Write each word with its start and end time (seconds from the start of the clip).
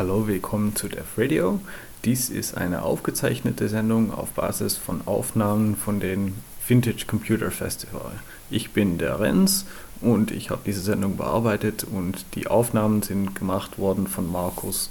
Hallo, 0.00 0.26
willkommen 0.26 0.74
zu 0.74 0.88
Dev 0.88 1.04
Radio. 1.18 1.60
Dies 2.06 2.30
ist 2.30 2.56
eine 2.56 2.84
aufgezeichnete 2.84 3.68
Sendung 3.68 4.14
auf 4.14 4.30
Basis 4.30 4.78
von 4.78 5.02
Aufnahmen 5.06 5.76
von 5.76 6.00
den 6.00 6.38
Vintage 6.66 7.04
Computer 7.06 7.50
Festival. 7.50 8.12
Ich 8.48 8.70
bin 8.70 8.96
der 8.96 9.20
Renz 9.20 9.66
und 10.00 10.30
ich 10.30 10.48
habe 10.48 10.62
diese 10.64 10.80
Sendung 10.80 11.18
bearbeitet 11.18 11.84
und 11.84 12.34
die 12.34 12.46
Aufnahmen 12.46 13.02
sind 13.02 13.34
gemacht 13.34 13.78
worden 13.78 14.06
von 14.06 14.26
Markus. 14.32 14.90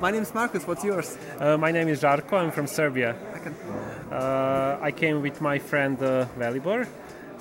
My 0.00 0.12
name 0.12 0.22
is 0.22 0.32
Marcus. 0.32 0.68
What's 0.68 0.84
yours? 0.84 1.18
Uh, 1.40 1.58
my 1.58 1.72
name 1.72 1.90
is 1.90 2.00
Žarko. 2.00 2.36
I'm 2.36 2.52
from 2.52 2.68
Serbia. 2.68 3.16
Okay. 3.34 3.50
Uh, 4.12 4.78
I 4.80 4.92
came 4.92 5.22
with 5.22 5.40
my 5.40 5.58
friend 5.58 6.00
uh, 6.00 6.26
Velibor, 6.38 6.86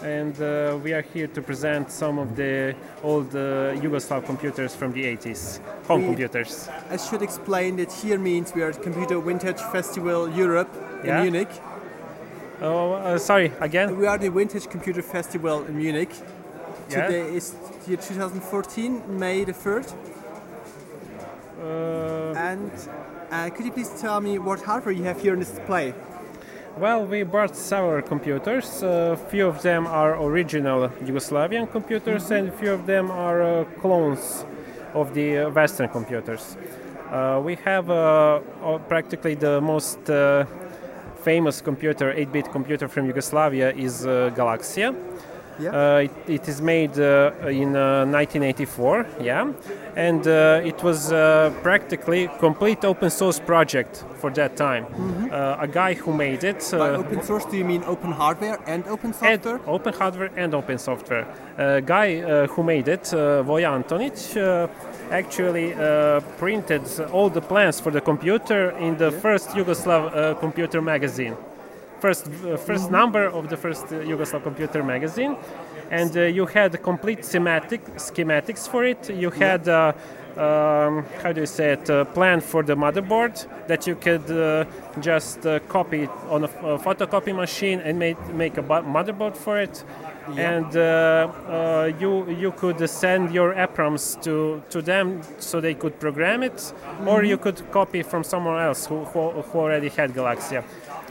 and 0.02 0.40
uh, 0.42 0.78
we 0.84 0.94
are 0.94 1.02
here 1.02 1.28
to 1.28 1.42
present 1.42 1.92
some 1.92 2.20
of 2.20 2.36
the 2.36 2.76
old 3.04 3.30
uh, 3.36 3.74
Yugoslav 3.82 4.26
computers 4.26 4.76
from 4.76 4.92
the 4.94 5.04
80s, 5.06 5.60
home 5.88 6.02
We- 6.02 6.08
computers. 6.08 6.70
I 6.90 6.98
should 6.98 7.22
explain 7.22 7.78
that 7.78 7.92
here 7.92 8.18
means 8.20 8.54
we 8.54 8.62
are 8.64 8.70
at 8.70 8.82
Computer 8.82 9.20
Vintage 9.20 9.60
Festival 9.72 10.30
Europe 10.30 10.70
in 11.04 11.08
Yeah. 11.10 11.22
Munich. 11.24 11.50
Oh, 12.62 12.94
uh, 12.94 13.18
sorry, 13.18 13.52
again? 13.60 13.98
We 13.98 14.08
are 14.08 14.18
the 14.18 14.30
Vintage 14.30 14.70
Computer 14.70 15.02
Festival 15.02 15.64
in 15.66 15.78
Munich. 15.78 16.10
Yeah. 16.90 17.08
Today 17.08 17.36
is 17.36 17.54
year 17.88 17.98
2014, 17.98 19.02
May 19.20 19.44
the 19.44 19.54
3rd. 19.54 19.94
Uh, 21.62 22.34
And 22.38 22.72
uh, 23.32 23.50
could 23.50 23.66
you 23.66 23.72
please 23.72 23.90
tell 24.02 24.22
me 24.22 24.38
what 24.40 24.62
hardware 24.62 24.94
you 24.94 25.04
have 25.04 25.20
here 25.22 25.34
on 25.34 25.40
display? 25.40 25.94
Well, 26.78 27.06
we 27.06 27.24
bought 27.24 27.56
several 27.56 28.02
computers. 28.02 28.84
A 28.84 29.16
few 29.30 29.48
of 29.48 29.62
them 29.62 29.88
are 29.88 30.22
original 30.22 30.90
Yugoslavian 30.90 31.72
computers, 31.72 32.30
and 32.32 32.50
a 32.50 32.52
few 32.52 32.74
of 32.74 32.86
them 32.86 33.12
are 33.12 33.42
uh, 33.42 33.64
clones 33.80 34.44
of 34.94 35.14
the 35.14 35.38
uh, 35.38 35.50
Western 35.52 35.88
computers. 35.88 36.58
Uh, 37.10 37.42
we 37.42 37.56
have 37.64 37.90
uh, 37.90 38.42
uh, 38.62 38.78
practically 38.90 39.36
the 39.36 39.62
most 39.62 40.10
uh, 40.10 40.46
famous 41.24 41.62
computer, 41.62 42.14
8-bit 42.14 42.52
computer 42.52 42.90
from 42.90 43.06
Yugoslavia, 43.06 43.72
is 43.72 44.06
uh, 44.06 44.32
Galaksija. 44.36 44.94
Yeah. 45.60 45.70
Uh, 45.72 45.98
it, 46.08 46.12
it 46.28 46.48
is 46.50 46.62
made 46.62 47.00
uh, 47.00 47.32
in 47.48 47.76
uh, 47.76 48.06
1984, 48.06 49.06
yeah, 49.22 49.52
and 49.96 50.28
uh, 50.28 50.62
it 50.64 50.84
was 50.84 51.12
uh, 51.12 51.54
practically 51.64 52.30
complete 52.40 52.84
open 52.84 53.10
source 53.10 53.40
project 53.40 54.04
for 54.20 54.30
that 54.32 54.56
time. 54.58 54.86
Uh, 55.32 55.58
a 55.60 55.68
guy 55.68 55.94
who 55.94 56.14
made 56.14 56.44
it. 56.44 56.60
By 56.72 56.90
Uh, 56.90 56.98
open 56.98 57.22
source, 57.24 57.46
do 57.46 57.58
you 57.58 57.66
mean 57.66 57.84
open 57.86 58.12
hardware 58.12 58.60
and 58.68 58.84
open 58.88 59.14
and 59.22 59.42
software? 59.42 59.60
open 59.68 59.94
hardware 59.94 60.32
and 60.36 60.54
open 60.54 60.78
software. 60.78 61.26
Uh, 61.58 61.80
guy 61.80 62.22
uh, 62.22 62.48
who 62.48 62.64
made 62.64 62.88
it, 62.88 63.14
uh, 63.14 63.44
Voja 63.44 63.72
Antonic, 63.74 64.18
uh, 64.38 64.68
actually 65.12 65.74
uh, 65.74 66.20
printed 66.38 66.84
all 67.14 67.30
the 67.30 67.42
plans 67.42 67.80
for 67.80 67.92
the 67.92 68.02
computer 68.02 68.72
in 68.80 68.98
the 68.98 69.12
first 69.12 69.50
Yugoslav 69.50 70.04
uh, 70.16 70.34
computer 70.36 70.82
magazine. 70.82 71.36
First, 72.06 72.28
uh, 72.28 72.56
first 72.56 72.92
number 72.92 73.26
of 73.26 73.50
the 73.50 73.58
first 73.58 73.86
uh, 73.86 73.96
Yugoslav 73.96 74.44
computer 74.44 74.84
magazine, 74.84 75.36
and 75.90 76.16
uh, 76.16 76.22
you 76.38 76.46
had 76.46 76.72
complete 76.84 77.26
schematic 77.26 77.84
schematics 77.96 78.70
for 78.70 78.86
it. 78.86 79.10
You 79.10 79.32
had 79.32 79.68
uh, 79.68 79.94
um, 80.38 81.06
how 81.24 81.32
do 81.32 81.42
you 81.42 81.48
say 81.48 81.72
it? 81.74 81.90
Uh, 81.90 82.04
plan 82.04 82.42
for 82.42 82.62
the 82.62 82.76
motherboard 82.76 83.48
that 83.68 83.88
you 83.88 83.96
could 83.96 84.30
uh, 84.30 84.66
just 85.00 85.46
uh, 85.48 85.60
copy 85.62 86.08
on 86.30 86.44
a, 86.44 86.48
a 86.48 86.78
photocopy 86.78 87.34
machine 87.34 87.80
and 87.80 87.98
make 87.98 88.20
make 88.34 88.58
a 88.58 88.64
motherboard 88.64 89.36
for 89.36 89.58
it. 89.58 89.84
And 90.38 90.76
uh, 90.76 90.82
uh, 90.82 91.92
you 92.00 92.30
you 92.30 92.52
could 92.52 92.90
send 92.90 93.34
your 93.34 93.54
EPROMs 93.54 94.22
to, 94.24 94.62
to 94.70 94.82
them 94.82 95.22
so 95.38 95.62
they 95.62 95.76
could 95.76 96.00
program 96.00 96.44
it, 96.44 96.74
or 97.06 97.24
you 97.24 97.38
could 97.38 97.72
copy 97.72 98.02
from 98.04 98.24
someone 98.24 98.60
else 98.62 98.88
who, 98.88 99.06
who, 99.06 99.30
who 99.30 99.60
already 99.60 99.90
had 99.90 100.14
Galaksija. 100.14 100.64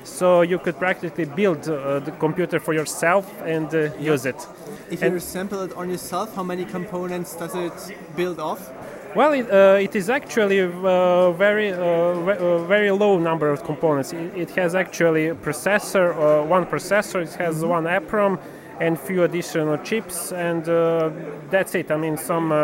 So 0.04 0.42
you 0.42 0.58
could 0.58 0.78
practically 0.78 1.24
build 1.24 1.68
uh, 1.68 1.98
the 2.00 2.12
computer 2.12 2.60
for 2.60 2.74
yourself 2.74 3.26
and 3.42 3.74
uh, 3.74 3.90
use 3.98 4.26
it. 4.26 4.46
If 4.90 5.02
and- 5.02 5.12
you 5.12 5.16
assemble 5.18 5.62
it 5.62 5.72
on 5.74 5.90
yourself, 5.90 6.34
how 6.36 6.42
many 6.42 6.64
components 6.64 7.34
does 7.34 7.54
it 7.54 7.96
build 8.14 8.38
off? 8.38 8.70
Well, 9.16 9.32
it, 9.32 9.48
uh, 9.48 9.78
it 9.80 9.94
is 9.94 10.10
actually 10.10 10.58
a 10.58 10.68
very, 10.68 11.72
uh, 11.72 11.78
uh, 11.78 12.64
very 12.64 12.90
low 12.90 13.18
number 13.18 13.48
of 13.48 13.62
components. 13.62 14.12
It, 14.12 14.36
it 14.36 14.50
has 14.56 14.74
actually 14.74 15.28
a 15.28 15.34
processor, 15.36 16.12
uh, 16.16 16.44
one 16.44 16.66
processor, 16.66 17.22
it 17.22 17.32
has 17.34 17.64
one 17.64 17.84
EPROM, 17.84 18.40
and 18.80 18.98
few 18.98 19.22
additional 19.22 19.78
chips, 19.78 20.32
and 20.32 20.68
uh, 20.68 21.10
that's 21.48 21.76
it. 21.76 21.92
I 21.92 21.96
mean, 21.96 22.16
some 22.16 22.50
uh, 22.50 22.56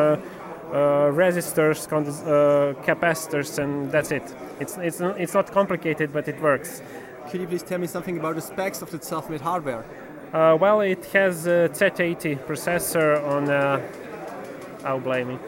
uh, 0.72 1.10
resistors, 1.12 1.86
uh, 1.88 2.74
capacitors, 2.82 3.58
and 3.58 3.90
that's 3.90 4.10
it. 4.10 4.34
It's, 4.58 4.76
it's, 4.78 5.00
it's 5.00 5.34
not 5.34 5.50
complicated, 5.52 6.12
but 6.12 6.28
it 6.28 6.40
works. 6.40 6.82
Could 7.30 7.40
you 7.40 7.46
please 7.46 7.62
tell 7.62 7.78
me 7.78 7.86
something 7.86 8.18
about 8.18 8.34
the 8.34 8.40
specs 8.40 8.82
of 8.82 8.90
the 8.90 9.00
self-made 9.00 9.40
hardware? 9.40 9.84
Uh, 10.32 10.56
well, 10.60 10.80
it 10.80 11.04
has 11.12 11.46
a 11.46 11.68
Z80 11.72 12.44
processor 12.44 13.22
on. 13.24 13.48
Uh, 13.48 13.80
I'll 14.84 14.98
blame 15.00 15.28
me. 15.28 15.38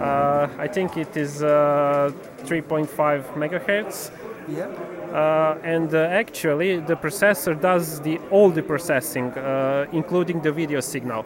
Uh, 0.00 0.48
I 0.58 0.66
think 0.66 0.96
it 0.96 1.16
is 1.16 1.42
uh, 1.42 2.10
3.5 2.44 3.34
megahertz, 3.34 4.10
Yeah. 4.48 4.66
uh, 5.12 5.58
and 5.62 5.94
uh, 5.94 5.98
actually 6.22 6.80
the 6.80 6.96
processor 6.96 7.60
does 7.60 8.00
the 8.00 8.18
all 8.30 8.50
the 8.50 8.62
processing, 8.62 9.26
uh, 9.32 9.86
including 9.92 10.40
the 10.40 10.52
video 10.52 10.80
signal. 10.80 11.24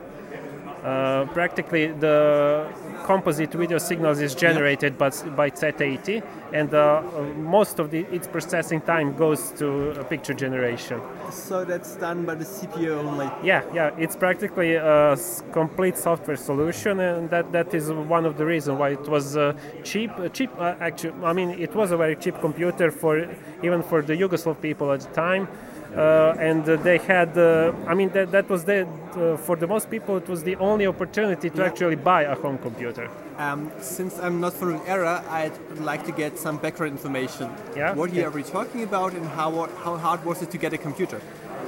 Uh, 0.84 1.26
practically, 1.34 1.88
the 1.88 2.66
composite 3.04 3.52
video 3.52 3.76
signals 3.76 4.18
is 4.20 4.34
generated 4.34 4.96
by, 4.96 5.10
by 5.36 5.50
Z80, 5.50 6.22
and 6.54 6.72
uh, 6.72 7.02
uh, 7.02 7.22
most 7.36 7.78
of 7.78 7.90
the, 7.90 8.00
its 8.10 8.26
processing 8.26 8.80
time 8.80 9.14
goes 9.14 9.50
to 9.52 9.90
uh, 9.90 10.04
picture 10.04 10.32
generation. 10.32 10.98
So 11.30 11.64
that's 11.66 11.96
done 11.96 12.24
by 12.24 12.34
the 12.36 12.46
CPU 12.46 12.92
only. 12.96 13.28
Yeah, 13.42 13.62
yeah, 13.74 13.90
it's 13.98 14.16
practically 14.16 14.76
a 14.76 15.16
complete 15.52 15.98
software 15.98 16.36
solution, 16.36 17.00
and 17.00 17.28
that, 17.28 17.52
that 17.52 17.74
is 17.74 17.90
one 17.90 18.24
of 18.24 18.38
the 18.38 18.46
reasons 18.46 18.78
why 18.78 18.90
it 18.90 19.06
was 19.06 19.36
uh, 19.36 19.52
cheap. 19.84 20.10
Uh, 20.18 20.28
cheap, 20.28 20.50
uh, 20.58 20.76
actually, 20.80 21.12
I 21.22 21.34
mean, 21.34 21.50
it 21.50 21.74
was 21.74 21.90
a 21.90 21.96
very 21.98 22.16
cheap 22.16 22.40
computer 22.40 22.90
for 22.90 23.28
even 23.62 23.82
for 23.82 24.00
the 24.00 24.14
Yugoslav 24.14 24.62
people 24.62 24.92
at 24.92 25.00
the 25.00 25.12
time. 25.12 25.46
Uh, 25.96 26.34
and 26.38 26.68
uh, 26.68 26.76
they 26.76 26.98
had, 26.98 27.36
uh, 27.36 27.72
I 27.86 27.94
mean, 27.94 28.10
that, 28.10 28.30
that 28.30 28.48
was 28.48 28.64
the, 28.64 28.86
uh, 28.86 29.36
for 29.36 29.56
the 29.56 29.66
most 29.66 29.90
people, 29.90 30.16
it 30.16 30.28
was 30.28 30.42
the 30.44 30.54
only 30.56 30.86
opportunity 30.86 31.50
to 31.50 31.58
Yeah. 31.58 31.66
actually 31.66 31.96
buy 31.96 32.22
a 32.22 32.34
home 32.36 32.58
computer. 32.58 33.08
Um, 33.38 33.72
since 33.80 34.18
I'm 34.20 34.38
not 34.40 34.52
from 34.52 34.78
the 34.78 34.88
era, 34.88 35.24
I'd 35.28 35.52
like 35.80 36.04
to 36.06 36.12
get 36.12 36.38
some 36.38 36.58
background 36.58 36.92
information. 36.92 37.50
Yeah, 37.76 37.94
What 37.94 38.12
year 38.12 38.28
okay. 38.28 38.32
are 38.34 38.36
we 38.36 38.42
talking 38.44 38.82
about, 38.84 39.14
and 39.14 39.26
how 39.26 39.50
how 39.84 39.96
hard 39.96 40.24
was 40.24 40.42
it 40.42 40.50
to 40.50 40.58
get 40.58 40.72
a 40.72 40.78
computer? 40.78 41.20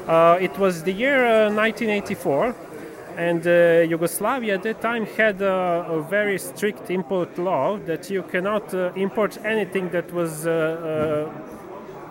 Uh, 0.07 0.37
it 0.41 0.57
was 0.59 0.83
the 0.83 0.93
year 0.93 1.25
uh, 1.27 1.51
1984, 1.55 2.55
and 3.17 3.47
uh, 3.47 3.53
Yugoslavia 3.89 4.55
at 4.55 4.63
that 4.63 4.81
time 4.81 5.07
had 5.17 5.41
a, 5.43 5.85
a 5.89 6.01
very 6.03 6.39
strict 6.39 6.91
import 6.91 7.39
law 7.39 7.77
that 7.87 8.11
you 8.11 8.23
cannot 8.23 8.73
uh, 8.75 8.93
import 8.95 9.39
anything 9.45 9.89
that 9.91 10.13
was 10.13 10.47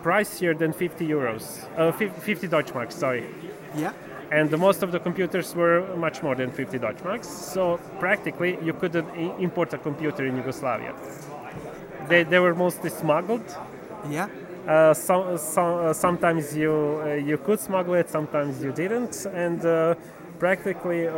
pricier 0.02 0.56
than 0.58 0.72
50 0.72 1.06
euros, 1.06 1.64
uh, 1.78 1.92
fif- 1.92 2.12
50 2.22 2.48
Deutschmarks, 2.48 2.92
sorry. 2.92 3.24
Yeah. 3.76 3.92
And 4.30 4.50
the 4.50 4.56
most 4.56 4.82
of 4.82 4.92
the 4.92 4.98
computers 4.98 5.54
were 5.54 5.82
much 5.96 6.22
more 6.22 6.34
than 6.34 6.50
50 6.50 6.78
Deutschmarks, 6.78 7.26
so 7.26 7.78
practically 8.00 8.58
you 8.62 8.72
couldn't 8.72 9.06
import 9.38 9.72
a 9.74 9.78
computer 9.78 10.24
in 10.26 10.36
Yugoslavia. 10.36 10.94
They, 12.08 12.24
they 12.24 12.38
were 12.38 12.54
mostly 12.54 12.90
smuggled, 12.90 13.44
Yeah. 14.10 14.28
uh, 14.66 14.94
some, 14.94 15.36
some, 15.38 15.74
uh, 15.86 15.92
sometimes 15.92 16.56
you 16.56 16.72
uh, 17.04 17.14
you 17.14 17.36
could 17.38 17.60
smuggle 17.60 17.94
it, 17.94 18.08
sometimes 18.10 18.62
you 18.62 18.72
didn't, 18.72 19.26
and 19.34 19.64
uh, 19.64 19.94
practically 20.38 21.06
uh, 21.06 21.12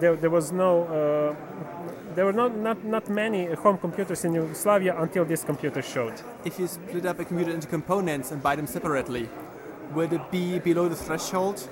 there, 0.00 0.16
there 0.16 0.30
was 0.30 0.52
no 0.52 0.70
uh, 0.84 1.34
there 2.14 2.24
were 2.24 2.32
not, 2.32 2.56
not 2.56 2.84
not 2.84 3.08
many 3.08 3.46
home 3.46 3.78
computers 3.78 4.24
in 4.24 4.34
Yugoslavia 4.34 5.00
until 5.00 5.24
this 5.24 5.44
computer 5.44 5.82
showed. 5.82 6.14
If 6.44 6.58
you 6.58 6.66
split 6.66 7.06
up 7.06 7.18
a 7.18 7.24
computer 7.24 7.52
into 7.52 7.66
components 7.66 8.30
and 8.30 8.42
buy 8.42 8.56
them 8.56 8.66
separately, 8.66 9.28
would 9.94 10.12
it 10.12 10.30
be 10.30 10.58
below 10.58 10.88
the 10.88 10.96
threshold? 10.96 11.68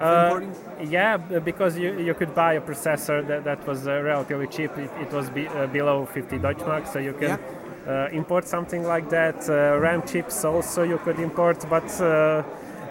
Uh, 0.00 0.40
yeah, 0.82 1.18
because 1.18 1.76
you, 1.76 1.98
you 2.00 2.14
could 2.14 2.34
buy 2.34 2.54
a 2.54 2.60
processor 2.60 3.26
that, 3.26 3.44
that 3.44 3.66
was 3.66 3.86
uh, 3.86 4.00
relatively 4.00 4.46
cheap. 4.46 4.70
It, 4.78 4.90
it 4.98 5.12
was 5.12 5.28
be, 5.28 5.46
uh, 5.46 5.66
below 5.66 6.06
50 6.06 6.38
Deutschmark, 6.38 6.90
so 6.90 6.98
you 6.98 7.12
can 7.12 7.38
uh, 7.86 8.08
import 8.10 8.46
something 8.48 8.82
like 8.82 9.10
that. 9.10 9.46
Uh, 9.48 9.78
RAM 9.78 10.02
chips 10.06 10.42
also 10.44 10.84
you 10.84 10.96
could 10.98 11.18
import, 11.18 11.66
but 11.68 12.00
uh, 12.00 12.42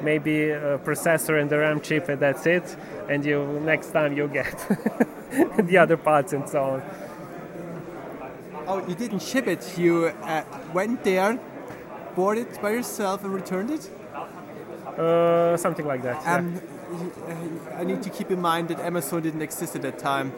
maybe 0.04 0.52
a 0.52 0.78
processor 0.80 1.42
and 1.42 1.50
the 1.50 1.58
RAM 1.58 1.82
chip, 1.82 2.10
and 2.10 2.20
that's 2.20 2.46
it. 2.46 2.76
And 3.10 3.26
you 3.26 3.60
next 3.66 3.92
time 3.92 4.16
you 4.16 4.28
get 4.28 4.54
the 5.60 5.78
other 5.78 5.98
parts 5.98 6.34
and 6.34 6.48
so 6.48 6.64
on. 6.64 6.82
Oh, 8.68 8.86
you 8.88 8.96
didn't 8.96 9.22
ship 9.22 9.48
it. 9.48 9.78
You 9.78 10.08
uh, 10.24 10.44
went 10.74 11.04
there, 11.04 11.40
bought 12.16 12.38
it 12.38 12.62
by 12.62 12.72
yourself, 12.72 13.24
and 13.24 13.34
returned 13.34 13.72
it. 13.72 13.90
Uh, 14.98 15.58
something 15.58 15.86
like 15.88 16.04
that. 16.04 16.22
yeah. 16.24 16.36
Um, 16.36 16.54
y- 16.92 17.72
uh, 17.76 17.80
I 17.80 17.84
need 17.84 18.04
to 18.04 18.10
keep 18.10 18.30
in 18.32 18.42
mind 18.42 18.68
that 18.70 18.80
Amazon 18.80 19.22
didn't 19.22 19.42
exist 19.42 19.76
at 19.76 19.82
that 19.84 19.98
time. 19.98 20.34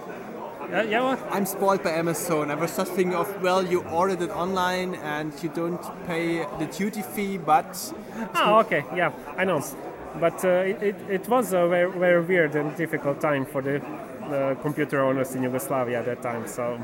Uh, 0.71 0.81
yeah, 0.83 1.01
what? 1.03 1.19
I'm 1.31 1.45
spoiled 1.45 1.83
by 1.83 1.91
Amazon. 1.91 2.49
I 2.51 2.55
was 2.55 2.77
just 2.77 2.93
thinking 2.93 3.15
of, 3.15 3.41
well, 3.41 3.65
you 3.65 3.81
ordered 3.89 4.21
it 4.21 4.29
online 4.29 4.95
and 4.95 5.33
you 5.43 5.49
don't 5.49 5.81
pay 6.07 6.45
the 6.59 6.65
duty 6.67 7.01
fee, 7.01 7.37
but 7.37 7.75
Oh, 8.35 8.59
okay, 8.59 8.85
yeah, 8.95 9.11
I 9.35 9.43
know. 9.43 9.61
But 10.19 10.45
uh, 10.45 10.49
it, 10.49 10.81
it, 10.83 10.95
it 11.09 11.27
was 11.27 11.51
a 11.53 11.67
very, 11.67 11.91
very 11.91 12.21
weird 12.23 12.55
and 12.55 12.73
difficult 12.77 13.19
time 13.19 13.45
for 13.45 13.61
the 13.61 13.81
uh, 14.33 14.55
computer 14.61 15.01
owners 15.01 15.35
in 15.35 15.43
Yugoslavia 15.43 15.99
at 15.99 16.05
that 16.05 16.21
time. 16.21 16.47
So 16.47 16.79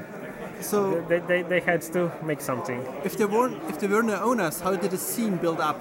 so 0.61 1.01
they, 1.07 1.19
they, 1.19 1.41
they 1.43 1.59
had 1.59 1.81
to 1.93 2.11
make 2.23 2.41
something. 2.41 2.81
if 3.03 3.17
there 3.17 3.27
weren't 3.27 3.57
if 3.69 3.79
there 3.79 3.89
were 3.89 4.03
no 4.03 4.19
owners, 4.21 4.59
how 4.61 4.75
did 4.75 4.91
the 4.91 4.97
scene 4.97 5.37
build 5.37 5.59
up? 5.59 5.79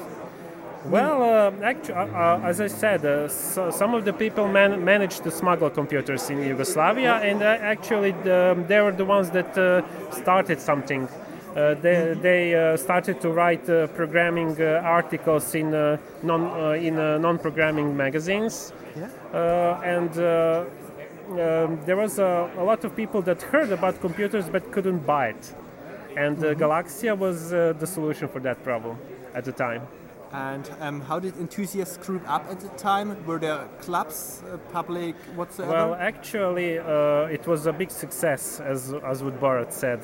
Well, 0.85 1.23
uh, 1.23 1.65
actually, 1.65 1.95
uh, 1.95 2.41
as 2.51 2.61
I 2.61 2.69
said, 2.69 3.05
uh, 3.05 3.27
so 3.29 3.71
some 3.73 3.93
of 3.95 4.05
the 4.05 4.13
people 4.13 4.47
man- 4.47 4.85
managed 4.85 5.25
to 5.25 5.31
smuggle 5.33 5.69
computers 5.69 6.31
in 6.31 6.39
Yugoslavia, 6.43 7.15
and 7.15 7.43
uh, 7.43 7.47
actually, 7.61 8.12
the, 8.23 8.55
they 8.69 8.81
were 8.81 8.93
the 8.93 9.05
ones 9.05 9.31
that 9.31 9.59
uh, 9.59 9.83
started 10.12 10.61
something. 10.61 11.09
Uh, 11.57 11.75
they 11.83 12.15
they 12.23 12.55
uh, 12.55 12.77
started 12.77 13.21
to 13.23 13.31
write 13.31 13.69
uh, 13.69 13.89
programming 13.97 14.55
uh, 14.62 14.81
articles 14.85 15.55
in 15.57 15.75
uh, 15.75 15.97
non 16.23 16.43
uh, 16.45 16.71
in 16.89 16.99
uh, 16.99 17.19
non-programming 17.19 17.97
magazines, 17.97 18.73
Yeah. 18.97 19.09
uh, 19.35 19.81
and. 19.83 20.67
Um, 21.28 21.81
there 21.84 21.96
was 21.96 22.19
a, 22.19 22.50
a 22.56 22.62
lot 22.62 22.84
of 22.84 22.94
people 22.94 23.20
that 23.23 23.43
heard 23.43 23.73
about 23.73 24.00
computers 24.00 24.49
but 24.49 24.70
couldn't 24.70 25.05
buy 25.06 25.28
it, 25.28 25.55
and 26.17 26.38
uh, 26.38 26.55
Galaksija 26.55 27.19
was 27.19 27.52
uh, 27.52 27.75
the 27.78 27.87
solution 27.87 28.28
for 28.28 28.40
that 28.40 28.62
problem 28.62 28.96
at 29.34 29.44
the 29.44 29.52
time. 29.52 29.82
And 30.32 30.70
um, 30.81 31.00
how 31.00 31.19
did 31.19 31.37
enthusiasts 31.38 31.96
group 31.96 32.23
up 32.28 32.46
at 32.50 32.61
the 32.61 32.69
time? 32.70 33.25
Were 33.26 33.38
there 33.38 33.67
clubs, 33.81 34.43
uh, 34.52 34.56
public, 34.73 35.17
whatsoever? 35.34 35.73
Well, 35.73 35.94
actually, 35.94 36.78
uh, 36.78 37.26
it 37.37 37.46
was 37.46 37.67
a 37.67 37.73
big 37.73 37.90
success, 37.90 38.61
as 38.61 38.93
as 39.05 39.23
what 39.23 39.40
Borat 39.40 39.73
said. 39.73 40.00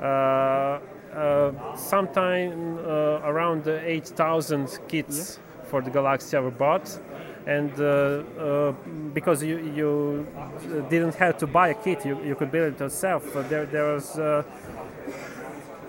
Uh, 0.00 0.80
uh, 1.14 1.76
sometime 1.76 2.78
uh, 2.78 3.20
around 3.24 3.68
8,000 3.68 4.78
kits 4.88 5.38
for 5.64 5.82
the 5.82 5.90
Galaksija 5.90 6.42
were 6.42 6.50
bought, 6.50 6.98
and 7.46 7.72
uh, 7.80 7.84
uh, 7.84 8.72
because 9.12 9.42
you, 9.42 9.58
you 9.58 10.26
didn't 10.88 11.14
have 11.16 11.38
to 11.38 11.46
buy 11.46 11.68
a 11.68 11.74
kit, 11.74 12.04
you, 12.06 12.18
you 12.24 12.34
could 12.34 12.50
build 12.52 12.74
it 12.74 12.80
yourself. 12.80 13.24
There, 13.48 13.66
there 13.66 13.94
was. 13.94 14.18
Uh, 14.18 14.42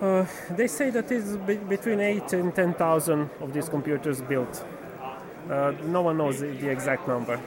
uh, 0.00 0.26
they 0.50 0.66
say 0.66 0.90
that 0.90 1.10
it's 1.10 1.36
be- 1.36 1.56
between 1.56 2.00
8 2.00 2.32
and 2.32 2.54
10,000 2.54 3.30
of 3.40 3.52
these 3.52 3.68
computers 3.68 4.20
built. 4.20 4.64
Uh, 5.48 5.72
no 5.84 6.02
one 6.02 6.18
knows 6.18 6.40
the, 6.40 6.48
the 6.48 6.68
exact 6.68 7.06
number. 7.06 7.40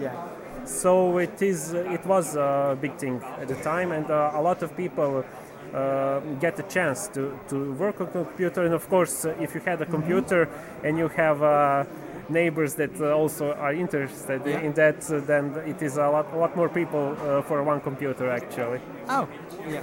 yeah. 0.00 0.28
So 0.64 1.18
it 1.18 1.40
is. 1.42 1.74
It 1.74 2.04
was 2.04 2.34
a 2.34 2.76
big 2.80 2.96
thing 2.96 3.22
at 3.40 3.46
the 3.46 3.54
time, 3.56 3.92
and 3.92 4.10
uh, 4.10 4.32
a 4.34 4.42
lot 4.42 4.62
of 4.62 4.76
people 4.76 5.24
uh, 5.72 6.20
get 6.40 6.58
a 6.58 6.64
chance 6.64 7.06
to, 7.08 7.38
to 7.48 7.72
work 7.74 8.00
on 8.00 8.08
computer. 8.08 8.64
And 8.64 8.74
of 8.74 8.88
course, 8.88 9.24
uh, 9.24 9.36
if 9.40 9.54
you 9.54 9.60
had 9.60 9.80
a 9.82 9.86
computer 9.86 10.48
and 10.82 10.98
you 10.98 11.08
have 11.08 11.42
uh, 11.42 11.84
neighbors 12.28 12.74
that 12.74 13.00
uh, 13.00 13.12
also 13.14 13.52
are 13.54 13.72
interested 13.72 14.42
Yeah. 14.46 14.60
in 14.60 14.72
that, 14.74 15.10
uh, 15.10 15.20
then 15.20 15.54
it 15.66 15.82
is 15.82 15.96
a 15.96 16.08
lot, 16.08 16.26
a 16.32 16.36
lot 16.36 16.56
more 16.56 16.68
people 16.68 17.16
uh, 17.20 17.42
for 17.42 17.62
one 17.62 17.80
computer 17.80 18.30
actually. 18.30 18.80
Oh, 19.08 19.28
yeah. 19.68 19.82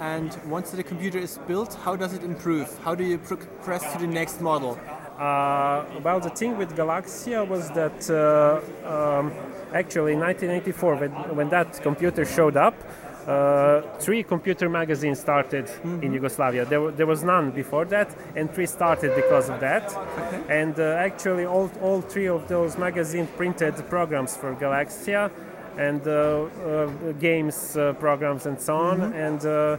and 0.00 0.36
once 0.46 0.70
the 0.70 0.82
computer 0.82 1.18
is 1.18 1.38
built, 1.46 1.74
how 1.84 1.96
does 1.96 2.12
it 2.12 2.22
improve? 2.22 2.68
How 2.84 2.94
do 2.94 3.04
you 3.04 3.18
progress 3.18 3.92
to 3.92 3.98
the 3.98 4.06
next 4.06 4.40
model? 4.40 4.78
Uh, 5.18 5.84
well, 6.02 6.18
the 6.20 6.30
thing 6.30 6.58
with 6.58 6.74
Galaksija 6.76 7.46
was 7.46 7.70
that 7.70 8.10
uh, 8.10 8.60
um, 9.18 9.32
actually 9.72 10.12
in 10.14 10.20
1984, 10.20 10.96
when, 10.96 11.10
when 11.36 11.48
that 11.50 11.80
computer 11.82 12.24
showed 12.24 12.56
up, 12.56 12.74
uh, 13.26 13.80
three 13.98 14.22
computer 14.22 14.68
magazines 14.68 15.20
started 15.20 15.70
in 16.02 16.12
Yugoslavia. 16.12 16.64
There, 16.64 16.90
there 16.90 17.06
was 17.06 17.22
none 17.24 17.50
before 17.50 17.84
that, 17.86 18.14
and 18.36 18.52
three 18.52 18.66
started 18.66 19.14
because 19.14 19.48
of 19.48 19.60
that. 19.60 19.94
And 20.48 20.78
uh, 20.78 20.94
actually, 21.08 21.44
all, 21.44 21.70
all 21.80 22.00
three 22.00 22.28
of 22.28 22.48
those 22.48 22.76
magazines 22.76 23.28
printed 23.36 23.74
programs 23.88 24.36
for 24.36 24.54
Galaksija 24.54 25.30
and 25.78 26.06
uh, 26.06 26.10
uh, 26.12 26.86
games 27.18 27.76
uh, 27.76 27.92
programs 27.94 28.46
and 28.46 28.60
so 28.60 28.76
on. 28.76 29.12
And 29.14 29.44
uh, 29.44 29.76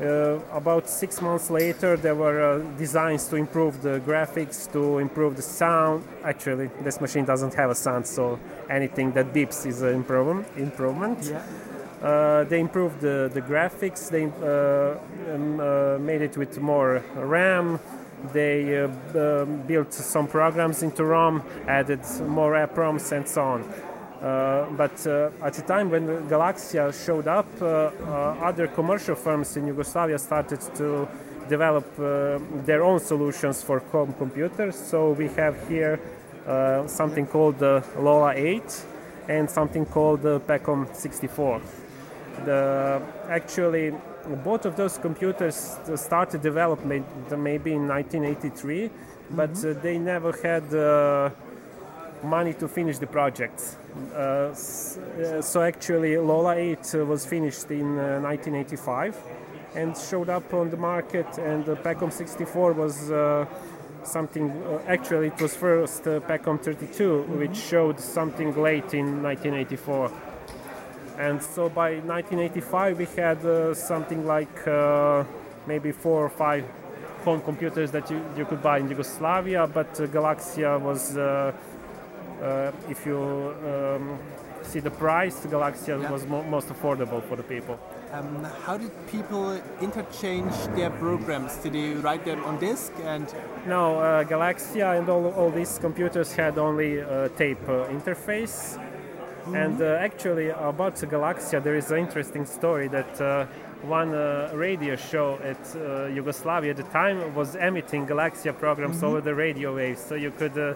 uh, 0.00 0.38
about 0.52 0.88
six 0.88 1.20
months 1.20 1.50
later, 1.50 1.96
there 1.96 2.14
were 2.14 2.40
uh, 2.40 2.58
designs 2.78 3.26
to 3.28 3.36
improve 3.36 3.82
the 3.82 4.00
graphics, 4.06 4.70
to 4.72 4.98
improve 4.98 5.34
the 5.34 5.42
sound. 5.42 6.04
Actually, 6.22 6.70
this 6.82 7.00
machine 7.00 7.24
doesn't 7.24 7.54
have 7.54 7.70
a 7.70 7.74
sound, 7.74 8.06
so 8.06 8.38
anything 8.70 9.10
that 9.12 9.34
beeps 9.34 9.66
is 9.66 9.82
an 9.82 9.94
improvement. 9.94 10.46
improvement. 10.56 11.18
Yeah. 11.24 11.42
Uh, 12.02 12.44
they 12.44 12.60
improved 12.60 13.00
the, 13.00 13.30
the 13.32 13.40
graphics. 13.40 14.08
They 14.08 14.24
uh, 14.24 15.34
um, 15.34 15.60
uh, 15.60 15.98
made 15.98 16.22
it 16.22 16.36
with 16.36 16.58
more 16.60 17.02
RAM. 17.16 17.80
They 18.32 18.78
uh, 18.78 18.88
um, 19.14 19.62
built 19.62 19.92
some 19.92 20.26
programs 20.26 20.82
into 20.82 21.04
ROM, 21.04 21.42
added 21.66 22.00
more 22.26 22.54
EPROMs, 22.54 23.12
and 23.12 23.26
so 23.26 23.42
on. 23.42 23.62
Uh, 24.20 24.68
but 24.76 25.06
uh, 25.06 25.30
at 25.42 25.54
the 25.54 25.62
time 25.62 25.90
when 25.90 26.28
Galaksija 26.28 26.92
showed 27.06 27.28
up, 27.28 27.46
uh, 27.62 27.90
other 28.42 28.66
commercial 28.66 29.14
firms 29.14 29.56
in 29.56 29.66
Yugoslavia 29.66 30.18
started 30.18 30.60
to 30.74 31.06
develop 31.48 31.86
their 32.66 32.82
own 32.82 33.00
solutions 33.00 33.62
for 33.62 33.78
home 33.78 34.12
computers. 34.18 34.76
So 34.76 35.12
we 35.12 35.28
have 35.28 35.56
here 35.68 35.98
something 36.86 37.26
called 37.26 37.58
the 37.58 37.82
Lola 37.96 38.34
8 38.34 38.62
and 39.28 39.48
something 39.48 39.86
called 39.86 40.22
the 40.22 40.40
Pecom 40.40 40.94
64. 40.94 41.60
The, 42.44 43.02
actually, 43.28 43.92
both 44.44 44.64
of 44.66 44.76
those 44.76 44.98
computers 44.98 45.76
started 45.96 46.42
development 46.42 47.06
maybe 47.36 47.72
in 47.72 47.88
1983, 47.88 48.90
but 49.30 49.50
uh, 49.64 49.72
they 49.82 49.98
never 49.98 50.32
had 50.32 50.72
uh, 50.74 51.30
money 52.22 52.54
to 52.54 52.68
finish 52.68 52.98
the 52.98 53.06
project. 53.06 53.76
Uh, 54.14 54.18
uh, 54.18 54.54
so 55.42 55.62
actually, 55.62 56.16
Lola 56.16 56.56
8 56.56 56.94
uh, 56.94 57.04
was 57.04 57.26
finished 57.26 57.70
in 57.70 57.98
uh, 57.98 58.20
1985 58.20 59.16
and 59.74 59.96
showed 59.96 60.28
up 60.28 60.52
on 60.54 60.70
the 60.70 60.76
market, 60.76 61.26
and 61.38 61.64
the 61.64 61.76
Pecom 61.76 62.12
64 62.12 62.72
was 62.72 63.10
uh, 63.10 63.46
something. 64.02 64.50
Uh, 64.50 64.80
actually, 64.86 65.28
it 65.28 65.40
was 65.40 65.54
first 65.54 66.06
uh, 66.06 66.20
Pecom 66.20 66.60
32, 66.60 67.22
which 67.22 67.56
showed 67.56 68.00
something 68.00 68.56
late 68.60 68.94
in 68.94 69.22
1984. 69.22 70.10
And 71.18 71.42
so 71.42 71.68
by 71.68 71.94
1985, 71.98 72.98
we 72.98 73.06
had 73.16 73.44
uh, 73.44 73.74
something 73.74 74.24
like 74.24 74.66
uh, 74.68 75.24
maybe 75.66 75.90
four 75.90 76.24
or 76.24 76.28
five 76.30 76.64
home 77.24 77.40
computers 77.42 77.90
that 77.90 78.08
you, 78.10 78.22
you 78.36 78.44
could 78.44 78.62
buy 78.62 78.78
in 78.78 78.88
Yugoslavia, 78.88 79.66
but 79.66 79.88
uh, 80.00 80.06
Galaksija 80.06 80.80
was, 80.80 81.16
uh, 81.16 81.52
uh, 82.40 82.70
if 82.88 83.04
you 83.04 83.18
um, 83.18 84.16
see 84.62 84.78
the 84.78 84.90
price, 84.92 85.44
Galaksija 85.44 86.00
Yeah. 86.00 86.10
was 86.12 86.24
mo- 86.26 86.44
most 86.44 86.68
affordable 86.68 87.20
for 87.28 87.34
the 87.34 87.42
people. 87.42 87.76
Um, 88.12 88.44
how 88.64 88.78
did 88.78 88.90
people 89.08 89.60
interchange 89.82 90.54
their 90.76 90.90
programs? 90.90 91.56
Did 91.56 91.72
they 91.72 91.94
write 91.94 92.24
them 92.24 92.42
on 92.44 92.58
disk 92.60 92.92
and 93.04 93.26
No, 93.66 93.98
uh, 93.98 94.24
Galaksija 94.24 94.98
and 94.98 95.08
all, 95.08 95.26
all 95.34 95.50
these 95.50 95.78
computers 95.78 96.32
had 96.32 96.56
only 96.58 97.02
uh, 97.02 97.28
tape 97.36 97.58
uh, 97.68 97.86
interface. 97.88 98.78
And 99.54 99.80
uh, 99.80 99.96
actually, 100.00 100.48
about 100.50 100.96
the 100.96 101.06
Galaksija, 101.06 101.62
there 101.62 101.76
is 101.76 101.90
an 101.90 101.98
interesting 101.98 102.44
story 102.44 102.88
that 102.88 103.20
uh, 103.20 103.46
one 103.82 104.14
uh, 104.14 104.50
radio 104.54 104.96
show 104.96 105.38
at 105.42 105.76
uh, 105.76 106.06
Yugoslavia 106.06 106.70
at 106.70 106.76
the 106.76 106.82
time 106.84 107.34
was 107.34 107.54
emitting 107.54 108.06
Galaksija 108.06 108.58
programs 108.58 109.02
over 109.02 109.20
the 109.20 109.34
radio 109.34 109.74
waves. 109.74 110.00
So 110.00 110.14
you 110.14 110.30
could 110.32 110.58
uh, 110.58 110.74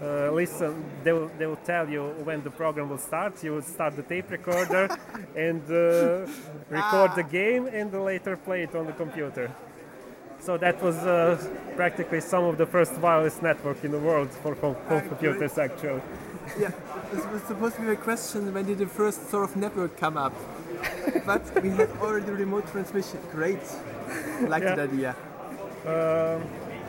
uh, 0.00 0.30
listen, 0.30 0.84
they 1.02 1.12
will, 1.12 1.28
they 1.38 1.46
will 1.46 1.56
tell 1.56 1.88
you 1.88 2.04
when 2.22 2.42
the 2.44 2.50
program 2.50 2.88
will 2.88 2.98
start. 2.98 3.42
You 3.42 3.54
would 3.54 3.64
start 3.64 3.96
the 3.96 4.02
tape 4.02 4.30
recorder 4.30 4.88
and 5.36 5.62
uh, 5.70 6.30
record 6.70 7.16
the 7.16 7.26
game 7.28 7.66
and 7.66 7.92
later 7.92 8.36
play 8.36 8.62
it 8.62 8.74
on 8.76 8.86
the 8.86 8.92
computer. 8.92 9.50
So 10.40 10.56
that 10.56 10.82
was 10.82 10.96
uh, 10.98 11.36
practically 11.76 12.20
some 12.20 12.44
of 12.44 12.58
the 12.58 12.66
first 12.66 12.92
wireless 12.94 13.42
network 13.42 13.84
in 13.84 13.90
the 13.90 13.98
world 13.98 14.30
for 14.30 14.54
home, 14.54 14.76
home 14.88 15.06
computers, 15.08 15.58
actually. 15.58 16.00
yeah, 16.58 16.70
this 17.12 17.26
was 17.26 17.42
supposed 17.42 17.76
to 17.76 17.82
be 17.82 17.88
a 17.88 17.96
question 17.96 18.52
when 18.54 18.64
did 18.66 18.78
the 18.78 18.86
first 18.86 19.28
sort 19.30 19.44
of 19.50 19.56
network 19.56 19.96
come 19.98 20.16
up? 20.16 20.32
but 21.26 21.42
we 21.62 21.70
had 21.70 21.90
already 22.00 22.30
remote 22.30 22.66
transmission. 22.70 23.18
Great. 23.32 23.60
Like 24.48 24.62
Yeah. 24.62 24.74
that 24.76 24.90
idea. 24.90 25.16
Um, 25.86 26.42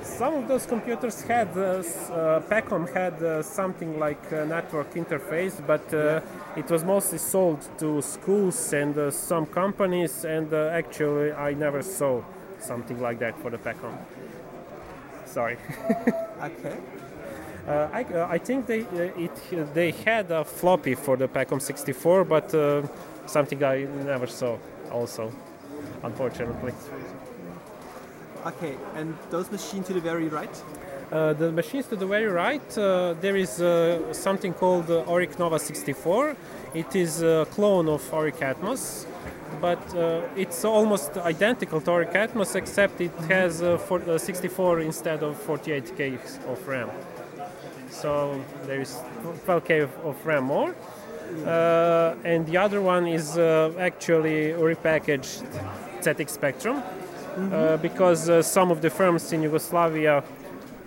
some 0.04 0.36
of 0.36 0.48
those 0.48 0.66
computers 0.66 1.22
had, 1.22 1.50
uh, 1.58 1.62
uh, 1.62 2.40
Pecom 2.50 2.92
had 2.94 3.22
uh, 3.22 3.44
something 3.44 4.00
like 4.00 4.32
a 4.32 4.46
network 4.46 4.94
interface, 4.94 5.56
but 5.66 5.94
uh, 5.94 6.22
it 6.56 6.70
was 6.70 6.84
mostly 6.84 7.18
sold 7.18 7.68
to 7.80 8.02
schools 8.02 8.74
and 8.74 8.98
uh, 8.98 9.12
some 9.12 9.46
companies, 9.46 10.24
and 10.26 10.54
uh, 10.54 10.70
actually 10.72 11.32
I 11.34 11.54
never 11.54 11.82
saw 11.82 12.22
something 12.60 13.02
like 13.02 13.20
that 13.20 13.38
for 13.40 13.50
the 13.50 13.58
Pecom. 13.58 13.98
Sorry. 15.26 15.58
Okay. 16.42 16.78
Uh, 17.68 17.90
I, 17.92 18.04
uh, 18.04 18.28
I 18.30 18.38
think 18.38 18.66
they 18.66 18.82
uh, 18.82 19.26
it 19.26 19.74
they 19.74 19.92
had 19.92 20.32
a 20.32 20.46
floppy 20.46 20.96
for 20.96 21.18
the 21.18 21.28
Pecom 21.28 21.62
64, 21.62 22.24
but 22.24 22.56
uh, 22.56 22.82
something 23.26 23.62
I 23.62 23.84
never 24.06 24.26
saw. 24.26 24.58
Also, 24.90 25.32
unfortunately. 26.02 26.74
Okay, 28.46 28.78
and 28.96 29.18
those 29.30 29.52
machines 29.52 29.88
to 29.88 29.94
the 29.94 30.00
very 30.00 30.30
right? 30.30 30.64
Uh, 31.12 31.34
the 31.34 31.52
machines 31.52 31.88
to 31.88 31.96
the 31.96 32.06
very 32.06 32.28
right, 32.28 32.78
uh, 32.78 33.14
there 33.20 33.36
is 33.36 33.60
uh, 33.60 34.14
something 34.14 34.54
called 34.54 34.90
uh, 34.90 35.04
Oric 35.06 35.38
Nova 35.40 35.60
64. 35.60 36.36
It 36.74 36.96
is 36.96 37.22
a 37.24 37.48
clone 37.52 37.90
of 37.90 38.02
Oric 38.12 38.38
Atmos, 38.38 39.06
but 39.62 39.96
uh, 39.96 40.22
it's 40.36 40.64
almost 40.64 41.18
identical 41.18 41.82
to 41.82 41.92
Oric 41.92 42.14
Atmos, 42.14 42.56
except 42.56 43.02
it 43.02 43.16
has 43.28 43.62
uh, 43.62 43.78
for, 43.78 44.02
uh, 44.10 44.18
64 44.18 44.82
instead 44.82 45.24
of 45.24 45.38
48k 45.46 46.16
of 46.48 46.68
RAM. 46.68 46.90
So 47.90 48.42
there 48.66 48.82
is 48.82 48.98
12k 49.46 49.84
of, 49.84 50.26
RAM 50.26 50.46
more. 50.46 50.76
Uh, 51.46 52.16
and 52.24 52.46
the 52.48 52.58
other 52.58 52.82
one 52.82 53.08
is 53.08 53.38
uh, 53.38 53.72
actually 53.78 54.52
repackaged 54.52 55.44
ZX 56.02 56.30
Spectrum 56.30 56.82
uh, 57.38 57.78
because 57.78 58.46
some 58.46 58.72
of 58.72 58.82
the 58.82 58.90
firms 58.90 59.32
in 59.32 59.44
Yugoslavia 59.44 60.24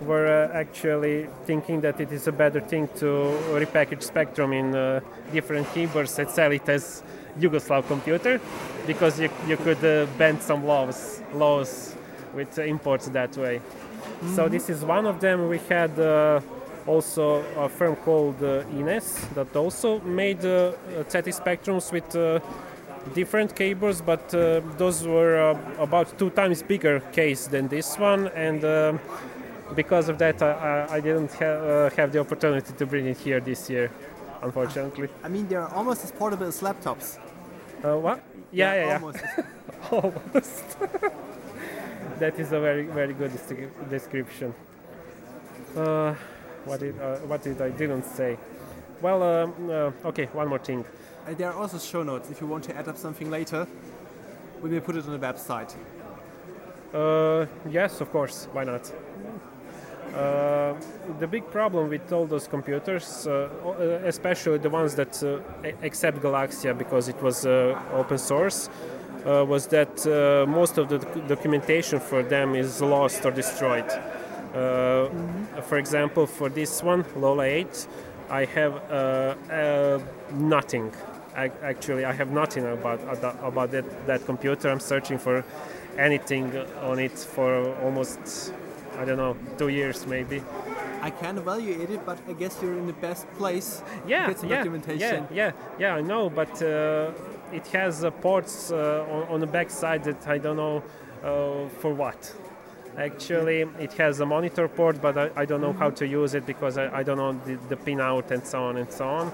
were 0.01 0.49
actually 0.53 1.29
thinking 1.45 1.79
that 1.79 2.01
it 2.01 2.11
is 2.11 2.27
a 2.27 2.31
better 2.31 2.59
thing 2.59 2.89
to 2.97 3.37
repackage 3.53 4.03
Spectrum 4.03 4.51
in 4.51 5.01
different 5.31 5.71
keyboards 5.73 6.19
and 6.19 6.29
sell 6.29 6.51
it 6.51 6.67
as 6.67 7.03
Yugoslav 7.39 7.87
computer 7.87 8.39
because 8.85 9.19
you, 9.19 9.29
you 9.47 9.57
could 9.57 9.83
uh, 9.83 10.05
bend 10.17 10.41
some 10.41 10.65
laws 10.65 11.21
laws 11.33 11.95
with 12.33 12.57
imports 12.59 13.07
that 13.09 13.35
way. 13.37 13.61
So 14.35 14.47
this 14.49 14.69
is 14.69 14.83
one 14.83 15.05
of 15.05 15.19
them. 15.19 15.49
We 15.49 15.59
had 15.69 15.97
uh, 15.99 16.39
also 16.87 17.43
a 17.57 17.69
firm 17.69 17.95
called 17.97 18.41
uh, 18.43 18.63
Ines 18.77 19.27
that 19.35 19.55
also 19.55 19.99
made 20.01 20.39
uh, 20.45 20.73
ZX 21.09 21.41
Spectrums 21.41 21.91
with 21.91 22.15
uh, 22.15 22.39
different 23.13 23.55
cables, 23.55 24.01
but 24.01 24.33
uh, 24.33 24.61
those 24.77 25.05
were 25.05 25.35
uh, 25.51 25.83
about 25.83 26.17
two 26.17 26.29
times 26.31 26.63
bigger 26.63 26.99
case 27.11 27.47
than 27.47 27.67
this 27.67 27.97
one, 27.99 28.27
and 28.29 28.61
because 29.75 30.07
of 30.09 30.17
that, 30.19 30.41
I, 30.41 30.87
I- 30.89 30.99
didn't 31.01 31.33
ha- 31.33 31.45
uh, 31.45 31.89
have 31.97 32.11
the 32.11 32.19
opportunity 32.19 32.71
to 32.73 32.85
bring 32.85 33.07
it 33.07 33.17
here 33.17 33.39
this 33.39 33.69
year, 33.69 33.89
unfortunately. 34.43 35.09
I 35.23 35.29
mean, 35.29 35.47
they're 35.47 35.67
almost 35.67 36.03
as 36.03 36.11
portable 36.11 36.47
as 36.47 36.61
laptops. 36.61 37.17
Uh, 37.83 37.97
what? 37.97 38.23
Yeah, 38.51 38.73
yeah, 38.73 38.85
yeah. 38.85 38.93
Almost. 38.93 39.23
Almost. 39.91 40.77
that 42.19 42.39
is 42.39 42.51
a 42.53 42.59
very, 42.59 42.85
very 42.85 43.13
good 43.13 43.31
description. 43.89 44.53
Uh, 45.75 46.13
what 46.65 46.79
did 46.79 46.99
uh, 47.01 47.17
what 47.27 47.41
did 47.43 47.61
I 47.61 47.69
didn't 47.69 48.05
say? 48.05 48.37
Well, 49.01 49.21
um, 49.23 49.53
uh, 49.69 50.09
okay, 50.09 50.27
one 50.27 50.47
more 50.47 50.59
thing. 50.59 50.85
And 51.27 51.37
there 51.37 51.51
are 51.51 51.59
also 51.59 51.77
show 51.77 52.03
notes 52.03 52.29
if 52.29 52.39
you 52.39 52.47
want 52.47 52.63
to 52.65 52.75
add 52.77 52.87
up 52.87 52.97
something 52.97 53.29
later. 53.29 53.67
We 54.61 54.69
will 54.69 54.81
put 54.81 54.95
it 54.95 55.05
on 55.05 55.19
the 55.19 55.27
website. 55.27 55.75
Uh, 56.93 57.45
yes, 57.69 57.99
of 57.99 58.09
course. 58.11 58.47
Why 58.53 58.63
not? 58.63 58.89
Uh, 60.13 60.75
the 61.19 61.27
big 61.27 61.49
problem 61.49 61.89
with 61.89 62.11
all 62.13 62.25
those 62.27 62.47
computers, 62.47 63.25
uh, 63.27 63.49
uh, 63.65 64.07
especially 64.07 64.59
the 64.59 64.69
ones 64.69 64.93
that 64.95 65.23
uh, 65.23 65.39
accept 65.81 66.19
Galaksija 66.19 66.77
because 66.77 67.09
it 67.09 67.19
was 67.21 67.45
uh, 67.45 67.79
open 67.93 68.17
source, 68.17 68.69
was 69.25 69.67
that 69.67 70.05
most 70.47 70.77
of 70.77 70.89
the 70.89 70.99
doc- 70.99 71.27
documentation 71.27 71.99
for 71.99 72.21
them 72.23 72.55
is 72.55 72.81
lost 72.81 73.25
or 73.25 73.31
destroyed. 73.31 73.89
Uh, 74.53 75.09
For 75.63 75.77
example, 75.77 76.27
for 76.27 76.49
this 76.49 76.83
one, 76.83 77.05
Lola 77.15 77.45
8, 77.45 77.87
I 78.29 78.45
have 78.45 78.73
nothing. 80.33 80.91
I, 81.35 81.49
actually, 81.63 82.05
I 82.05 82.11
have 82.13 82.29
nothing 82.31 82.65
about 82.65 82.99
about 83.41 83.71
that, 83.71 83.85
that 84.05 84.25
computer. 84.25 84.69
I'm 84.69 84.79
searching 84.79 85.17
for 85.17 85.43
anything 85.97 86.55
on 86.81 86.99
it 86.99 87.17
for 87.17 87.73
almost, 87.81 88.53
I 89.03 89.05
don't 89.05 89.17
know, 89.17 89.35
two 89.57 89.67
years 89.67 90.07
maybe. 90.07 90.41
I 91.01 91.09
can 91.09 91.37
evaluate 91.37 91.89
it, 91.89 92.05
but 92.05 92.17
I 92.29 92.31
guess 92.31 92.57
you're 92.61 92.77
in 92.77 92.87
the 92.87 92.93
best 93.07 93.27
place 93.33 93.83
Yeah, 94.07 94.21
to 94.21 94.31
get 94.31 94.39
some 94.39 94.49
yeah, 94.49 94.55
documentation. 94.57 95.27
yeah, 95.29 95.51
yeah, 95.51 95.51
yeah. 95.77 95.95
I 95.95 96.01
know, 96.01 96.29
but 96.29 96.61
uh, 96.61 97.11
it 97.51 97.67
has 97.67 98.05
uh, 98.05 98.11
ports 98.11 98.71
uh, 98.71 99.05
on, 99.11 99.23
on 99.33 99.39
the 99.41 99.47
back 99.57 99.69
side 99.69 100.05
that 100.05 100.25
I 100.25 100.37
don't 100.37 100.55
know 100.55 100.77
uh, 101.21 101.67
for 101.81 101.93
what. 101.93 102.33
Actually, 102.97 103.61
it 103.77 103.91
has 103.93 104.21
a 104.21 104.25
monitor 104.25 104.69
port, 104.69 105.01
but 105.01 105.17
I, 105.17 105.29
I 105.35 105.45
don't 105.45 105.59
know 105.59 105.73
how 105.73 105.89
to 105.89 106.07
use 106.07 106.33
it 106.33 106.45
because 106.45 106.77
I, 106.77 106.99
I 106.99 107.03
don't 107.03 107.17
know 107.17 107.33
the, 107.45 107.55
the 107.67 107.75
pin 107.75 107.99
out 107.99 108.31
and 108.31 108.45
so 108.47 108.63
on 108.63 108.77
and 108.77 108.89
so 108.89 109.05
on. 109.05 109.33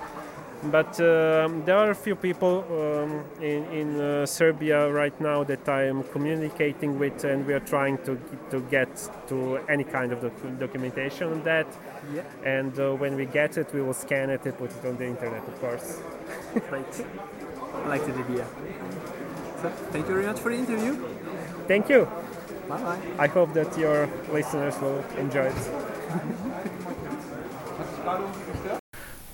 But 0.63 0.99
um, 0.99 1.63
there 1.63 1.77
are 1.77 1.91
a 1.91 1.95
few 1.95 2.15
people 2.15 2.65
um, 2.69 3.23
in, 3.41 3.63
in 3.71 4.01
uh, 4.01 4.25
Serbia 4.25 4.91
right 4.91 5.19
now 5.21 5.43
that 5.45 5.69
I 5.69 5.83
am 5.83 6.03
communicating 6.03 6.99
with, 6.99 7.23
and 7.23 7.47
we 7.47 7.53
are 7.53 7.61
trying 7.61 7.97
to, 7.99 8.19
to 8.51 8.59
get 8.69 8.89
to 9.27 9.57
any 9.69 9.85
kind 9.85 10.11
of 10.11 10.21
doc- 10.21 10.59
documentation 10.59 11.31
on 11.31 11.43
that. 11.43 11.67
Yeah. 12.13 12.23
And 12.43 12.77
uh, 12.77 12.93
when 12.95 13.15
we 13.15 13.25
get 13.25 13.57
it, 13.57 13.73
we 13.73 13.81
will 13.81 13.93
scan 13.93 14.29
it 14.29 14.45
and 14.45 14.57
put 14.57 14.71
it 14.71 14.85
on 14.85 14.97
the 14.97 15.05
internet, 15.05 15.47
of 15.47 15.61
course. 15.61 16.01
Great. 16.69 17.05
I 17.73 17.87
like 17.87 18.05
the 18.05 18.13
idea. 18.13 18.45
So, 19.61 19.69
thank 19.91 20.07
you 20.07 20.13
very 20.13 20.25
much 20.25 20.39
for 20.39 20.51
the 20.51 20.57
interview. 20.57 20.95
Thank 21.67 21.87
you. 21.87 22.05
Bye 22.67 22.81
bye. 22.81 22.99
I 23.17 23.27
hope 23.27 23.53
that 23.53 23.77
your 23.77 24.09
listeners 24.31 24.77
will 24.81 25.03
enjoy 25.17 25.45
it. 25.45 25.55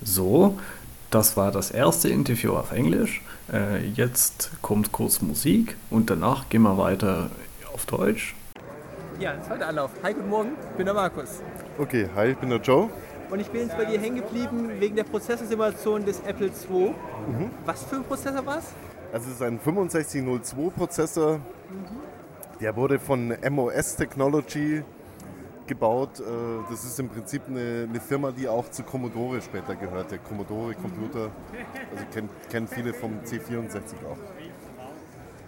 So, 0.03 0.59
das 1.15 1.37
war 1.37 1.49
das 1.49 1.71
erste 1.71 2.09
Interview 2.09 2.51
auf 2.55 2.73
Englisch. 2.73 3.21
Äh, 3.49 3.85
jetzt 3.87 4.51
kommt 4.61 4.91
kurz 4.91 5.21
Musik 5.21 5.77
und 5.89 6.09
danach 6.09 6.49
gehen 6.49 6.63
wir 6.63 6.77
weiter 6.77 7.29
auf 7.73 7.85
Deutsch. 7.85 8.35
Ja, 9.17 9.41
zweiter 9.41 9.69
Anlauf. 9.69 9.91
Hi, 10.03 10.13
guten 10.13 10.27
Morgen. 10.27 10.49
Ich 10.71 10.75
bin 10.75 10.85
der 10.85 10.93
Markus. 10.93 11.41
Okay, 11.77 12.09
hi, 12.13 12.31
ich 12.31 12.37
bin 12.37 12.49
der 12.49 12.59
Joe. 12.59 12.89
Und 13.29 13.39
ich 13.39 13.47
bin 13.47 13.61
jetzt 13.61 13.77
bei 13.77 13.85
dir 13.85 13.97
hängen 13.97 14.17
geblieben 14.17 14.69
wegen 14.77 14.97
der 14.97 15.05
Prozessorsimulation 15.05 16.03
des 16.03 16.19
Apple 16.19 16.47
II. 16.47 16.93
Was 17.65 17.85
für 17.85 17.95
ein 17.95 18.03
Prozessor 18.03 18.45
war 18.45 18.57
es? 18.57 18.65
Also 19.13 19.29
es 19.29 19.35
ist 19.35 19.41
ein 19.41 19.57
6502 19.57 20.69
Prozessor. 20.75 21.39
Der 22.59 22.75
wurde 22.75 22.99
von 22.99 23.33
MOS 23.49 23.95
Technology 23.95 24.83
gebaut. 25.67 26.19
Äh, 26.19 26.23
Das 26.69 26.83
ist 26.83 26.99
im 26.99 27.09
Prinzip 27.09 27.43
eine, 27.47 27.87
eine 27.89 27.99
Firma, 27.99 28.31
die 28.31 28.47
auch 28.47 28.69
zu 28.69 28.83
Commodore 28.83 29.41
später 29.41 29.75
gehörte. 29.75 30.17
Commodore 30.19 30.75
Computer, 30.75 31.31
also 31.91 32.05
kennt, 32.13 32.31
kennen 32.49 32.67
viele 32.67 32.93
vom 32.93 33.19
C64 33.23 33.93
auch. 34.09 34.17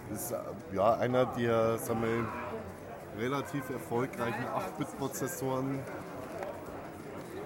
Das 0.10 0.22
ist 0.22 0.32
äh, 0.32 0.76
ja 0.76 0.94
einer 0.96 1.26
der 1.26 1.78
sagen 1.78 2.02
wir, 2.02 3.22
relativ 3.22 3.70
erfolgreichen 3.70 4.46
8-Bit-Prozessoren. 4.46 5.80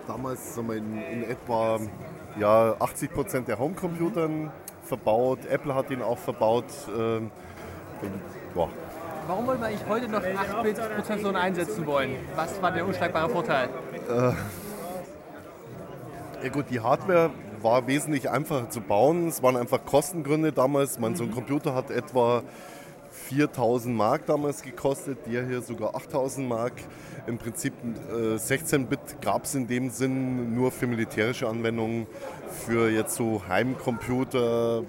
Damals 0.08 0.56
sagen 0.56 0.70
wir, 0.70 0.78
in, 0.78 1.01
in 1.01 1.24
etwa 1.24 1.80
ja, 2.40 2.74
80% 2.80 3.46
der 3.46 3.60
Homecomputern 3.60 4.51
verbaut. 4.84 5.40
Apple 5.50 5.74
hat 5.75 5.90
ihn 5.92 6.01
auch 6.01 6.18
verbaut. 6.18 6.66
Ähm, 6.90 7.32
und, 8.01 8.22
ja, 8.56 8.68
Warum 9.28 9.48
wollen 9.48 9.60
wir 9.60 9.68
eigentlich 9.68 9.88
heute 9.88 10.08
noch 10.08 10.22
8-Bit-Prozessoren 10.22 11.36
einsetzen 11.36 11.86
wollen? 11.86 12.16
Was 12.36 12.62
war 12.62 12.72
der 12.72 12.86
unschlagbare 12.86 13.30
Vorteil? 13.30 13.70
Ja 16.44 16.50
gut, 16.50 16.66
die 16.70 16.80
Hardware 16.80 17.30
war 17.62 17.86
wesentlich 17.88 18.30
einfacher 18.30 18.70
zu 18.70 18.82
bauen. 18.82 19.28
Es 19.28 19.44
waren 19.44 19.56
einfach 19.56 19.86
Kostengründe 19.86 20.51
damals. 20.51 20.98
Man, 20.98 21.16
so 21.16 21.24
ein 21.24 21.32
Computer 21.32 21.75
hat 21.75 21.92
etwa 21.92 22.42
4000 23.12 23.96
Mark 23.96 24.25
damals 24.25 24.63
gekostet, 24.63 25.20
der 25.28 25.46
hier 25.46 25.62
sogar 25.62 25.96
8000 25.96 26.48
Mark. 26.48 26.74
Im 27.28 27.38
Prinzip 27.38 27.74
äh, 28.10 28.36
16-Bit 28.36 29.22
gab 29.22 29.44
es 29.44 29.54
in 29.54 29.68
dem 29.68 29.92
Sinn 29.92 30.56
nur 30.56 30.72
für 30.72 30.88
militärische 30.88 31.48
Anwendungen, 31.48 32.08
für 32.66 32.90
jetzt 32.90 33.16
so 33.16 33.44
Heimcomputer, 33.48 34.84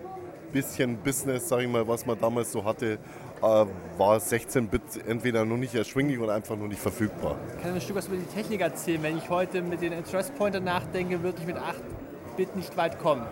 bisschen 0.52 0.96
Business, 0.98 1.48
sage 1.48 1.64
ich 1.64 1.68
mal, 1.68 1.86
was 1.86 2.06
man 2.06 2.18
damals 2.18 2.52
so 2.52 2.64
hatte, 2.64 2.94
äh, 2.94 2.98
war 3.42 4.18
16-Bit 4.18 5.06
entweder 5.06 5.44
noch 5.44 5.56
nicht 5.56 5.74
erschwinglich 5.74 6.18
oder 6.18 6.34
einfach 6.34 6.56
noch 6.56 6.68
nicht 6.68 6.80
verfügbar. 6.80 7.36
Ich 7.56 7.62
kann 7.62 7.74
ein 7.74 7.80
Stück 7.80 7.96
was 7.96 8.06
über 8.06 8.16
die 8.16 8.24
Technik 8.24 8.60
erzählen. 8.60 9.02
Wenn 9.02 9.18
ich 9.18 9.28
heute 9.28 9.62
mit 9.62 9.82
den 9.82 9.92
Address 9.92 10.30
Pointer 10.30 10.60
nachdenke, 10.60 11.22
würde 11.22 11.38
ich 11.40 11.46
mit 11.46 11.56
8-Bit 11.56 12.56
nicht 12.56 12.76
weit 12.76 12.98
kommen. 13.00 13.26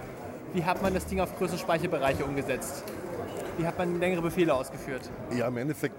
Wie 0.53 0.65
hat 0.65 0.83
man 0.83 0.95
das 0.95 1.07
Ding 1.07 1.21
auf 1.21 1.37
größere 1.39 1.59
Speicherbereiche 1.59 2.25
umgesetzt? 2.25 2.83
Wie 3.57 3.65
hat 3.65 3.79
man 3.79 4.01
längere 4.01 4.23
Befehle 4.23 4.53
ausgeführt? 4.53 5.09
Ja, 5.37 5.47
im 5.47 5.57
Endeffekt, 5.59 5.95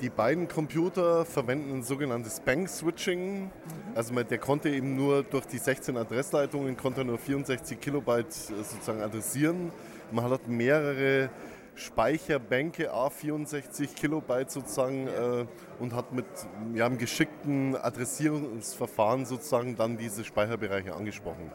die 0.00 0.10
beiden 0.10 0.46
Computer 0.46 1.24
verwenden 1.24 1.78
ein 1.78 1.82
sogenanntes 1.82 2.38
Bank-Switching. 2.40 3.50
Also 3.96 4.14
man, 4.14 4.28
der 4.28 4.38
konnte 4.38 4.68
eben 4.68 4.94
nur 4.94 5.24
durch 5.24 5.46
die 5.46 5.58
16 5.58 5.96
Adressleitungen, 5.96 6.76
konnte 6.76 7.04
nur 7.04 7.18
64 7.18 7.80
Kilobyte 7.80 8.28
äh, 8.28 8.62
sozusagen 8.62 9.02
adressieren. 9.02 9.72
Man 10.12 10.30
hat 10.30 10.46
mehrere 10.46 11.30
Speicherbänke, 11.76 12.92
A64 12.92 13.94
Kilobyte 13.94 14.50
sozusagen, 14.50 15.06
äh, 15.08 15.46
und 15.78 15.94
hat 15.94 16.12
mit 16.12 16.26
ja, 16.74 16.86
einem 16.86 16.98
geschickten 16.98 17.76
Adressierungsverfahren 17.76 19.26
sozusagen 19.26 19.76
dann 19.76 19.96
diese 19.98 20.24
Speicherbereiche 20.24 20.94
angesprochen. 20.94 21.52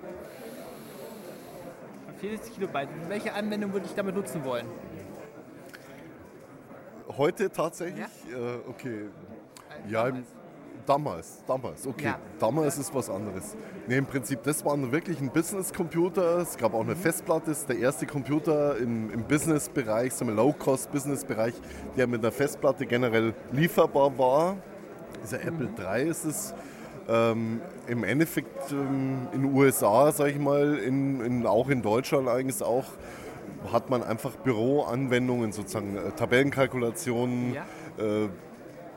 64 2.19 2.53
Kilobyte. 2.53 2.89
Welche 3.09 3.33
Anwendung 3.33 3.73
würde 3.73 3.87
ich 3.87 3.95
damit 3.95 4.15
nutzen 4.15 4.45
wollen? 4.45 4.67
Heute 7.17 7.49
tatsächlich? 7.49 8.05
Äh, 8.29 8.69
okay. 8.69 9.09
Ja, 9.89 10.07
im, 10.07 10.23
damals, 10.85 11.43
damals, 11.47 11.85
okay. 11.87 12.05
Ja. 12.05 12.19
Damals 12.39 12.77
ist 12.77 12.93
was 12.93 13.09
anderes. 13.09 13.55
Nee, 13.87 13.97
im 13.97 14.05
Prinzip, 14.05 14.43
das 14.43 14.63
war 14.65 14.75
wirklich 14.91 15.19
ein 15.21 15.29
Business-Computer. 15.31 16.39
Es 16.39 16.57
gab 16.57 16.73
auch 16.73 16.81
eine 16.83 16.95
Festplatte. 16.95 17.49
Das 17.51 17.59
ist 17.59 17.69
der 17.69 17.77
erste 17.79 18.05
Computer 18.05 18.77
im, 18.77 19.11
im 19.11 19.23
Business-Bereich, 19.23 20.13
so 20.13 20.25
ein 20.25 20.35
Low-Cost-Business-Bereich, 20.35 21.53
der 21.97 22.07
mit 22.07 22.21
einer 22.21 22.31
Festplatte 22.31 22.85
generell 22.85 23.33
lieferbar 23.51 24.17
war. 24.17 24.57
Dieser 25.23 25.41
Apple 25.43 25.69
III 25.77 26.07
ist 26.09 26.25
es. 26.25 26.53
Ähm, 27.09 27.61
Im 27.87 28.03
Endeffekt 28.03 28.71
ähm, 28.71 29.27
in 29.33 29.41
den 29.41 29.53
USA, 29.53 30.11
sage 30.11 30.31
ich 30.31 30.39
mal, 30.39 30.75
in, 30.77 31.19
in, 31.21 31.45
auch 31.47 31.69
in 31.69 31.81
Deutschland 31.81 32.27
eigentlich 32.29 32.61
auch, 32.61 32.85
hat 33.73 33.89
man 33.89 34.03
einfach 34.03 34.35
Büroanwendungen, 34.37 35.51
sozusagen 35.51 35.97
äh, 35.97 36.11
Tabellenkalkulationen, 36.11 37.53
Ja. 37.53 37.63
äh, 37.97 38.29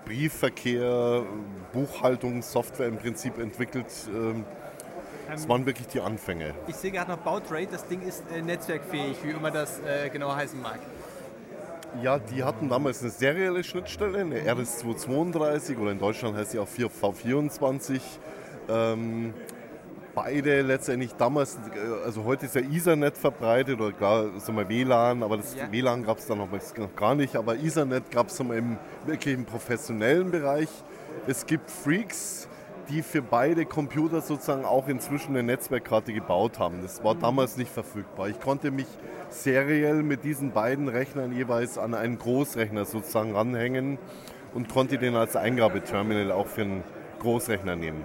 Briefverkehr, 0.05 1.25
Buchhaltungssoftware 1.73 2.89
im 2.89 2.99
Prinzip 2.99 3.39
entwickelt. 3.39 3.87
Ähm, 4.09 4.45
das 5.29 5.49
waren 5.49 5.65
wirklich 5.65 5.89
die 5.89 6.01
Anfänge. 6.01 6.55
Ich 6.69 6.77
sehe 6.77 6.91
gerade 6.91 7.11
noch 7.11 7.19
Bautrade, 7.19 7.69
das 7.71 7.87
Ding 7.87 8.03
ist 8.03 8.23
äh, 8.35 8.43
netzwerkfähig, 8.43 9.17
wie 9.23 9.31
immer 9.31 9.51
das 9.51 9.81
äh, 9.81 10.11
genau 10.11 10.35
heißen 10.35 10.61
mag. 10.61 10.79
Ja, 12.03 12.19
die 12.19 12.43
hatten 12.43 12.69
damals 12.69 13.03
eine 13.03 13.11
serielle 13.11 13.63
Schnittstelle, 13.63 14.19
eine 14.19 14.41
RS232 14.41 15.79
oder 15.79 15.93
in 15.93 15.99
Deutschland 15.99 16.37
heißt 16.37 16.51
sie 16.51 16.59
auch 16.59 16.69
4V24. 16.69 18.01
Ähm, 18.69 19.33
beide 20.15 20.63
letztendlich 20.63 21.15
damals, 21.15 21.57
äh, 21.57 22.05
also 22.05 22.25
heute 22.25 22.47
ist 22.47 22.55
ja 22.55 22.63
Ethernet 22.63 23.17
verbreitet 23.17 23.81
oder 23.81 23.93
klar, 23.93 24.27
sagen 24.39 24.57
wir 24.57 24.69
WLAN, 24.69 25.23
aber 25.23 25.37
das 25.39 25.55
Ja. 25.55 25.71
WLAN 25.71 26.05
gab 26.05 26.19
es 26.19 26.27
dann 26.27 26.39
noch, 26.39 26.49
noch 26.51 26.97
gar 26.97 27.15
nicht, 27.15 27.37
aber 27.37 27.57
Ethernet 27.57 28.11
gab 28.11 28.29
es 28.29 28.41
im 28.41 28.79
wirklich 29.07 29.35
im 29.35 29.45
professionellen 29.45 30.31
Bereich. 30.31 30.69
Es 31.27 31.47
gibt 31.47 31.71
Freaks, 31.71 32.49
die 32.89 33.03
für 33.03 33.23
beide 33.23 33.65
Computer 33.65 34.21
sozusagen 34.21 34.65
auch 34.65 34.89
inzwischen 34.89 35.31
eine 35.31 35.43
Netzwerkkarte 35.43 36.13
gebaut 36.13 36.59
haben. 36.59 36.83
Das 36.83 37.03
war 37.03 37.15
damals 37.15 37.57
nicht 37.57 37.71
verfügbar. 37.71 38.29
Ich 38.29 38.41
konnte 38.41 38.71
mich 38.71 38.87
seriell 39.31 40.03
mit 40.03 40.25
diesen 40.25 40.53
beiden 40.53 40.89
Rechnern 40.89 41.33
jeweils 41.33 41.79
an 41.79 41.95
einen 41.95 42.19
Großrechner 42.19 42.85
sozusagen 42.85 43.35
ranhängen 43.35 43.99
und 44.53 44.69
konnte 44.69 44.99
den 44.99 45.17
als 45.17 45.35
Eingabeterminal 45.35 46.31
auch 46.31 46.47
für 46.47 46.63
einen 46.63 46.85
Großrechner 47.21 47.75
nehmen. 47.77 48.05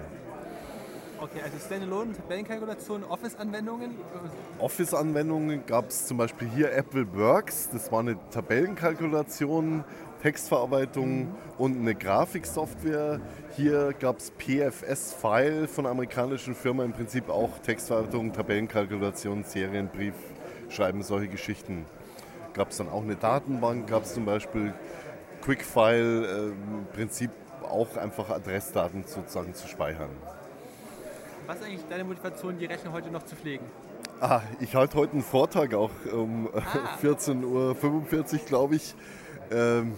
Okay, 1.22 1.42
also 1.44 1.58
Standalone, 1.58 2.14
Tabellenkalkulation, 2.14 3.04
Office-Anwendungen. 3.04 3.94
Office-Anwendungen 4.58 5.66
gab 5.66 5.90
es 5.90 6.06
zum 6.06 6.16
Beispiel 6.16 6.48
hier 6.48 6.72
Apple 6.72 7.06
Works. 7.14 7.68
Das 7.70 7.92
war 7.92 8.00
eine 8.00 8.16
Tabellenkalkulation, 8.30 9.84
Textverarbeitung 10.22 11.34
und 11.58 11.78
eine 11.78 11.94
Grafiksoftware. 11.94 13.20
Hier 13.54 13.92
gab 14.00 14.16
es 14.16 14.30
PFS 14.30 15.12
File 15.12 15.68
von 15.68 15.84
amerikanischen 15.84 16.54
Firma, 16.54 16.84
im 16.84 16.92
Prinzip 16.92 17.28
auch 17.28 17.58
Textverarbeitung, 17.58 18.32
Tabellenkalkulation, 18.32 19.44
Serienbrief, 19.44 20.14
Schreiben, 20.70 21.02
solche 21.02 21.28
Geschichten. 21.28 21.84
Gab 22.54 22.70
es 22.70 22.78
dann 22.78 22.88
auch 22.88 23.02
eine 23.02 23.16
Datenbank, 23.16 23.90
gab 23.90 24.04
es 24.04 24.14
zum 24.14 24.24
Beispiel 24.24 24.72
Quickfile, 25.42 26.26
äh, 26.26 26.46
im 26.48 26.86
Prinzip 26.94 27.30
auch 27.62 27.98
einfach 27.98 28.30
Adressdaten 28.30 29.04
sozusagen 29.04 29.52
zu 29.52 29.68
speichern. 29.68 30.08
Was 31.50 31.58
ist 31.58 31.64
eigentlich 31.64 31.84
deine 31.90 32.04
Motivation, 32.04 32.56
die 32.58 32.66
Rechner 32.66 32.92
heute 32.92 33.10
noch 33.10 33.24
zu 33.24 33.34
pflegen? 33.34 33.64
Ah, 34.20 34.40
ich 34.60 34.76
halte 34.76 34.96
heute 34.96 35.14
einen 35.14 35.24
Vortrag 35.24 35.74
auch 35.74 35.90
um 36.12 36.46
äh, 36.46 36.60
Ah. 36.60 36.96
14.45 37.02 37.42
Uhr, 37.42 38.38
glaube 38.46 38.76
ich. 38.76 38.94
Ähm, 39.50 39.94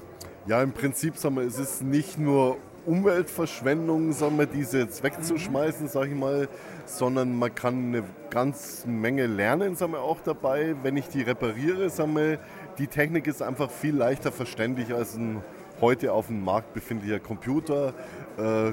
ja, 0.46 0.62
im 0.62 0.72
Prinzip, 0.72 1.18
sagen 1.18 1.36
wir, 1.36 1.42
es 1.42 1.58
ist 1.58 1.82
nicht 1.82 2.18
nur 2.18 2.56
Umweltverschwendung, 2.86 4.12
sagen 4.12 4.38
wir, 4.38 4.46
diese 4.46 4.78
jetzt 4.78 5.02
wegzuschmeißen, 5.02 5.88
sage 5.88 6.12
ich 6.12 6.14
mal, 6.14 6.48
sondern 6.86 7.38
man 7.38 7.54
kann 7.54 7.88
eine 7.88 8.04
ganze 8.30 8.88
Menge 8.88 9.26
lernen, 9.26 9.76
sagen 9.76 9.92
wir, 9.92 10.00
auch 10.00 10.22
dabei. 10.22 10.74
Wenn 10.82 10.96
ich 10.96 11.08
die 11.08 11.20
repariere, 11.20 11.90
sagen 11.90 12.16
wir, 12.16 12.38
die 12.78 12.86
Technik 12.86 13.26
ist 13.26 13.42
einfach 13.42 13.70
viel 13.70 13.94
leichter 13.94 14.32
verständlich 14.32 14.94
als 14.94 15.16
ein 15.16 15.42
heute 15.82 16.14
auf 16.14 16.28
dem 16.28 16.42
Markt 16.42 16.72
befindlicher 16.72 17.20
Computer. 17.20 17.92
Äh, 18.38 18.72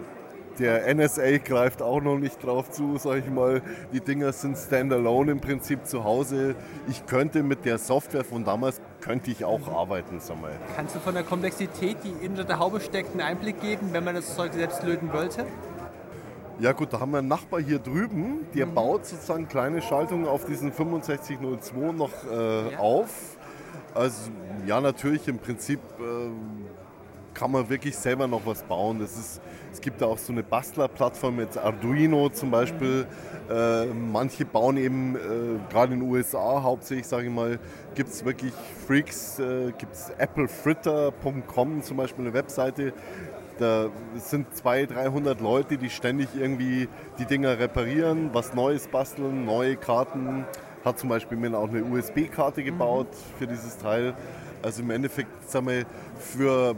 der 0.60 0.94
NSA 0.94 1.38
greift 1.38 1.82
auch 1.82 2.02
noch 2.02 2.18
nicht 2.18 2.44
drauf 2.44 2.70
zu, 2.70 2.98
sage 2.98 3.20
ich 3.26 3.30
mal. 3.32 3.62
Die 3.94 4.02
Dinger 4.02 4.32
sind 4.34 4.58
standalone 4.58 5.32
im 5.32 5.40
Prinzip 5.40 5.86
zu 5.88 6.04
Hause. 6.04 6.56
Ich 6.88 7.06
könnte 7.06 7.42
mit 7.44 7.66
der 7.66 7.78
Software 7.78 8.24
von 8.24 8.44
damals, 8.44 8.82
könnte 9.02 9.32
ich 9.32 9.46
auch 9.46 9.68
arbeiten, 9.74 10.20
sag 10.20 10.42
mal. 10.42 10.52
Kannst 10.76 10.96
du 10.96 11.00
von 11.00 11.14
der 11.14 11.24
Komplexität, 11.24 11.98
die 12.04 12.28
unter 12.28 12.44
der 12.44 12.60
Haube 12.60 12.80
steckt, 12.82 13.12
einen 13.12 13.22
Einblick 13.22 13.62
geben, 13.62 13.90
wenn 13.92 14.04
man 14.04 14.16
das 14.16 14.36
Zeug 14.36 14.54
selbst 14.54 14.84
löten 14.84 15.12
wollte? 15.14 15.46
Ja 16.60 16.74
gut, 16.74 16.92
da 16.92 17.00
haben 17.00 17.12
wir 17.12 17.20
einen 17.20 17.30
Nachbar 17.30 17.62
hier 17.62 17.80
drüben, 17.80 18.46
der 18.54 18.66
baut 18.66 19.06
sozusagen 19.06 19.48
kleine 19.48 19.82
Schaltungen 19.82 20.28
auf 20.28 20.44
diesen 20.46 20.74
6502 20.74 21.94
noch 21.94 22.12
äh, 22.30 22.74
Ja. 22.74 22.80
auf. 22.80 23.38
Also 23.96 24.30
ja, 24.68 24.82
natürlich 24.82 25.26
im 25.30 25.40
Prinzip 25.40 25.80
äh, 26.00 26.04
kann 27.34 27.52
man 27.52 27.70
wirklich 27.70 27.98
selber 27.98 28.28
noch 28.28 28.46
was 28.46 28.64
bauen. 28.64 29.00
Das 29.00 29.18
ist, 29.18 29.42
es 29.72 29.82
gibt 29.82 30.02
da 30.02 30.08
auch 30.08 30.18
so 30.18 30.32
eine 30.32 30.44
Bastlerplattform, 30.44 31.40
jetzt 31.40 31.58
Arduino 31.58 32.30
zum 32.30 32.52
Beispiel. 32.52 33.06
Äh, 33.50 33.86
manche 33.88 34.46
bauen 34.46 34.78
eben, 34.78 35.16
äh, 35.16 35.20
gerade 35.72 35.94
in 35.94 36.02
den 36.02 36.10
USA 36.10 36.62
hauptsächlich, 36.62 37.08
sage 37.08 37.28
ich 37.28 37.34
mal, 37.34 37.60
gibt 37.96 38.10
es 38.10 38.24
wirklich 38.24 38.54
Freaks, 38.86 39.40
äh, 39.40 39.72
gibt 39.78 39.94
es 39.94 40.12
applefritter.com 40.20 41.82
zum 41.82 41.98
Beispiel 41.98 42.26
eine 42.26 42.34
Webseite. 42.34 42.94
Da 43.60 43.90
sind 44.16 44.56
200, 44.56 44.96
300 44.96 45.42
Leute, 45.42 45.78
die 45.78 45.90
ständig 45.90 46.30
irgendwie 46.34 46.88
die 47.18 47.26
Dinger 47.26 47.60
reparieren, 47.60 48.30
was 48.32 48.54
Neues 48.54 48.88
basteln, 48.88 49.46
neue 49.46 49.76
Karten. 49.76 50.46
Hat 50.86 50.98
zum 50.98 51.10
Beispiel 51.10 51.38
mir 51.38 51.58
auch 51.58 51.68
eine 51.68 51.84
USB-Karte 51.84 52.64
gebaut 52.64 53.10
für 53.38 53.48
dieses 53.48 53.78
Teil. 53.78 54.14
Also 54.62 54.82
im 54.82 54.92
Endeffekt, 54.92 55.50
sagen 55.50 55.68
wir, 55.68 55.86
für 56.18 56.76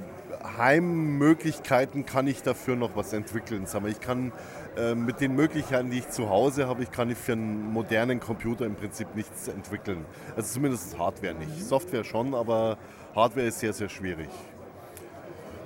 Heimmöglichkeiten 0.57 2.05
kann 2.05 2.27
ich 2.27 2.43
dafür 2.43 2.75
noch 2.75 2.95
was 2.95 3.13
entwickeln. 3.13 3.65
Wir, 3.71 3.89
ich 3.89 3.99
kann 3.99 4.31
äh, 4.77 4.95
mit 4.95 5.21
den 5.21 5.35
Möglichkeiten, 5.35 5.89
die 5.89 5.99
ich 5.99 6.09
zu 6.09 6.29
Hause 6.29 6.67
habe, 6.67 6.83
ich 6.83 6.91
kann 6.91 7.09
ich 7.09 7.17
für 7.17 7.33
einen 7.33 7.71
modernen 7.71 8.19
Computer 8.19 8.65
im 8.65 8.75
Prinzip 8.75 9.15
nichts 9.15 9.47
entwickeln. 9.47 10.05
Also 10.35 10.53
zumindest 10.53 10.97
Hardware 10.97 11.33
nicht. 11.33 11.61
Software 11.63 12.03
schon, 12.03 12.33
aber 12.33 12.77
Hardware 13.15 13.47
ist 13.47 13.59
sehr, 13.59 13.73
sehr 13.73 13.89
schwierig. 13.89 14.29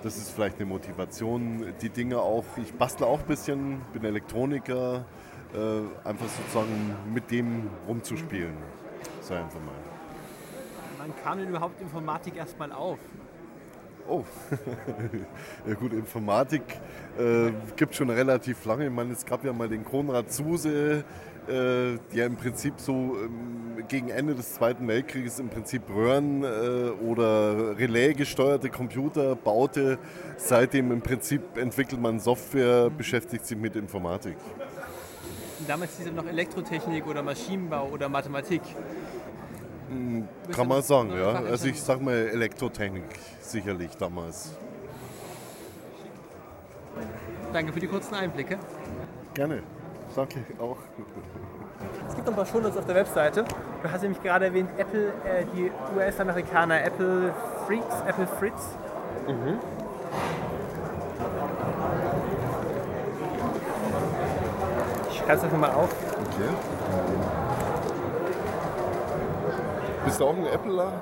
Das 0.03 0.17
ist 0.17 0.31
vielleicht 0.31 0.57
eine 0.57 0.65
Motivation. 0.65 1.73
Die 1.81 1.89
Dinge 1.89 2.19
auch, 2.19 2.45
ich 2.57 2.73
bastle 2.73 3.07
auch 3.07 3.19
ein 3.19 3.25
bisschen, 3.25 3.81
bin 3.93 4.03
Elektroniker, 4.03 5.05
äh, 5.53 6.07
einfach 6.07 6.27
sozusagen 6.27 6.95
mit 7.13 7.31
dem 7.31 7.69
rumzuspielen. 7.88 8.55
Sei 9.21 9.38
einfach 9.38 9.59
mal. 9.59 9.73
Wann 10.97 11.13
kam 11.23 11.39
denn 11.39 11.49
überhaupt 11.49 11.79
Informatik 11.81 12.35
erstmal 12.35 12.71
auf? 12.71 12.99
Oh, 14.08 14.24
ja 15.68 15.74
gut, 15.74 15.91
Informatik 15.94 16.62
äh, 17.18 17.52
gibt 17.76 17.96
schon 17.96 18.12
relativ 18.12 18.63
lange. 18.65 18.86
Ich 18.86 18.91
meine, 18.91 19.13
es 19.13 19.26
gab 19.26 19.44
ja 19.44 19.52
mal 19.52 19.68
den 19.68 19.84
Konrad 19.84 20.32
Zuse, 20.32 21.04
äh, 21.48 21.98
der 22.13 22.26
im 22.28 22.36
Prinzip 22.36 22.76
so 22.78 22.94
ähm, 22.94 23.84
gegen 23.88 24.10
Ende 24.10 24.36
des 24.36 24.54
Zweiten 24.54 24.88
Weltkrieges 24.88 25.39
im 25.39 25.50
Prinzip 25.50 25.84
Röhren 25.89 26.44
äh, 26.44 26.89
oder 27.04 27.78
Relais-gesteuerte 27.80 28.70
Computer 28.70 29.36
baute. 29.36 29.98
Seitdem 30.38 30.91
im 30.91 31.02
Prinzip 31.02 31.58
entwickelt 31.58 32.00
man 32.00 32.20
Software, 32.20 32.91
beschäftigt 32.91 33.46
sich 33.48 33.58
mit 33.58 33.76
Informatik. 33.76 34.38
Damals 35.68 35.98
hieß 35.98 36.08
es 36.08 36.13
noch 36.13 36.28
Elektrotechnik 36.28 37.08
oder 37.08 37.24
Maschinenbau 37.24 37.88
oder 37.88 38.08
Mathematik. 38.08 38.62
Kann 40.52 40.67
man 40.67 40.82
sagen, 40.82 41.12
ja. 41.15 41.34
Also 41.34 41.67
ich 41.67 41.82
sag 41.82 42.02
mal 42.02 42.13
Elektrotechnik 42.13 43.04
sicherlich 43.39 43.95
damals. 43.98 44.52
Danke 47.54 47.71
für 47.71 47.80
die 47.80 47.88
kurzen 47.88 48.15
Einblicke. 48.15 48.58
Gerne. 49.34 49.63
Danke 50.15 50.39
auch. 50.60 50.78
Es 52.08 52.15
gibt 52.15 52.26
noch 52.26 52.34
ein 52.34 52.36
paar 52.38 52.45
Shownotes 52.45 52.78
auf 52.78 52.86
der 52.86 52.95
Webseite. 52.95 53.45
Du 53.84 53.91
hast 53.91 54.02
nämlich 54.02 54.21
gerade 54.21 54.45
erwähnt, 54.45 54.69
Apple, 54.78 55.13
äh, 55.24 55.45
die 55.56 55.71
US-Amerikaner, 55.95 56.84
Apple 56.84 57.34
Freaks, 57.67 57.95
Apple 58.08 58.28
Fritz. 58.28 58.76
Ich 65.10 65.17
schreibe 65.17 65.34
es 65.34 65.43
einfach 65.43 65.58
mal 65.58 65.71
auf. 65.71 65.93
Okay. 66.34 67.24
Bist 70.06 70.20
du 70.20 70.26
auch 70.26 70.36
ein 70.36 70.48
Appler? 70.48 70.94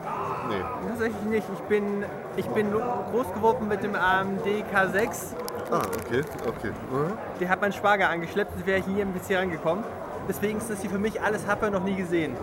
Nee. 0.49 0.87
Tatsächlich 0.89 1.23
nicht. 1.23 1.47
Ich 1.53 1.59
bin, 1.63 2.05
ich 2.37 2.47
bin 2.47 2.71
groß 2.71 3.33
geworden 3.33 3.67
mit 3.67 3.83
dem 3.83 3.95
AMD 3.95 4.45
K6. 4.73 5.35
Ah, 5.71 5.77
okay, 5.77 6.21
okay. 6.47 6.71
Mhm. 6.91 7.13
Der 7.39 7.49
hat 7.49 7.61
mein 7.61 7.73
Schwager 7.73 8.09
angeschleppt, 8.09 8.51
sonst 8.53 8.65
wäre 8.65 8.79
ich 8.79 8.87
nie 8.87 9.01
am 9.01 9.13
PC 9.13 9.37
rangekommen. 9.37 9.83
Deswegen 10.27 10.57
ist 10.59 10.69
das 10.69 10.81
hier 10.81 10.89
für 10.89 10.99
mich 10.99 11.21
alles 11.21 11.47
Happer 11.47 11.69
noch 11.69 11.83
nie 11.83 11.95
gesehen. 11.95 12.35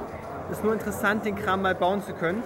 Es 0.51 0.59
ist 0.59 0.65
nur 0.65 0.73
interessant, 0.73 1.25
den 1.25 1.37
Kram 1.37 1.63
mal 1.63 1.75
bauen 1.75 2.03
zu 2.03 2.13
können. 2.13 2.43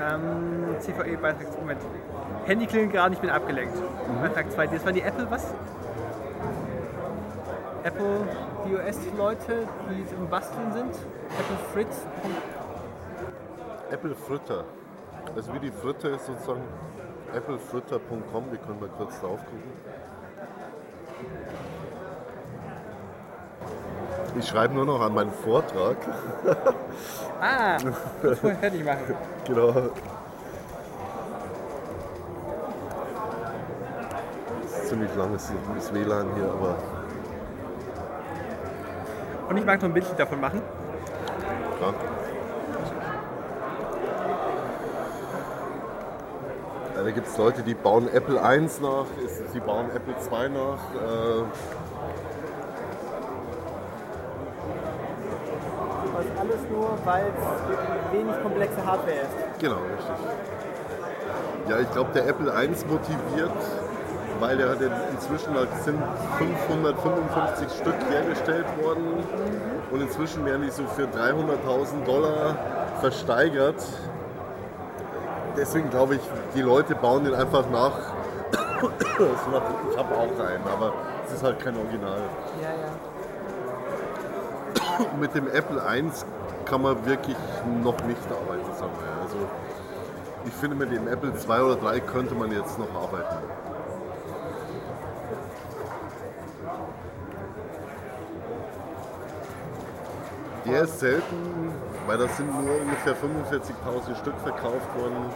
Ähm, 0.00 0.76
CVE 0.80 1.16
Beitrag, 1.16 1.58
Moment. 1.60 1.80
Handy 2.44 2.66
klingelt 2.66 2.92
gerade, 2.92 3.14
ich 3.14 3.20
bin 3.20 3.30
abgelenkt. 3.30 3.74
Beitrag 4.20 4.50
2, 4.50 4.66
das 4.66 4.84
waren 4.84 4.94
die 4.94 5.02
Apple, 5.02 5.30
was? 5.30 5.46
Apple 7.84 8.20
iOS-Leute, 8.66 9.66
die 9.90 10.14
im 10.14 10.28
Basteln 10.28 10.72
sind. 10.72 10.94
Apple 10.94 11.56
Fritz. 11.72 12.06
Apple 13.90 14.14
Fritter. 14.14 14.64
Also 15.34 15.52
wie 15.54 15.58
die 15.58 15.70
Fritte 15.70 16.08
ist 16.08 16.26
sozusagen 16.26 16.62
applefritter.com, 17.34 18.44
die 18.52 18.58
können 18.58 18.80
wir 18.80 18.88
kurz 18.88 19.20
drauf 19.20 19.40
gucken. 19.40 19.72
Ich 24.38 24.46
schreibe 24.46 24.74
nur 24.74 24.86
noch 24.86 25.00
an 25.00 25.14
meinen 25.14 25.32
Vortrag. 25.32 25.96
Ah, 27.40 27.78
vorher 28.20 28.56
fertig 28.56 28.84
machen. 28.84 29.16
Genau. 29.44 29.72
Das 34.62 34.82
ist 34.82 34.88
ziemlich 34.88 35.14
langes 35.16 35.52
das 35.74 35.92
WLAN 35.92 36.34
hier, 36.36 36.44
aber 36.44 36.76
Und 39.48 39.56
ich 39.56 39.64
mag 39.64 39.80
noch 39.80 39.88
ein 39.88 39.94
Bildchen 39.94 40.16
davon 40.16 40.40
machen. 40.40 40.62
klar. 41.78 41.94
Ja, 46.96 47.02
da 47.02 47.10
gibt 47.10 47.26
es 47.26 47.36
Leute, 47.36 47.62
die 47.62 47.74
bauen 47.74 48.08
Apple 48.12 48.42
1 48.42 48.80
nach, 48.80 49.06
sie 49.52 49.60
bauen 49.60 49.86
Apple 49.94 50.14
2 50.18 50.48
nach. 50.48 50.78
Äh, 50.94 51.44
Das 56.14 56.24
ist 56.26 56.38
alles 56.38 56.70
nur, 56.70 56.98
weil 57.04 57.24
es 57.26 58.12
wenig 58.12 58.42
komplexe 58.42 58.86
Hardware 58.86 59.16
ist. 59.16 59.58
Genau, 59.58 59.76
richtig. 59.76 61.68
Ja, 61.68 61.80
ich 61.80 61.90
glaube, 61.90 62.10
der 62.14 62.28
Apple 62.28 62.52
1 62.54 62.86
motiviert, 62.86 63.50
weil 64.42 64.56
der 64.56 64.70
hat 64.70 64.78
inzwischen 65.12 65.54
halt 65.54 65.68
sind 65.84 66.02
555 66.38 67.78
Stück 67.78 67.94
hergestellt 68.10 68.66
worden 68.82 69.22
und 69.92 70.00
inzwischen 70.00 70.44
werden 70.44 70.62
die 70.62 70.70
so 70.70 70.82
für 70.84 71.04
300.000 71.04 72.04
Dollar 72.04 72.56
versteigert. 73.00 73.80
Deswegen 75.56 75.90
glaube 75.90 76.16
ich, 76.16 76.20
die 76.56 76.62
Leute 76.62 76.96
bauen 76.96 77.24
den 77.24 77.34
einfach 77.34 77.70
nach. 77.70 77.92
Ich 79.92 79.98
habe 79.98 80.16
auch 80.16 80.40
einen, 80.44 80.66
aber 80.66 80.92
es 81.24 81.34
ist 81.34 81.44
halt 81.44 81.60
kein 81.60 81.76
Original. 81.76 82.18
Ja, 82.60 82.70
ja. 82.70 82.90
Mit 85.20 85.36
dem 85.36 85.46
Apple 85.48 85.80
1 85.80 86.26
kann 86.64 86.82
man 86.82 87.06
wirklich 87.06 87.36
noch 87.84 88.02
nicht 88.04 88.26
arbeiten, 88.26 88.74
sagen 88.76 88.90
wir. 88.98 89.22
Also 89.22 89.36
ich 90.46 90.52
finde, 90.54 90.74
mit 90.74 90.90
dem 90.90 91.06
Apple 91.06 91.32
2 91.32 91.62
oder 91.62 91.76
3 91.76 92.00
könnte 92.00 92.34
man 92.34 92.50
jetzt 92.50 92.76
noch 92.78 92.92
arbeiten. 92.92 93.36
Der 100.64 100.82
ist 100.82 101.00
selten, 101.00 101.72
weil 102.06 102.18
das 102.18 102.36
sind 102.36 102.48
nur 102.52 102.80
ungefähr 102.80 103.16
45.000 103.16 104.16
Stück 104.20 104.34
verkauft 104.42 104.88
worden. 104.96 105.26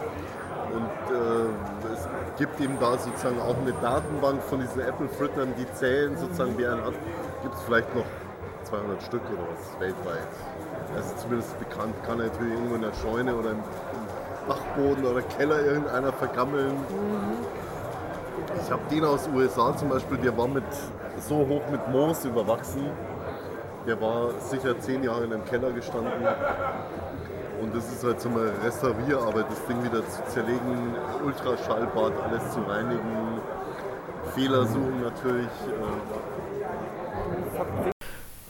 Und 0.73 1.15
äh, 1.15 1.93
es 1.93 2.07
gibt 2.37 2.59
eben 2.61 2.77
da 2.79 2.97
sozusagen 2.97 3.39
auch 3.41 3.57
eine 3.57 3.73
Datenbank 3.81 4.41
von 4.43 4.59
diesen 4.59 4.81
Apple-Frittern, 4.81 5.53
die 5.57 5.65
zählen 5.73 6.17
sozusagen, 6.17 6.53
wer 6.57 6.73
einen 6.73 6.85
hat. 6.85 6.93
Gibt 7.43 7.55
es 7.55 7.61
vielleicht 7.63 7.93
noch 7.95 8.05
200 8.63 9.01
Stück 9.03 9.21
oder 9.31 9.47
was 9.51 9.79
weltweit. 9.79 10.27
Ist 10.97 11.19
zumindest 11.19 11.57
bekannt, 11.59 11.93
kann 12.05 12.17
natürlich 12.17 12.53
irgendwo 12.53 12.75
in 12.75 12.81
der 12.81 12.93
Scheune 12.93 13.35
oder 13.35 13.51
im, 13.51 13.57
im 13.57 14.47
Dachboden 14.47 15.05
oder 15.05 15.21
Keller 15.21 15.59
irgendeiner 15.63 16.13
vergammeln. 16.13 16.73
Ich 18.61 18.71
habe 18.71 18.81
den 18.89 19.03
aus 19.03 19.29
USA 19.33 19.75
zum 19.75 19.89
Beispiel, 19.89 20.17
der 20.17 20.37
war 20.37 20.47
mit 20.47 20.63
so 21.19 21.35
hoch 21.35 21.61
mit 21.71 21.87
Moos 21.89 22.25
überwachsen. 22.25 22.89
Der 23.87 23.99
war 24.01 24.31
sicher 24.41 24.77
zehn 24.79 25.01
Jahre 25.01 25.23
in 25.23 25.33
einem 25.33 25.45
Keller 25.45 25.71
gestanden. 25.71 26.11
Und 27.61 27.73
das 27.73 27.89
ist 27.91 28.03
halt 28.03 28.19
so 28.19 28.27
eine 28.29 28.51
Restaurierarbeit, 28.63 29.45
das 29.49 29.65
Ding 29.65 29.81
wieder 29.83 30.07
zu 30.07 30.23
zerlegen, 30.27 30.93
Ultraschallbad, 31.25 32.13
alles 32.21 32.53
zu 32.53 32.59
reinigen, 32.59 33.39
Fehler 34.35 34.65
suchen 34.65 35.01
natürlich. 35.01 35.47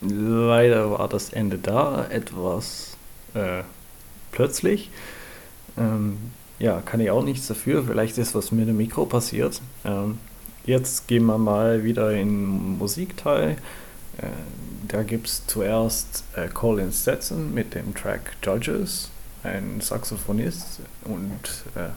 Äh, 0.02 0.08
Leider 0.10 0.90
war 0.90 1.08
das 1.08 1.32
Ende 1.32 1.58
da 1.58 2.06
etwas 2.10 2.96
äh, 3.34 3.62
plötzlich. 4.32 4.90
Ähm, 5.76 6.32
ja, 6.58 6.82
kann 6.84 7.00
ich 7.00 7.10
auch 7.10 7.24
nichts 7.24 7.46
dafür. 7.46 7.84
Vielleicht 7.84 8.18
ist 8.18 8.34
was 8.34 8.52
mit 8.52 8.68
dem 8.68 8.76
Mikro 8.76 9.06
passiert. 9.06 9.60
Ähm, 9.84 10.18
jetzt 10.66 11.06
gehen 11.08 11.26
wir 11.26 11.38
mal 11.38 11.84
wieder 11.84 12.12
in 12.12 12.28
den 12.28 12.78
Musikteil. 12.78 13.56
Äh, 14.18 14.26
da 14.88 15.02
gibt 15.02 15.28
es 15.28 15.46
zuerst 15.46 16.24
äh, 16.34 16.48
Colin 16.48 16.92
Stetson 16.92 17.54
mit 17.54 17.74
dem 17.74 17.94
Track 17.94 18.32
Judges, 18.42 19.10
ein 19.44 19.80
Saxophonist 19.80 20.80
und 21.04 21.64
äh, 21.76 21.90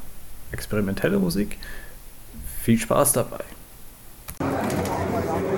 experimentelle 0.51 1.17
Musik. 1.17 1.57
Viel 2.61 2.77
Spaß 2.77 3.13
dabei. 3.13 3.43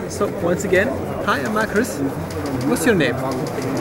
So, 0.07 0.29
once 0.43 0.63
again, 0.65 0.89
hi, 1.25 1.39
I'm 1.43 1.53
Marcus. 1.53 1.99
What's 2.67 2.85
your 2.85 2.95
name? 2.95 3.15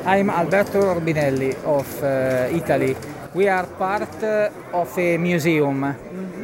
I'm 0.06 0.30
Alberto 0.30 0.80
Orbinelli 0.80 1.54
of 1.64 1.86
uh, 2.02 2.48
Italy. 2.50 2.96
We 3.34 3.48
are 3.48 3.66
part 3.66 4.22
uh, 4.22 4.48
of 4.72 4.96
a 4.98 5.18
museum. 5.18 5.94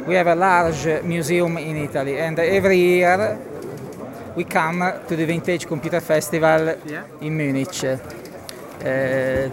We 0.07 0.15
have 0.15 0.27
a 0.27 0.35
large 0.35 1.03
museum 1.03 1.57
in 1.57 1.77
Italy, 1.77 2.19
and 2.19 2.37
every 2.39 2.77
year 2.77 3.39
we 4.35 4.43
come 4.45 4.79
to 5.07 5.15
the 5.15 5.25
Vintage 5.25 5.65
Computer 5.67 5.99
Festival 6.01 6.75
Yeah. 6.85 7.03
in 7.21 7.35
Munich. 7.35 7.83
Uh, 7.83 7.97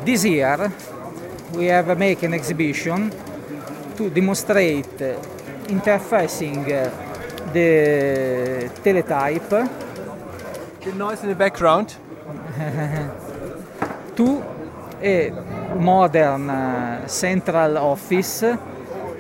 this 0.05 0.25
year 0.25 0.71
we 1.55 1.67
have 1.67 1.97
made 1.99 2.23
an 2.25 2.35
exhibition 2.35 3.11
to 3.97 4.11
demonstrate 4.11 4.99
interfacing 5.69 6.65
uh, 6.71 6.91
the 7.53 8.71
teletype 8.83 9.49
The 10.85 10.93
noise 10.95 11.23
in 11.23 11.29
the 11.31 11.35
background. 11.35 11.97
to 14.17 14.43
a 15.03 15.31
modern 15.79 16.49
uh, 16.49 17.07
central 17.07 17.77
office 17.79 18.45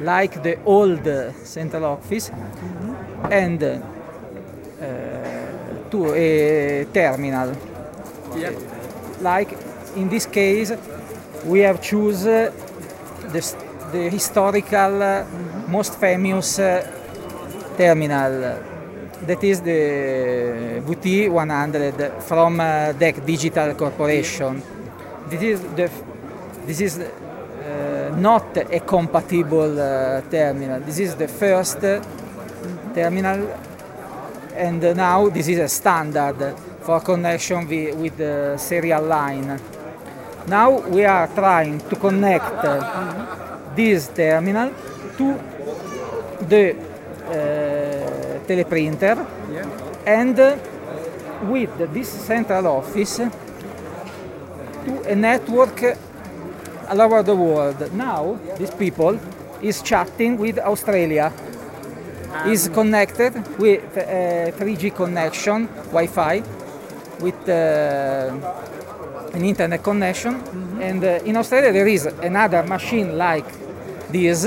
like 0.00 0.42
the 0.42 0.58
old 0.64 1.06
central 1.44 1.84
office 1.84 2.30
and 3.30 3.62
uh, 3.62 3.78
to 5.90 6.14
a 6.14 6.86
terminal 6.92 7.50
Yeah. 8.36 8.50
like 9.20 9.56
in 9.96 10.08
this 10.08 10.26
case 10.26 10.72
we 11.44 11.60
have 11.60 11.80
choose 11.80 12.22
the, 12.24 12.52
the 13.92 14.10
historical 14.10 15.24
most 15.68 15.98
famous 15.98 16.58
uh, 16.58 16.82
terminal 17.76 18.32
that 19.26 19.42
is 19.42 19.60
the 19.62 20.82
VT 20.86 21.30
100 21.30 22.22
from 22.22 22.60
uh, 22.60 22.92
DEC 22.92 23.24
Digital 23.24 23.74
Corporation. 23.74 24.62
This 25.30 25.42
is 25.42 25.60
the 25.74 25.90
this 26.66 26.80
is 26.80 26.98
uh, 26.98 28.14
not 28.18 28.56
a 28.56 28.80
compatible 28.80 29.80
uh, 29.80 30.20
terminal. 30.30 30.80
This 30.80 30.98
is 30.98 31.14
the 31.14 31.28
first 31.28 31.82
uh, 31.82 32.02
terminal, 32.94 33.48
and 34.56 34.82
now 34.96 35.28
this 35.28 35.48
is 35.48 35.58
a 35.58 35.68
standard 35.68 36.54
for 36.80 37.00
connection 37.00 37.64
wi- 37.64 37.92
with 37.94 38.16
the 38.16 38.56
serial 38.56 39.02
line. 39.02 39.60
Now 40.48 40.70
we 40.88 41.04
are 41.04 41.26
trying 41.28 41.80
to 41.80 41.96
connect 41.96 42.62
this 43.74 44.08
terminal 44.08 44.70
to 45.18 45.34
the 46.48 46.74
uh, 46.74 48.38
teleprinter 48.46 49.16
Yeah. 49.52 49.66
and 50.06 50.36
with 51.50 51.76
this 51.92 52.08
central 52.08 52.66
office 52.68 53.16
to 53.16 55.02
a 55.08 55.14
network 55.14 55.96
all 56.88 57.00
over 57.00 57.22
the 57.22 57.34
world. 57.34 57.92
Now 57.92 58.38
these 58.58 58.70
people 58.70 59.18
is 59.60 59.82
chatting 59.82 60.38
with 60.38 60.58
Australia. 60.58 61.32
Is 62.46 62.68
connected 62.68 63.34
with 63.58 63.96
a 63.96 64.52
3G 64.56 64.94
connection, 64.94 65.66
Wi-Fi, 65.92 66.42
with 67.20 67.48
uh, 67.48 69.32
an 69.32 69.44
internet 69.44 69.82
connection. 69.82 70.34
And 70.80 71.02
uh, 71.04 71.20
in 71.24 71.36
Australia 71.36 71.72
there 71.72 71.88
is 71.88 72.06
another 72.06 72.62
machine 72.62 73.16
like 73.16 73.46
this 74.10 74.46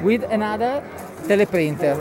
with 0.00 0.22
another 0.24 0.82
teleprinter. 1.24 1.96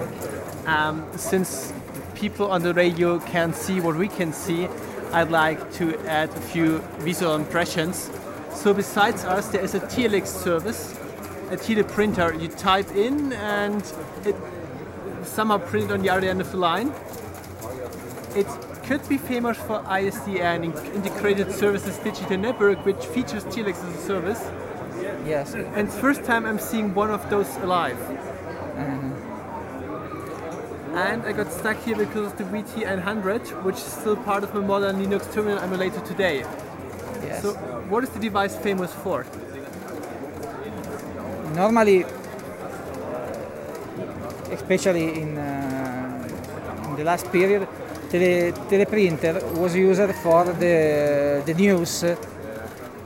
Um, 0.68 1.06
since 1.16 1.74
people 2.16 2.52
on 2.52 2.62
the 2.62 2.74
radio 2.74 3.20
can't 3.20 3.56
see 3.56 3.80
what 3.80 3.96
we 3.96 4.08
can 4.08 4.34
see, 4.34 4.68
I'd 5.14 5.32
like 5.32 5.72
to 5.74 5.98
add 6.08 6.30
a 6.30 6.42
few 6.42 6.80
visual 7.00 7.36
impressions. 7.36 8.10
So 8.54 8.74
besides 8.74 9.24
us, 9.24 9.48
there 9.48 9.64
is 9.64 9.76
a 9.76 9.80
TLX 9.80 10.28
service, 10.28 11.00
a 11.52 11.58
tele 11.58 11.84
printer. 11.84 12.34
You 12.34 12.50
type 12.50 12.92
in 12.96 13.34
and 13.34 13.82
it 14.26 14.36
somehow 15.28 15.58
printed 15.58 15.92
on 15.92 16.02
the 16.02 16.10
other 16.10 16.28
end 16.28 16.42
of 16.42 16.52
the 16.52 16.58
line. 16.58 16.94
It 18.36 18.48
could 18.86 19.08
be 19.10 19.18
famous 19.18 19.58
for 19.58 19.80
ISDN, 19.84 20.64
Integrated 20.96 21.52
Services 21.52 21.98
Digital 21.98 22.38
Network, 22.38 22.86
which 22.86 23.06
features 23.06 23.44
TLX 23.46 23.84
as 23.88 23.96
a 23.96 24.02
service. 24.06 24.42
Yes. 25.26 25.54
And 25.54 25.92
first 25.92 26.24
time 26.24 26.46
I'm 26.46 26.60
seeing 26.60 26.94
one 26.94 27.12
of 27.12 27.30
those 27.30 27.54
alive. 27.58 27.98
Mm-hmm. 27.98 29.28
And 30.98 31.24
I 31.24 31.32
got 31.34 31.52
stuck 31.52 31.78
here 31.84 31.98
because 31.98 32.32
of 32.32 32.38
the 32.38 32.46
VT900, 32.46 33.64
which 33.64 33.76
is 33.76 33.84
still 33.84 34.16
part 34.16 34.44
of 34.44 34.54
my 34.54 34.62
modern 34.62 34.96
Linux 35.04 35.32
terminal 35.34 35.60
emulator 35.60 36.00
today. 36.02 36.46
Yes. 37.24 37.42
So, 37.42 37.54
what 37.90 38.04
is 38.04 38.10
the 38.12 38.20
device 38.20 38.56
famous 38.56 38.94
for? 38.94 39.26
Normally, 41.54 42.06
especially 44.52 45.22
in, 45.22 45.38
uh, 45.38 46.90
in 46.90 46.96
the 46.96 47.04
last 47.04 47.32
period, 47.32 47.68
tele, 48.10 48.52
teleprinter 48.70 49.42
was 49.58 49.76
used 49.76 50.14
for 50.16 50.46
the, 50.46 51.44
the 51.46 51.54
news. 51.54 52.04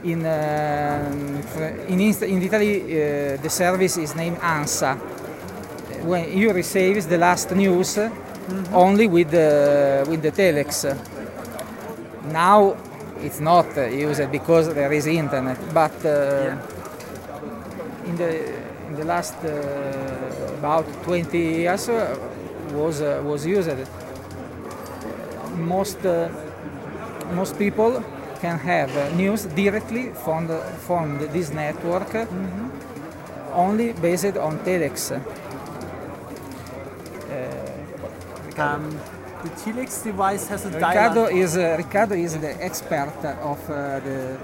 In, 0.04 0.26
um, 0.26 1.42
in, 1.88 2.00
in 2.00 2.42
Italy, 2.42 2.82
uh, 2.82 3.36
the 3.36 3.50
service 3.50 3.96
is 3.96 4.14
named 4.14 4.38
ANSA. 4.38 4.96
When 6.02 6.36
you 6.36 6.52
receive 6.52 7.08
the 7.08 7.18
last 7.18 7.52
news 7.52 7.98
only 8.72 9.06
with 9.06 9.30
the, 9.30 10.04
with 10.08 10.22
the 10.22 10.32
telex. 10.32 10.84
Now 12.32 12.76
it's 13.20 13.40
not 13.40 13.76
uh, 13.76 13.86
used 13.86 14.30
because 14.30 14.72
there 14.74 14.92
is 14.92 15.06
internet, 15.06 15.58
but 15.72 15.92
uh, 16.04 16.56
in 18.06 18.16
the 18.16 18.71
in 18.92 18.98
the 18.98 19.04
last 19.04 19.36
uh, 19.44 20.58
about 20.58 20.86
20 21.04 21.38
years 21.38 21.88
uh, 21.88 22.16
was 22.72 23.00
uh, 23.00 23.22
was 23.24 23.46
used. 23.46 23.70
Most 25.56 25.98
most 27.40 27.58
people 27.58 28.04
can 28.40 28.58
have 28.58 28.90
news 29.16 29.44
directly 29.44 30.04
from 30.24 30.46
the, 30.46 30.58
from 30.86 31.18
the, 31.18 31.26
this 31.26 31.50
network, 31.50 32.14
uh, 32.14 32.26
only 33.54 33.92
based 33.92 34.36
on 34.36 34.58
telex. 34.66 35.12
Um, 38.58 39.00
the 39.42 39.50
Telex 39.62 40.04
device 40.04 40.46
has 40.48 40.64
a 40.66 40.70
Riccardo 40.70 41.26
dial. 41.26 41.42
is 41.42 41.56
uh, 41.56 41.74
Riccardo 41.78 42.14
is 42.14 42.38
the 42.38 42.54
expert 42.62 43.12
of 43.42 43.58
uh, 43.70 43.98
the, 44.00 44.38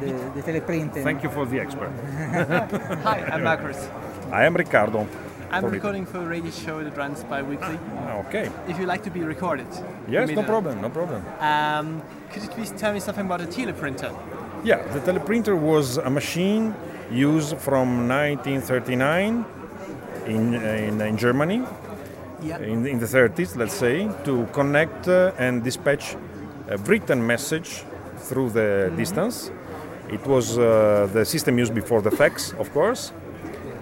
the 0.00 0.12
the 0.34 0.42
teleprinting. 0.42 1.02
Thank 1.02 1.22
you 1.22 1.30
for 1.30 1.46
the 1.46 1.58
expert. 1.60 1.90
Hi, 3.04 3.18
I'm 3.32 3.42
Marcus. 3.44 3.88
I 4.30 4.44
am 4.44 4.54
Riccardo. 4.54 5.06
I'm 5.50 5.62
For 5.62 5.68
it. 5.68 5.72
recording 5.74 6.06
for 6.06 6.18
a 6.18 6.26
radio 6.26 6.50
show 6.50 6.82
that 6.82 6.96
runs 6.96 7.22
bi-weekly. 7.24 7.78
Okay. 8.26 8.50
If 8.68 8.78
you 8.80 8.86
like 8.86 9.02
to 9.04 9.10
be 9.10 9.22
recorded. 9.22 9.66
Yes, 10.08 10.28
no 10.30 10.42
problem, 10.42 10.80
no 10.80 10.90
problem. 10.90 11.22
Um, 11.40 12.02
could 12.32 12.42
you 12.42 12.48
please 12.48 12.72
tell 12.72 12.92
me 12.92 12.98
something 13.00 13.24
about 13.26 13.40
a 13.40 13.46
teleprinter? 13.46 14.10
Yeah, 14.64 14.82
the 14.92 14.98
teleprinter 15.00 15.56
was 15.56 15.98
a 15.98 16.10
machine 16.10 16.74
used 17.12 17.56
from 17.58 18.08
1939 18.08 19.44
in, 20.26 20.54
in, 20.54 21.00
in 21.00 21.16
Germany, 21.16 21.62
Yeah. 22.42 22.58
in, 22.58 22.84
in 22.84 22.98
the 22.98 23.06
30s, 23.06 23.54
let's 23.56 23.74
say, 23.74 24.10
to 24.24 24.46
connect 24.52 25.06
uh, 25.06 25.30
and 25.38 25.62
dispatch 25.62 26.16
a 26.68 26.76
written 26.78 27.24
message 27.24 27.84
through 28.18 28.50
the 28.50 28.92
distance. 28.96 29.52
It 30.10 30.24
was 30.26 30.56
uh, 30.56 31.08
the 31.12 31.24
system 31.24 31.58
used 31.58 31.74
before 31.74 32.00
the 32.00 32.10
fax, 32.10 32.52
of 32.52 32.72
course. 32.72 33.12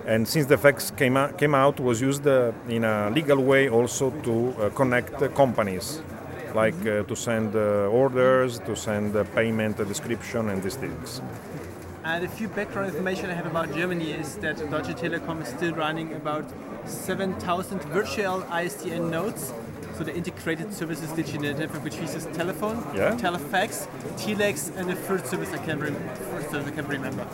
And 0.07 0.27
since 0.27 0.47
the 0.47 0.59
fax 0.59 0.91
came 0.91 1.17
out, 1.17 1.39
came 1.39 1.55
out 1.55 1.81
was 1.81 2.01
used 2.01 2.27
uh, 2.27 2.53
in 2.69 2.85
a 2.85 3.11
legal 3.11 3.43
way 3.43 3.69
also 3.69 4.11
to 4.11 4.55
uh, 4.59 4.69
connect 4.71 5.35
companies, 5.35 6.03
like 6.55 6.79
uh, 6.87 7.03
to 7.05 7.17
send 7.17 7.55
uh, 7.55 7.89
orders, 7.89 8.59
to 8.61 8.75
send 8.75 9.17
uh, 9.17 9.25
payment 9.35 9.77
description, 9.77 10.51
and 10.51 10.63
these 10.63 10.77
things. 10.77 11.21
And 12.05 12.25
a 12.25 12.29
few 12.29 12.49
background 12.49 12.89
information 12.89 13.31
I 13.31 13.35
have 13.35 13.47
about 13.47 13.75
Germany 13.75 14.13
is 14.13 14.37
that 14.37 14.59
Deutsche 14.71 14.95
Telekom 14.95 15.41
is 15.43 15.49
still 15.49 15.73
running 15.75 16.13
about 16.13 16.45
7,000 16.85 17.83
virtual 17.85 18.43
ISDN 18.43 19.11
nodes. 19.11 19.55
So 19.97 20.03
the 20.05 20.15
integrated 20.15 20.73
services 20.75 21.11
digital 21.13 21.43
network, 21.43 21.85
which 21.85 21.97
uses 21.97 22.27
telephone, 22.37 22.79
Yeah. 22.95 23.15
telefax, 23.17 23.87
telex, 24.17 24.57
and 24.77 24.89
the 24.91 24.97
third 25.07 25.27
service 25.27 25.51
I 25.53 25.59
can 25.59 25.79
rem- 25.79 25.97
first 26.33 26.51
service 26.51 26.69
I 26.73 26.75
can 26.79 26.87
remember. 26.89 27.25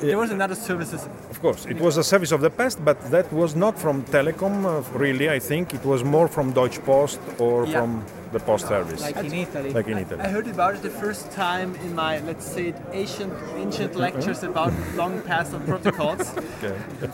There 0.00 0.18
was 0.18 0.30
another 0.30 0.54
services. 0.54 1.08
Of 1.30 1.40
course, 1.40 1.64
it 1.66 1.78
was 1.80 1.96
a 1.96 2.02
service 2.04 2.30
of 2.32 2.40
the 2.42 2.50
past, 2.50 2.84
but 2.84 3.00
that 3.10 3.32
was 3.32 3.56
not 3.56 3.78
from 3.78 4.02
Telecom, 4.04 4.54
uh, 4.66 4.82
really. 4.98 5.30
I 5.30 5.38
think 5.38 5.72
it 5.72 5.84
was 5.84 6.04
more 6.04 6.28
from 6.28 6.52
Deutsche 6.52 6.80
Post 6.84 7.20
or 7.38 7.64
Yeah. 7.64 7.72
from 7.78 8.04
the 8.32 8.40
post 8.40 8.66
service, 8.68 9.00
like 9.00 9.16
in 9.16 9.32
Italy. 9.32 9.70
like 9.72 9.88
in 9.88 9.96
Italy. 9.98 10.20
I 10.20 10.24
Italy. 10.24 10.32
heard 10.34 10.48
about 10.48 10.74
it 10.74 10.82
the 10.82 10.90
first 11.04 11.30
time 11.30 11.74
in 11.84 11.94
my, 11.94 12.18
let's 12.26 12.44
say, 12.44 12.74
ancient, 12.92 13.32
ancient 13.56 13.94
lectures 13.94 14.42
about 14.42 14.72
long 14.96 15.20
past 15.22 15.54
of 15.54 15.64
protocols. 15.64 16.34
Okay. 16.58 16.76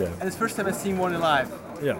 yeah. 0.00 0.06
And 0.18 0.24
it's 0.28 0.36
the 0.36 0.42
first 0.44 0.56
time 0.56 0.66
I've 0.68 0.76
seen 0.86 0.96
one 0.98 1.14
alive. 1.14 1.48
Yeah, 1.82 1.96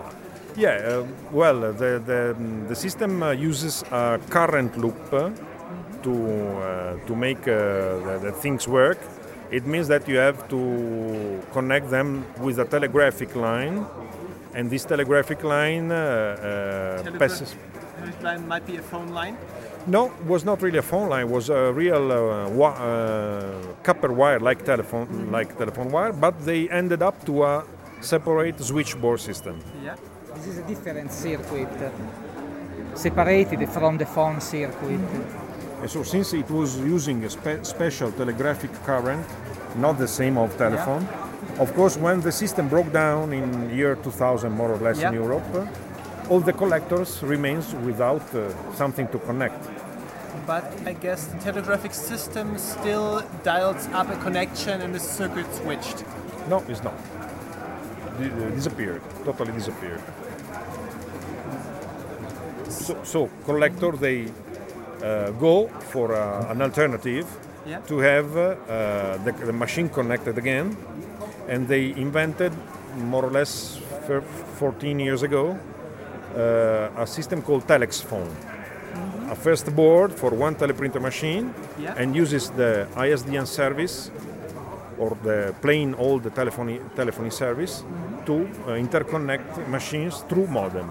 yeah. 0.56 0.70
Uh, 1.00 1.06
well, 1.32 1.64
uh, 1.64 1.72
the 1.72 2.02
the, 2.04 2.34
mm, 2.38 2.68
the 2.68 2.74
system 2.74 3.22
uh, 3.22 3.30
uses 3.32 3.82
a 3.90 4.18
current 4.30 4.76
loop 4.76 4.96
to 6.02 6.12
uh, 6.12 6.96
to 7.06 7.14
make 7.16 7.40
uh, 7.48 7.54
the, 8.06 8.18
the 8.22 8.32
things 8.32 8.66
work. 8.68 8.98
It 9.50 9.66
means 9.66 9.88
that 9.88 10.06
you 10.08 10.16
have 10.18 10.48
to 10.48 11.40
connect 11.52 11.90
them 11.90 12.24
with 12.40 12.58
a 12.60 12.64
telegraphic 12.64 13.34
line, 13.34 13.84
and 14.54 14.70
this 14.70 14.84
telegraphic 14.84 15.42
line 15.42 15.90
uh, 15.90 15.96
uh, 15.96 17.02
Telegraph- 17.02 17.18
passes. 17.18 17.54
telegraph 17.98 18.22
line 18.22 18.48
might 18.48 18.66
be 18.66 18.76
a 18.76 18.82
phone 18.82 19.08
line. 19.08 19.36
No, 19.86 20.12
was 20.26 20.44
not 20.44 20.60
really 20.62 20.78
a 20.78 20.82
phone 20.82 21.08
line. 21.08 21.26
It 21.26 21.30
Was 21.32 21.48
a 21.50 21.72
real 21.72 22.12
uh, 22.12 22.48
wa- 22.50 22.76
uh, 22.78 23.50
copper 23.82 24.12
wire, 24.12 24.38
like 24.38 24.64
telephone, 24.64 25.30
like 25.32 25.56
telephone 25.58 25.90
wire. 25.90 26.12
But 26.12 26.34
they 26.44 26.68
ended 26.68 27.02
up 27.02 27.24
to 27.26 27.42
a 27.44 27.64
separate 28.02 28.60
switchboard 28.60 29.20
system. 29.20 29.58
Yeah. 29.82 29.96
This 30.34 30.46
is 30.46 30.58
a 30.58 30.62
different 30.62 31.12
circuit, 31.12 31.68
separated 32.94 33.68
from 33.68 33.98
the 33.98 34.06
phone 34.06 34.40
circuit. 34.40 35.00
And 35.80 35.90
so 35.90 36.02
since 36.02 36.32
it 36.32 36.48
was 36.50 36.78
using 36.78 37.24
a 37.24 37.30
spe- 37.30 37.64
special 37.64 38.12
telegraphic 38.12 38.72
current, 38.84 39.26
not 39.76 39.98
the 39.98 40.08
same 40.08 40.36
of 40.38 40.56
telephone, 40.56 41.06
of 41.58 41.72
course 41.74 41.96
when 41.96 42.20
the 42.20 42.32
system 42.32 42.68
broke 42.68 42.92
down 42.92 43.32
in 43.32 43.70
year 43.70 43.96
2000 43.96 44.52
more 44.52 44.70
or 44.72 44.78
less 44.78 45.00
Yeah. 45.00 45.08
in 45.08 45.14
Europe, 45.14 45.68
all 46.28 46.40
the 46.40 46.52
collectors 46.52 47.22
remains 47.22 47.74
without 47.86 48.22
uh, 48.34 48.48
something 48.74 49.08
to 49.08 49.18
connect. 49.18 49.62
But 50.46 50.64
I 50.86 50.92
guess 50.94 51.26
the 51.26 51.38
telegraphic 51.38 51.92
system 51.94 52.56
still 52.58 53.22
dials 53.42 53.86
up 53.92 54.08
a 54.10 54.16
connection 54.16 54.80
and 54.80 54.94
the 54.94 55.00
circuit 55.00 55.46
switched. 55.54 56.04
No, 56.48 56.62
it's 56.68 56.82
not. 56.82 56.94
Di- 58.20 58.54
disappeared, 58.54 59.02
totally 59.24 59.52
disappeared. 59.52 60.02
So, 62.68 62.96
so 63.04 63.28
collector 63.44 63.92
they 63.92 64.26
uh, 65.02 65.30
go 65.32 65.68
for 65.92 66.14
uh, 66.14 66.50
an 66.52 66.62
alternative 66.62 67.26
Yeah. 67.66 67.80
to 67.86 67.98
have 67.98 68.36
uh, 68.36 68.56
the, 69.24 69.32
the 69.46 69.52
machine 69.52 69.88
connected 69.90 70.38
again, 70.38 70.76
and 71.48 71.68
they 71.68 71.92
invented 71.96 72.52
more 72.96 73.24
or 73.24 73.30
less 73.30 73.78
14 74.58 74.98
years 74.98 75.22
ago 75.22 75.58
uh, 76.36 77.02
a 77.02 77.06
system 77.06 77.42
called 77.42 77.66
Telex 77.66 78.02
phone. 78.02 78.32
A 79.30 79.34
first 79.36 79.66
board 79.76 80.12
for 80.12 80.30
one 80.30 80.54
teleprinter 80.54 81.00
machine, 81.00 81.52
Yeah. 81.78 81.94
and 82.00 82.16
uses 82.16 82.50
the 82.50 82.86
ISDN 82.96 83.46
service 83.46 84.10
or 84.98 85.16
the 85.22 85.54
plain 85.62 85.94
old 85.98 86.22
telephony 86.34 86.80
telephony 86.96 87.30
service 87.30 87.84
to 88.30 88.36
uh, 88.36 88.78
interconnect 88.86 89.68
machines 89.68 90.14
through 90.28 90.46
modem 90.46 90.88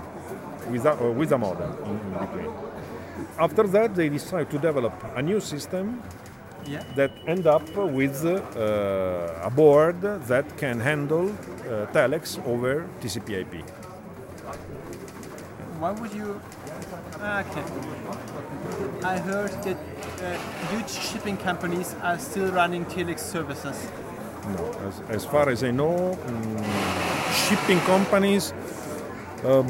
with 0.71 0.86
a, 0.86 0.93
uh, 0.93 1.12
with 1.19 1.32
a 1.32 1.38
modem 1.38 1.71
in, 1.89 1.95
in 2.08 2.13
between. 2.23 2.52
After 3.38 3.63
that, 3.75 3.95
they 3.95 4.10
decide 4.10 4.49
to 4.54 4.58
develop 4.69 4.93
a 5.15 5.21
new 5.21 5.39
system 5.54 5.86
Yeah. 6.69 6.84
that 6.99 7.12
end 7.34 7.45
up 7.47 7.67
with 7.99 8.15
uh, 8.25 9.47
a 9.49 9.52
board 9.60 10.02
that 10.32 10.45
can 10.62 10.78
handle 10.89 11.28
uh, 11.30 11.88
telex 11.95 12.23
over 12.54 12.73
TCP/IP. 13.02 13.54
Why 15.82 15.91
would 15.99 16.13
you? 16.19 16.30
Okay. 17.41 17.63
I 19.13 19.15
heard 19.30 19.54
that 19.65 19.80
uh, 19.80 20.38
huge 20.71 20.91
shipping 21.08 21.38
companies 21.49 21.89
are 22.08 22.19
still 22.19 22.49
running 22.60 22.84
telex 22.86 23.19
services. 23.36 23.78
No, 24.58 24.63
as, 24.88 24.95
as 25.17 25.23
far 25.25 25.49
as 25.49 25.63
I 25.63 25.71
know, 25.71 26.17
mm, 26.25 27.09
shipping 27.47 27.80
companies, 27.82 28.54
um, 29.45 29.65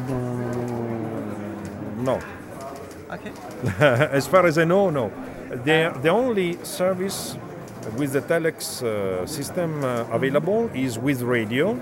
no, 2.03 2.19
Okay. 3.11 3.31
as 4.11 4.27
far 4.27 4.45
as 4.45 4.57
I 4.57 4.65
know, 4.65 4.89
no. 4.89 5.11
The, 5.65 5.91
the 6.01 6.09
only 6.09 6.57
service 6.63 7.35
with 7.97 8.11
the 8.13 8.21
telex 8.21 8.83
uh, 8.83 9.25
system 9.25 9.83
uh, 9.83 10.05
available 10.11 10.69
is 10.75 10.99
with 10.99 11.21
radio. 11.23 11.73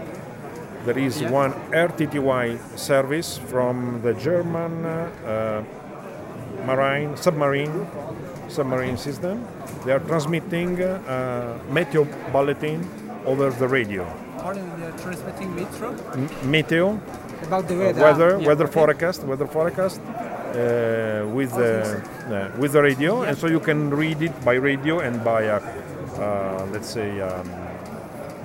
There 0.86 0.98
is 0.98 1.20
Yeah. 1.22 1.32
one 1.32 1.54
RTTY 1.74 2.58
service 2.78 3.38
from 3.38 4.00
the 4.04 4.14
German 4.14 4.86
uh, 4.86 5.64
marine 6.66 7.18
submarine 7.18 7.86
submarine 8.48 8.96
system. 8.98 9.46
They 9.86 9.92
are 9.92 10.00
transmitting 10.00 10.82
uh, 10.82 11.60
meteo 11.70 12.08
bulletin 12.32 12.88
over 13.26 13.50
the 13.52 13.68
radio. 13.68 14.08
Pardon, 14.42 14.80
they're 14.80 14.92
transmitting 15.04 15.56
metro? 15.56 15.90
M- 16.14 16.30
meteo 16.54 17.00
About 17.44 17.68
the 17.68 17.76
uh, 17.76 17.80
weather. 17.80 18.02
weather 18.02 18.32
Yeah, 18.40 18.48
weather 18.48 18.68
forecast 18.68 19.24
weather 19.24 19.48
forecast 19.48 20.00
uh, 20.02 21.26
with 21.38 21.52
the 21.62 21.74
uh, 22.30 22.60
with 22.60 22.72
the 22.74 22.82
radio 22.82 23.22
and 23.24 23.38
so 23.38 23.48
you 23.48 23.60
can 23.60 23.90
read 23.90 24.22
it 24.22 24.34
by 24.46 24.54
radio 24.56 25.00
and 25.00 25.24
by 25.24 25.42
a 25.44 25.58
uh, 25.58 26.66
let's 26.74 26.90
say 26.90 27.10
um, 27.22 27.48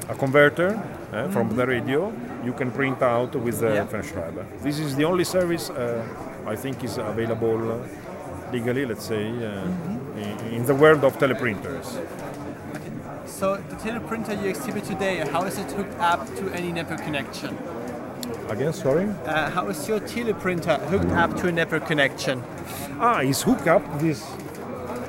a 0.09 0.15
converter 0.15 0.71
uh, 1.13 1.29
from 1.31 1.57
the 1.57 1.67
radio 1.67 2.13
you 2.45 2.53
can 2.53 2.71
print 2.71 3.01
out 3.03 3.35
with 3.37 3.61
the 3.61 3.73
Yeah. 3.75 3.87
Fernschreiber. 3.87 4.45
This 4.63 4.79
is 4.79 4.97
the 4.97 5.05
only 5.05 5.25
service 5.25 5.71
uh, 5.71 6.03
I 6.47 6.57
think 6.57 6.83
is 6.85 6.99
available 6.99 7.61
uh, 7.73 7.79
legally 8.53 8.85
let's 8.85 9.07
say 9.07 9.25
uh, 9.29 10.21
in, 10.23 10.55
in 10.57 10.67
the 10.67 10.75
world 10.75 11.05
of 11.05 11.13
teleprinters. 11.19 11.87
So 13.43 13.57
the 13.57 13.75
teleprinter 13.75 14.41
you 14.41 14.51
exhibit 14.51 14.85
today, 14.85 15.17
how 15.17 15.43
is 15.43 15.59
it 15.59 15.69
hooked 15.73 15.99
up 15.99 16.25
to 16.37 16.49
any 16.55 16.71
network 16.71 17.03
connection? 17.03 17.59
Again, 18.49 18.73
sorry. 18.73 19.09
Uh, 19.27 19.51
how 19.51 19.67
is 19.67 19.89
your 19.89 19.99
teleprinter 19.99 20.79
hooked 20.83 21.11
up 21.11 21.37
to 21.39 21.49
a 21.49 21.51
network 21.51 21.85
connection? 21.89 22.41
Ah, 23.01 23.19
is 23.19 23.43
hook 23.43 23.67
up 23.67 23.83
this 23.99 24.25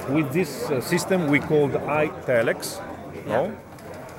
with 0.09 0.33
this 0.33 0.71
uh, 0.71 0.81
system 0.81 1.27
we 1.27 1.37
called 1.37 1.73
iTelex, 1.73 2.81
no? 3.27 3.55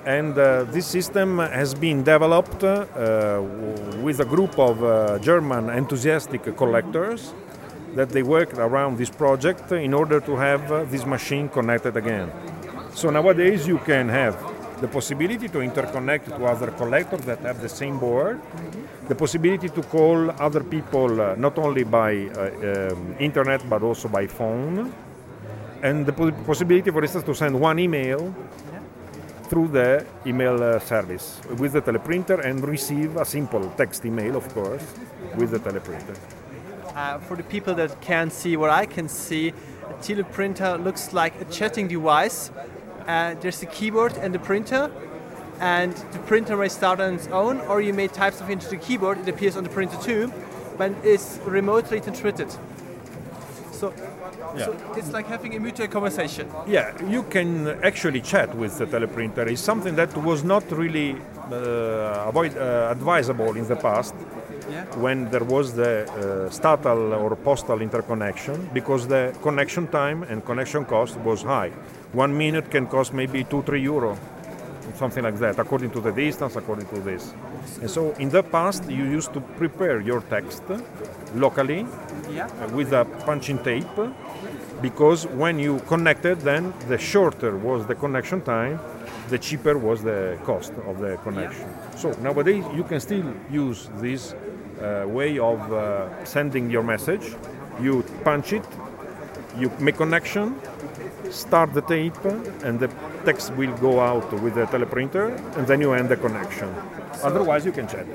And 0.07 0.39
uh, 0.39 0.63
this 0.71 0.87
system 0.87 1.41
has 1.41 1.75
been 1.75 2.05
developed 2.05 2.63
uh, 2.63 3.43
with 4.01 4.21
a 4.21 4.25
group 4.25 4.57
of 4.61 4.85
uh, 4.85 5.19
German 5.19 5.71
enthusiastic 5.71 6.57
collectors 6.57 7.35
that 7.97 8.11
they 8.11 8.23
worked 8.23 8.59
around 8.59 8.97
this 8.97 9.11
project 9.11 9.73
in 9.73 9.93
order 9.93 10.21
to 10.21 10.37
have 10.37 10.71
uh, 10.71 10.85
this 10.85 11.05
machine 11.05 11.49
connected 11.49 11.97
again. 11.97 12.31
So 12.95 13.11
nowadays 13.11 13.67
you 13.67 13.79
can 13.79 14.09
have 14.09 14.39
the 14.81 14.89
possibility 14.89 15.49
to 15.49 15.59
interconnect 15.59 16.27
to 16.37 16.45
other 16.47 16.71
collectors 16.71 17.25
that 17.27 17.41
have 17.41 17.61
the 17.61 17.69
same 17.69 17.99
board, 17.99 18.41
the 19.09 19.15
possibility 19.15 19.69
to 19.69 19.83
call 19.83 20.31
other 20.41 20.63
people 20.63 21.21
uh, 21.21 21.35
not 21.35 21.59
only 21.59 21.85
by 21.85 22.27
uh, 22.27 22.93
um, 22.93 23.17
internet 23.19 23.69
but 23.69 23.83
also 23.83 24.09
by 24.09 24.27
phone, 24.27 24.93
and 25.83 26.07
the 26.07 26.13
possibility, 26.47 26.91
for 26.91 27.03
instance, 27.03 27.25
to 27.25 27.35
send 27.35 27.59
one 27.61 27.79
email 27.79 28.35
through 29.49 29.69
the 29.69 30.07
email 30.25 30.63
uh, 30.63 30.79
service 30.79 31.41
with 31.59 31.73
the 31.73 31.83
teleprinter 31.83 32.43
and 32.45 32.67
receive 32.67 33.17
a 33.17 33.25
simple 33.25 33.71
text 33.77 34.05
email, 34.07 34.37
of 34.37 34.49
course, 34.55 34.85
with 35.37 35.51
the 35.51 35.59
teleprinter. 35.59 36.17
Uh, 36.95 37.19
for 37.19 37.37
the 37.37 37.43
people 37.43 37.75
that 37.75 38.01
can't 38.01 38.33
see 38.33 38.57
what 38.57 38.71
I 38.71 38.87
can 38.87 39.09
see, 39.09 39.49
a 39.49 39.95
teleprinter 39.95 40.83
looks 40.83 41.13
like 41.13 41.39
a 41.41 41.45
chatting 41.47 41.89
device. 41.89 42.51
Uh, 43.07 43.35
there's 43.41 43.61
the 43.61 43.67
keyboard 43.67 44.13
and 44.19 44.35
the 44.35 44.39
printer, 44.39 44.91
and 45.61 45.95
the 46.13 46.19
printer 46.21 46.57
may 46.57 46.69
start 46.69 47.01
on 47.01 47.15
its 47.15 47.27
own, 47.29 47.61
or 47.63 47.81
you 47.81 47.93
may 47.93 48.09
type 48.09 48.35
something 48.35 48.55
into 48.55 48.69
the 48.69 48.77
keyboard. 48.77 49.19
It 49.19 49.29
appears 49.29 49.57
on 49.57 49.65
the 49.65 49.71
printer 49.71 49.97
too, 50.03 50.33
but 50.79 50.93
it's 51.05 51.39
remotely 51.45 52.01
transmitted. 52.01 52.51
So, 53.73 53.93
so 54.57 54.77
it's 54.97 55.13
like 55.13 55.27
having 55.27 55.55
a 55.57 55.61
mutual 55.61 55.89
conversation. 55.89 56.49
Yeah, 56.67 56.93
you 57.05 57.25
can 57.25 57.67
actually 57.83 58.21
chat 58.21 58.55
with 58.55 58.79
the 58.79 58.87
teleprinter. 58.87 59.47
It's 59.51 59.61
something 59.61 59.95
that 59.97 60.17
was 60.17 60.43
not 60.45 60.65
really 60.71 61.17
uh, 61.53 62.25
avoid, 62.29 62.57
uh, 62.57 62.89
advisable 62.91 63.57
in 63.57 63.67
the 63.67 63.77
past 63.77 64.15
Yeah. 64.71 64.87
when 64.97 65.29
there 65.31 65.45
was 65.45 65.75
the 65.75 65.93
uh, 66.09 66.51
statal 66.51 67.13
or 67.13 67.37
postal 67.37 67.83
interconnection 67.83 68.71
because 68.73 69.07
the 69.07 69.35
connection 69.43 69.89
time 69.89 70.23
and 70.31 70.43
connection 70.43 70.85
cost 70.87 71.17
was 71.19 71.43
high. 71.43 71.71
One 72.15 72.37
minute 72.37 72.71
can 72.71 72.87
cost 72.87 73.13
maybe 73.13 73.45
two, 73.45 73.63
three 73.63 73.83
euro, 73.83 74.17
something 74.95 75.25
like 75.25 75.39
that, 75.41 75.59
according 75.59 75.91
to 75.91 76.01
the 76.01 76.13
distance, 76.13 76.55
according 76.57 76.87
to 76.87 77.01
this. 77.01 77.35
And 77.81 77.91
so 77.91 78.13
in 78.13 78.29
the 78.29 78.43
past, 78.43 78.89
you 78.89 79.05
used 79.05 79.33
to 79.35 79.41
prepare 79.41 80.01
your 80.01 80.21
text 80.23 80.63
locally 81.35 81.87
Yeah. 82.31 82.47
uh, 82.47 82.69
with 82.77 82.93
a 82.93 83.05
punching 83.27 83.59
tape 83.65 83.99
because 84.81 85.27
when 85.27 85.59
you 85.59 85.79
connected 85.89 86.41
then 86.41 86.73
the 86.89 86.99
shorter 86.99 87.57
was 87.57 87.87
the 87.87 87.95
connection 87.95 88.41
time 88.41 88.79
the 89.29 89.39
cheaper 89.39 89.77
was 89.79 90.03
the 90.03 90.37
cost 90.45 90.73
of 90.91 90.99
the 91.01 91.17
connection 91.27 91.67
so 91.97 92.11
nowadays 92.23 92.65
you 92.75 92.85
can 92.85 93.01
still 93.01 93.29
use 93.51 93.89
this 94.01 94.33
uh, 94.33 95.05
way 95.07 95.39
of 95.39 95.59
uh, 95.73 95.79
sending 96.25 96.71
your 96.71 96.83
message 96.83 97.25
you 97.81 98.03
punch 98.25 98.53
it 98.53 98.67
you 99.61 99.71
make 99.79 99.97
connection 99.97 100.55
start 101.35 101.73
the 101.75 101.83
tape 101.83 102.25
and 102.63 102.81
the 102.81 102.89
text 103.25 103.53
will 103.55 103.75
go 103.79 104.01
out 104.01 104.33
with 104.43 104.55
the 104.55 104.67
teleprinter 104.67 105.27
and 105.57 105.67
then 105.67 105.81
you 105.81 105.93
end 105.93 106.09
the 106.09 106.17
connection 106.17 106.69
otherwise 107.23 107.65
you 107.65 107.73
can 107.73 107.87
chat 107.89 108.07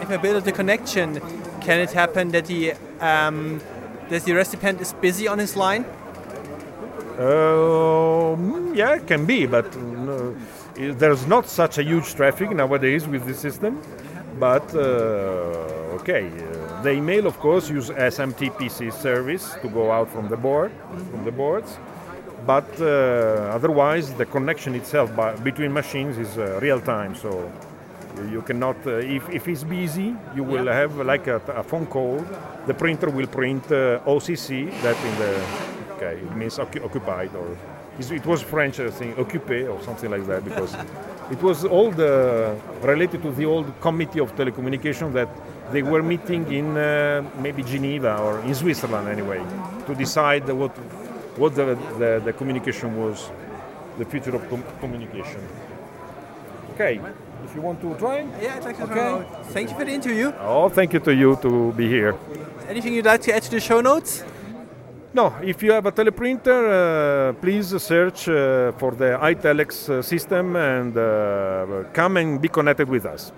If 0.00 0.10
I 0.10 0.16
build 0.16 0.44
the 0.44 0.52
connection, 0.52 1.20
can 1.60 1.80
it 1.80 1.92
happen 1.92 2.30
that 2.30 2.46
the 2.46 2.74
um, 3.00 3.60
that 4.08 4.24
the 4.24 4.32
recipient 4.32 4.80
is 4.80 4.92
busy 4.92 5.28
on 5.28 5.38
his 5.38 5.56
line? 5.56 5.84
Um, 7.18 8.74
yeah, 8.74 8.94
it 8.94 9.06
can 9.06 9.26
be, 9.26 9.46
but 9.46 9.76
no, 9.76 10.36
there's 10.74 11.26
not 11.26 11.48
such 11.48 11.78
a 11.78 11.82
huge 11.82 12.14
traffic 12.14 12.50
nowadays 12.52 13.06
with 13.08 13.26
this 13.26 13.38
system. 13.38 13.82
But 14.38 14.72
uh, 14.74 15.98
okay, 15.98 16.28
uh, 16.28 16.82
the 16.82 16.92
email, 16.92 17.26
of 17.26 17.38
course, 17.40 17.68
use 17.68 17.90
SMTPC 17.90 18.92
service 18.92 19.56
to 19.62 19.68
go 19.68 19.90
out 19.90 20.08
from 20.08 20.28
the 20.28 20.36
board, 20.36 20.70
from 21.10 21.24
the 21.24 21.32
boards. 21.32 21.76
But 22.48 22.80
uh, 22.80 23.56
otherwise, 23.58 24.14
the 24.14 24.24
connection 24.24 24.74
itself 24.74 25.14
by, 25.14 25.36
between 25.36 25.70
machines 25.70 26.16
is 26.16 26.38
uh, 26.38 26.58
real 26.62 26.80
time. 26.80 27.14
So 27.14 27.30
you- 28.32 28.40
cannot, 28.40 28.78
uh, 28.86 29.16
if, 29.16 29.28
if 29.28 29.46
it's 29.48 29.64
busy, 29.64 30.16
you 30.34 30.44
will 30.44 30.66
have 30.66 30.96
like 31.12 31.26
a, 31.26 31.42
a 31.62 31.62
phone 31.62 31.84
call. 31.84 32.24
The 32.66 32.72
printer 32.72 33.10
will 33.10 33.26
print 33.26 33.64
uh, 33.66 34.00
OCC, 34.14 34.48
that 34.80 34.96
in 35.08 35.14
the, 35.22 35.32
okay, 35.94 36.14
it 36.26 36.34
means 36.36 36.58
occupied 36.58 37.32
or, 37.36 37.48
it 37.98 38.24
was 38.24 38.40
French 38.42 38.78
i 38.78 38.90
think 38.90 39.16
occupé 39.16 39.68
or 39.68 39.82
something 39.82 40.08
like 40.08 40.24
that 40.28 40.44
because 40.44 40.72
it 41.34 41.42
was 41.42 41.64
all 41.64 41.90
the, 41.90 42.54
related 42.82 43.20
to 43.20 43.32
the 43.32 43.44
old 43.44 43.68
committee 43.80 44.20
of 44.20 44.34
telecommunication 44.36 45.12
that 45.12 45.28
they 45.72 45.82
were 45.82 46.02
meeting 46.02 46.42
in 46.52 46.76
uh, 46.76 47.24
maybe 47.42 47.62
Geneva 47.64 48.16
or 48.18 48.40
in 48.42 48.54
Switzerland 48.54 49.08
anyway 49.08 49.42
to 49.86 49.94
decide 49.96 50.48
what, 50.48 50.72
what 51.38 51.54
the, 51.54 51.76
the, 51.98 52.20
the 52.24 52.32
communication 52.32 52.96
was, 53.02 53.30
the 53.98 54.04
future 54.04 54.34
of 54.34 54.48
com- 54.50 54.64
communication. 54.80 55.40
Okay, 56.74 57.00
if 57.44 57.54
you 57.54 57.60
want 57.62 57.80
to 57.80 57.94
try. 57.96 58.26
Yeah, 58.42 58.56
I'd 58.56 58.64
like 58.64 58.76
to 58.78 58.84
Okay. 58.84 58.94
know. 58.94 59.24
Thank 59.54 59.70
you 59.70 59.76
for 59.76 59.84
the 59.84 59.92
interview. 59.92 60.32
Oh, 60.40 60.68
thank 60.68 60.92
you 60.92 61.00
to 61.00 61.14
you 61.14 61.36
to 61.42 61.72
be 61.72 61.88
here. 61.88 62.14
Anything 62.68 62.94
you'd 62.94 63.06
like 63.06 63.22
to 63.22 63.34
add 63.34 63.42
to 63.44 63.50
the 63.50 63.60
show 63.60 63.80
notes? 63.80 64.22
No, 65.14 65.32
if 65.42 65.62
you 65.62 65.72
have 65.72 65.86
a 65.86 65.92
teleprinter, 65.92 66.60
uh, 66.68 67.32
please 67.40 67.68
search 67.82 68.28
uh, 68.28 68.72
for 68.72 68.92
the 68.92 69.18
iTelex 69.20 69.88
uh, 69.88 70.02
system 70.02 70.54
and 70.54 70.96
uh, 70.96 71.84
come 71.94 72.18
and 72.18 72.40
be 72.40 72.48
connected 72.48 72.88
with 72.88 73.06
us. 73.06 73.32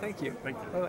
Thank 0.00 0.20
you. 0.22 0.32
Thank 0.42 0.56
you. 0.74 0.88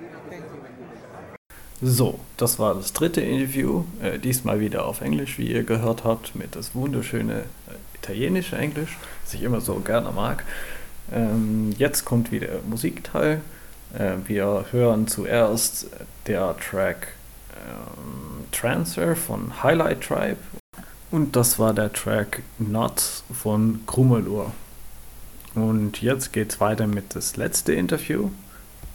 So, 1.81 2.19
das 2.35 2.59
war 2.59 2.75
das 2.75 2.91
dritte 2.91 3.21
Interview, 3.21 3.85
äh, 4.01 4.19
diesmal 4.19 4.59
wieder 4.59 4.85
auf 4.85 4.99
Englisch, 4.99 5.37
wie 5.37 5.49
ihr 5.49 5.63
gehört 5.63 6.03
habt, 6.03 6.35
mit 6.35 6.57
das 6.57 6.75
wunderschöne 6.75 7.39
äh, 7.39 7.97
italienische 7.97 8.57
Englisch, 8.57 8.97
das 9.23 9.35
ich 9.35 9.43
immer 9.43 9.61
so 9.61 9.75
gerne 9.75 10.11
mag. 10.11 10.43
Ähm, 11.09 11.73
jetzt 11.77 12.03
kommt 12.03 12.33
wieder 12.33 12.49
Musikteil. 12.69 13.39
Äh, 13.97 14.15
wir 14.27 14.65
hören 14.71 15.07
zuerst 15.07 15.87
der 16.27 16.57
Track 16.57 17.13
ähm, 17.53 18.43
Transfer 18.51 19.15
von 19.15 19.63
Highlight 19.63 20.01
Tribe 20.01 20.37
und 21.11 21.37
das 21.37 21.59
war 21.59 21.73
der 21.73 21.93
Track 21.93 22.41
Nuts 22.57 23.23
von 23.31 23.79
Krummelur. 23.87 24.51
Und 25.55 26.01
jetzt 26.01 26.33
geht's 26.33 26.59
weiter 26.59 26.87
mit 26.87 27.15
das 27.15 27.37
letzte 27.37 27.71
Interview. 27.71 28.31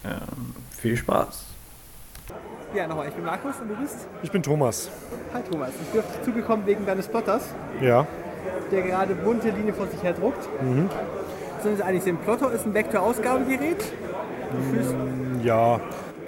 Ähm, 0.05 0.55
viel 0.71 0.99
Spaß! 0.99 1.54
Ja, 2.75 2.87
nochmal, 2.89 3.09
ich 3.09 3.15
bin 3.15 3.25
Markus 3.25 3.55
und 3.61 3.69
du 3.69 3.77
bist? 3.77 4.07
Ich 4.23 4.31
bin 4.31 4.43
Thomas. 4.43 4.91
Hi 5.33 5.43
Thomas, 5.49 5.71
ich 5.81 5.89
bin 5.91 6.03
zugekommen 6.25 6.67
wegen 6.67 6.85
deines 6.85 7.07
Plotters, 7.07 7.49
Ja. 7.81 8.07
der 8.73 8.83
gerade 8.83 9.15
bunte 9.15 9.51
Linie 9.51 9.73
vor 9.73 9.87
sich 9.87 10.03
her 10.03 10.13
druckt. 10.13 10.49
Mhm. 10.63 10.89
Sind 11.63 11.75
es 11.75 11.81
eigentlich 11.81 12.07
ein 12.07 12.17
Plotter, 12.19 12.51
ist 12.53 12.67
ein 12.67 12.75
Vektorausgabegerät? 12.75 13.83
Führst- 14.73 14.95
Ja. 15.43 15.81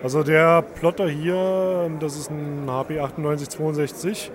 Also 0.03 0.23
der 0.23 0.63
Plotter 0.63 1.09
hier, 1.09 1.91
das 1.99 2.17
ist 2.17 2.31
ein 2.31 2.67
HP 2.69 3.01
9862. 3.01 4.31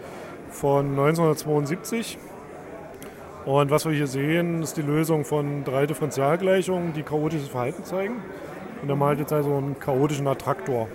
von 0.49 0.95
1972. 0.97 2.17
Und 3.45 3.71
was 3.71 3.85
wir 3.85 3.93
hier 3.93 4.07
sehen, 4.07 4.61
ist 4.61 4.75
die 4.75 4.81
Lösung 4.81 5.23
von 5.23 5.63
drei 5.63 5.85
Differentialgleichungen, 5.85 6.91
die 6.91 7.03
chaotisches 7.03 7.47
Verhalten 7.47 7.85
zeigen. 7.85 8.15
Und 8.81 8.89
er 8.89 8.97
malt 8.97 9.19
jetzt 9.19 9.31
also 9.31 9.55
einen 9.55 9.79
chaotischen 9.79 10.27
Attraktor. 10.27 10.89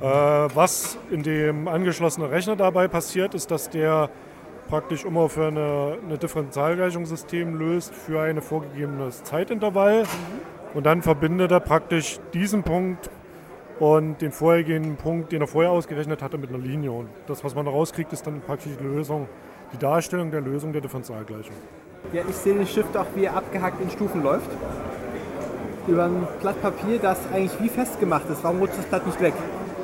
Äh, 0.00 0.04
was 0.04 0.96
in 1.10 1.22
dem 1.22 1.68
angeschlossenen 1.68 2.30
Rechner 2.30 2.56
dabei 2.56 2.88
passiert, 2.88 3.34
ist, 3.34 3.50
dass 3.50 3.68
der 3.68 4.08
praktisch 4.68 5.04
immer 5.04 5.28
für 5.28 5.48
eine, 5.48 5.98
eine 6.02 6.16
Differentialgleichungssystem 6.16 7.58
löst 7.58 7.94
für 7.94 8.22
ein 8.22 8.40
vorgegebenes 8.40 9.24
Zeitintervall. 9.24 10.04
Und 10.72 10.86
dann 10.86 11.02
verbindet 11.02 11.50
er 11.50 11.60
praktisch 11.60 12.18
diesen 12.32 12.62
Punkt 12.62 13.10
und 13.78 14.22
den 14.22 14.30
vorhergehenden 14.30 14.96
Punkt, 14.96 15.32
den 15.32 15.42
er 15.42 15.48
vorher 15.48 15.72
ausgerechnet 15.72 16.22
hatte, 16.22 16.38
mit 16.38 16.50
einer 16.50 16.58
Linie. 16.58 16.92
Und 16.92 17.08
das, 17.26 17.44
was 17.44 17.54
man 17.54 17.66
da 17.66 17.70
rauskriegt, 17.72 18.12
ist 18.12 18.26
dann 18.26 18.40
praktisch 18.40 18.72
die 18.78 18.84
Lösung, 18.84 19.28
die 19.72 19.78
Darstellung 19.78 20.30
der 20.30 20.40
Lösung 20.40 20.72
der 20.72 20.80
Differentialgleichung. 20.80 21.54
Ja, 22.12 22.22
ich 22.26 22.36
sehe 22.36 22.54
den 22.54 22.66
Stift 22.66 22.96
auch, 22.96 23.06
wie 23.14 23.24
er 23.24 23.36
abgehackt 23.36 23.82
in 23.82 23.90
Stufen 23.90 24.22
läuft. 24.22 24.50
Über 25.86 26.04
ein 26.04 26.26
Blatt 26.40 26.62
Papier, 26.62 26.98
das 27.00 27.18
eigentlich 27.32 27.60
wie 27.60 27.68
festgemacht 27.68 28.30
ist. 28.30 28.42
Warum 28.44 28.60
rutscht 28.60 28.78
das 28.78 28.86
Blatt 28.86 29.06
nicht 29.06 29.20
weg? 29.20 29.34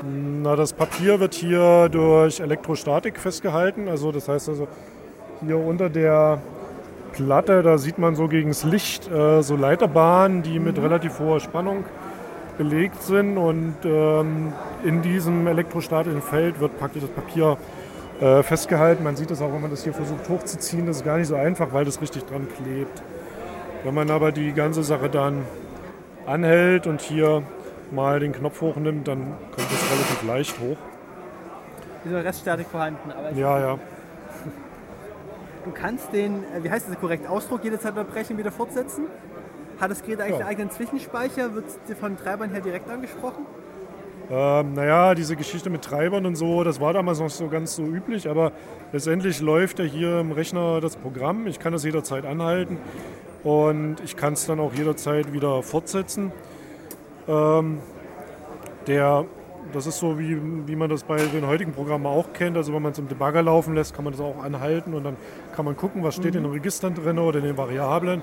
Na, 0.09 0.55
das 0.55 0.73
Papier 0.73 1.19
wird 1.19 1.35
hier 1.35 1.89
durch 1.89 2.39
Elektrostatik 2.41 3.19
festgehalten. 3.19 3.89
Also 3.89 4.13
das 4.13 4.29
heißt 4.29 4.49
also 4.49 4.69
hier 5.45 5.59
unter 5.59 5.89
der 5.89 6.41
Platte, 7.13 7.63
da 7.63 7.79
sieht 7.79 7.99
man 7.99 8.15
so 8.15 8.29
gegen 8.29 8.51
das 8.51 8.63
Licht 8.63 9.11
äh, 9.11 9.43
so 9.43 9.57
Leiterbahnen, 9.57 10.43
die 10.43 10.59
mit 10.59 10.79
relativ 10.79 11.19
hoher 11.19 11.41
Spannung 11.41 11.85
belegt 12.59 13.03
sind 13.03 13.37
und 13.37 13.75
ähm, 13.85 14.53
in 14.85 15.03
diesem 15.03 15.47
elektrostatischen 15.47 16.23
Feld 16.23 16.61
wird 16.61 16.79
praktisch 16.79 17.03
das 17.03 17.11
Papier 17.11 17.57
äh, 18.21 18.43
festgehalten. 18.43 19.03
Man 19.03 19.17
sieht 19.17 19.31
das 19.31 19.43
auch, 19.43 19.53
wenn 19.53 19.61
man 19.61 19.71
das 19.71 19.85
hier 19.85 19.93
versucht 19.93 20.29
hochzuziehen, 20.29 20.87
das 20.87 20.99
ist 20.99 21.05
gar 21.05 21.19
nicht 21.19 21.29
so 21.29 21.35
einfach, 21.35 21.73
weil 21.73 21.85
das 21.85 22.01
richtig 22.01 22.25
dran 22.25 22.47
klebt. 22.57 23.03
Wenn 23.85 23.95
man 23.95 24.11
aber 24.11 24.33
die 24.33 24.53
ganze 24.53 24.83
Sache 24.83 25.09
dann 25.09 25.43
anhält 26.27 26.87
und 26.87 27.01
hier 27.01 27.43
mal 27.93 28.20
den 28.20 28.32
Knopf 28.32 28.61
hochnimmt, 28.61 29.07
dann 29.09 29.18
kommt 29.55 29.70
das 29.70 29.91
relativ 29.91 30.22
leicht 30.26 30.59
hoch. 30.61 30.76
Eine 32.05 32.24
Reststatik 32.24 32.66
vorhanden. 32.68 33.11
Aber 33.11 33.32
Ja, 33.32 33.59
ja. 33.59 33.78
Du 35.64 35.72
kannst 35.72 36.12
den, 36.12 36.45
äh, 36.45 36.62
wie 36.62 36.70
heißt 36.70 36.89
das 36.89 36.99
korrekt, 37.01 37.28
Ausdruck 37.28 37.64
jederzeit 37.64 37.91
unterbrechen, 37.97 38.39
wieder 38.39 38.53
fortsetzen? 38.53 39.07
Hat 39.80 39.91
das 39.91 40.03
Gerät 40.03 40.20
eigentlich 40.20 40.30
Ja. 40.34 40.39
einen 40.39 40.49
eigenen 40.49 40.70
Zwischenspeicher? 40.70 41.55
Wird 41.55 41.66
es 41.66 41.78
dir 41.89 41.97
von 41.97 42.16
Treibern 42.16 42.51
her 42.51 42.61
direkt 42.61 42.89
angesprochen? 42.89 43.45
Ähm, 44.30 44.72
naja, 44.74 45.14
diese 45.14 45.37
Geschichte 45.37 45.70
mit 45.70 45.82
Treibern 45.82 46.26
und 46.26 46.34
so, 46.37 46.64
das 46.64 46.80
war 46.80 46.93
damals 46.93 47.20
noch 47.20 47.30
so 47.30 47.49
ganz 47.49 47.76
so 47.76 47.82
üblich, 47.84 48.28
aber 48.28 48.53
letztendlich 48.93 49.41
läuft 49.41 49.78
ja 49.78 49.84
hier 49.84 50.20
im 50.20 50.32
Rechner 50.32 50.80
das 50.80 50.97
Programm. 50.97 51.47
Ich 51.47 51.59
kann 51.61 51.72
das 51.72 51.84
jederzeit 51.84 52.24
anhalten 52.26 52.78
und 53.45 53.97
ich 54.05 54.16
kann 54.16 54.32
es 54.32 54.47
dann 54.47 54.59
auch 54.59 54.72
jederzeit 54.72 55.32
wieder 55.32 55.62
fortsetzen. 55.62 56.32
Ähm, 57.29 57.79
der, 58.87 59.24
das 59.72 59.87
ist 59.87 59.99
so, 59.99 60.18
wie, 60.18 60.41
wie 60.66 60.77
man 60.77 60.89
das 60.89 61.03
bei 61.05 61.16
den 61.16 61.47
heutigen 61.47 61.72
Programmen 61.72 62.07
auch 62.07 62.33
kennt. 62.33 62.57
Also 62.57 62.72
wenn 62.72 62.83
man 62.83 62.93
es 62.93 62.99
im 62.99 63.09
Debugger 63.09 63.43
laufen 63.43 63.74
lässt, 63.74 63.95
kann 63.95 64.05
man 64.05 64.12
das 64.12 64.20
auch 64.20 64.43
anhalten 64.43 64.95
und 64.95 65.05
dann 65.05 65.16
kann 65.55 65.64
man 65.64 65.77
gucken, 65.77 66.03
was 66.05 66.14
steht 66.14 66.35
in 66.37 66.43
den 66.45 66.53
Registern 66.53 66.95
drin 66.95 67.18
oder 67.18 67.39
in 67.39 67.45
den 67.45 67.57
Variablen. 67.57 68.22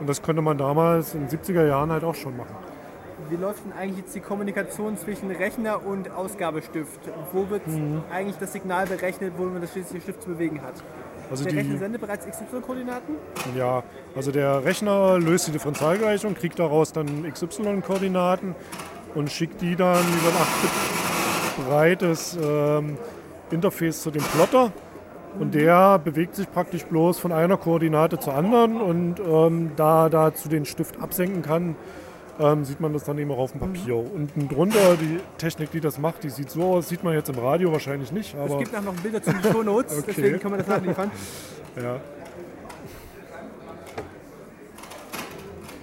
Und 0.00 0.08
das 0.08 0.22
konnte 0.22 0.42
man 0.42 0.56
damals 0.58 1.14
in 1.14 1.26
den 1.26 1.28
70er 1.28 1.66
Jahren 1.66 1.90
halt 1.90 2.04
auch 2.04 2.14
schon 2.14 2.36
machen. 2.36 2.54
Wie 3.28 3.36
läuft 3.36 3.64
denn 3.64 3.72
eigentlich 3.72 3.98
jetzt 3.98 4.14
die 4.14 4.20
Kommunikation 4.20 4.96
zwischen 4.96 5.30
Rechner 5.30 5.84
und 5.84 6.10
Ausgabestift? 6.10 7.00
Wo 7.32 7.50
wird 7.50 7.66
Mhm. 7.66 8.02
eigentlich 8.10 8.38
das 8.38 8.52
Signal 8.52 8.86
berechnet, 8.86 9.32
wo 9.36 9.44
man 9.44 9.60
das 9.60 9.72
schließliche 9.72 10.02
Stift 10.02 10.22
zu 10.22 10.30
bewegen 10.30 10.62
hat? 10.62 10.74
Also 11.30 11.44
Der 11.44 11.52
die- 11.52 11.58
Rechner 11.58 11.78
sendet 11.78 12.00
bereits 12.00 12.26
XY-Koordinaten? 12.26 13.14
Ja, 13.56 13.82
also 14.16 14.30
der 14.32 14.64
Rechner 14.64 15.18
löst 15.18 15.46
die 15.48 15.52
Differentialgleichung, 15.52 16.34
kriegt 16.34 16.58
daraus 16.58 16.92
dann 16.92 17.24
XY-Koordinaten 17.30 18.54
und 19.14 19.30
schickt 19.30 19.60
die 19.60 19.76
dann 19.76 19.98
über 20.00 20.28
ein 20.28 20.34
8-Bit 20.34 21.66
breites 21.68 22.38
ähm, 22.42 22.96
Interface 23.50 24.02
zu 24.02 24.10
dem 24.10 24.22
Plotter. 24.22 24.72
Und 25.38 25.54
der 25.54 25.98
bewegt 25.98 26.34
sich 26.34 26.50
praktisch 26.50 26.84
bloß 26.84 27.18
von 27.18 27.32
einer 27.32 27.56
Koordinate 27.58 28.18
zur 28.18 28.34
anderen 28.34 28.80
und 28.80 29.20
ähm, 29.20 29.72
da 29.76 30.08
dazu 30.08 30.48
den 30.48 30.64
Stift 30.64 31.00
absenken 31.00 31.42
kann, 31.42 31.76
ähm, 32.40 32.64
sieht 32.64 32.80
man 32.80 32.92
das 32.92 33.04
dann 33.04 33.18
eben 33.18 33.30
auch 33.30 33.38
auf 33.38 33.52
dem 33.52 33.60
Papier. 33.60 33.96
Unten 33.96 34.48
drunter, 34.48 34.96
die 35.00 35.18
Technik, 35.38 35.70
die 35.72 35.80
das 35.80 35.98
macht, 35.98 36.22
die 36.24 36.30
sieht 36.30 36.50
so 36.50 36.62
aus, 36.74 36.88
sieht 36.88 37.02
man 37.04 37.14
jetzt 37.14 37.28
im 37.28 37.38
Radio 37.38 37.72
wahrscheinlich 37.72 38.12
nicht, 38.12 38.34
Es 38.34 38.40
aber 38.40 38.58
gibt 38.58 38.72
nachher 38.72 38.84
noch 38.84 38.94
Bilder 38.94 39.22
zu 39.22 39.32
den 39.32 39.42
Show 39.52 39.62
Notes, 39.62 39.92
Okay. 39.98 40.12
deswegen 40.16 40.38
können 40.40 40.54
wir 40.54 40.58
das 40.58 40.68
nachliefern. 40.68 41.10
Ja. 41.82 42.00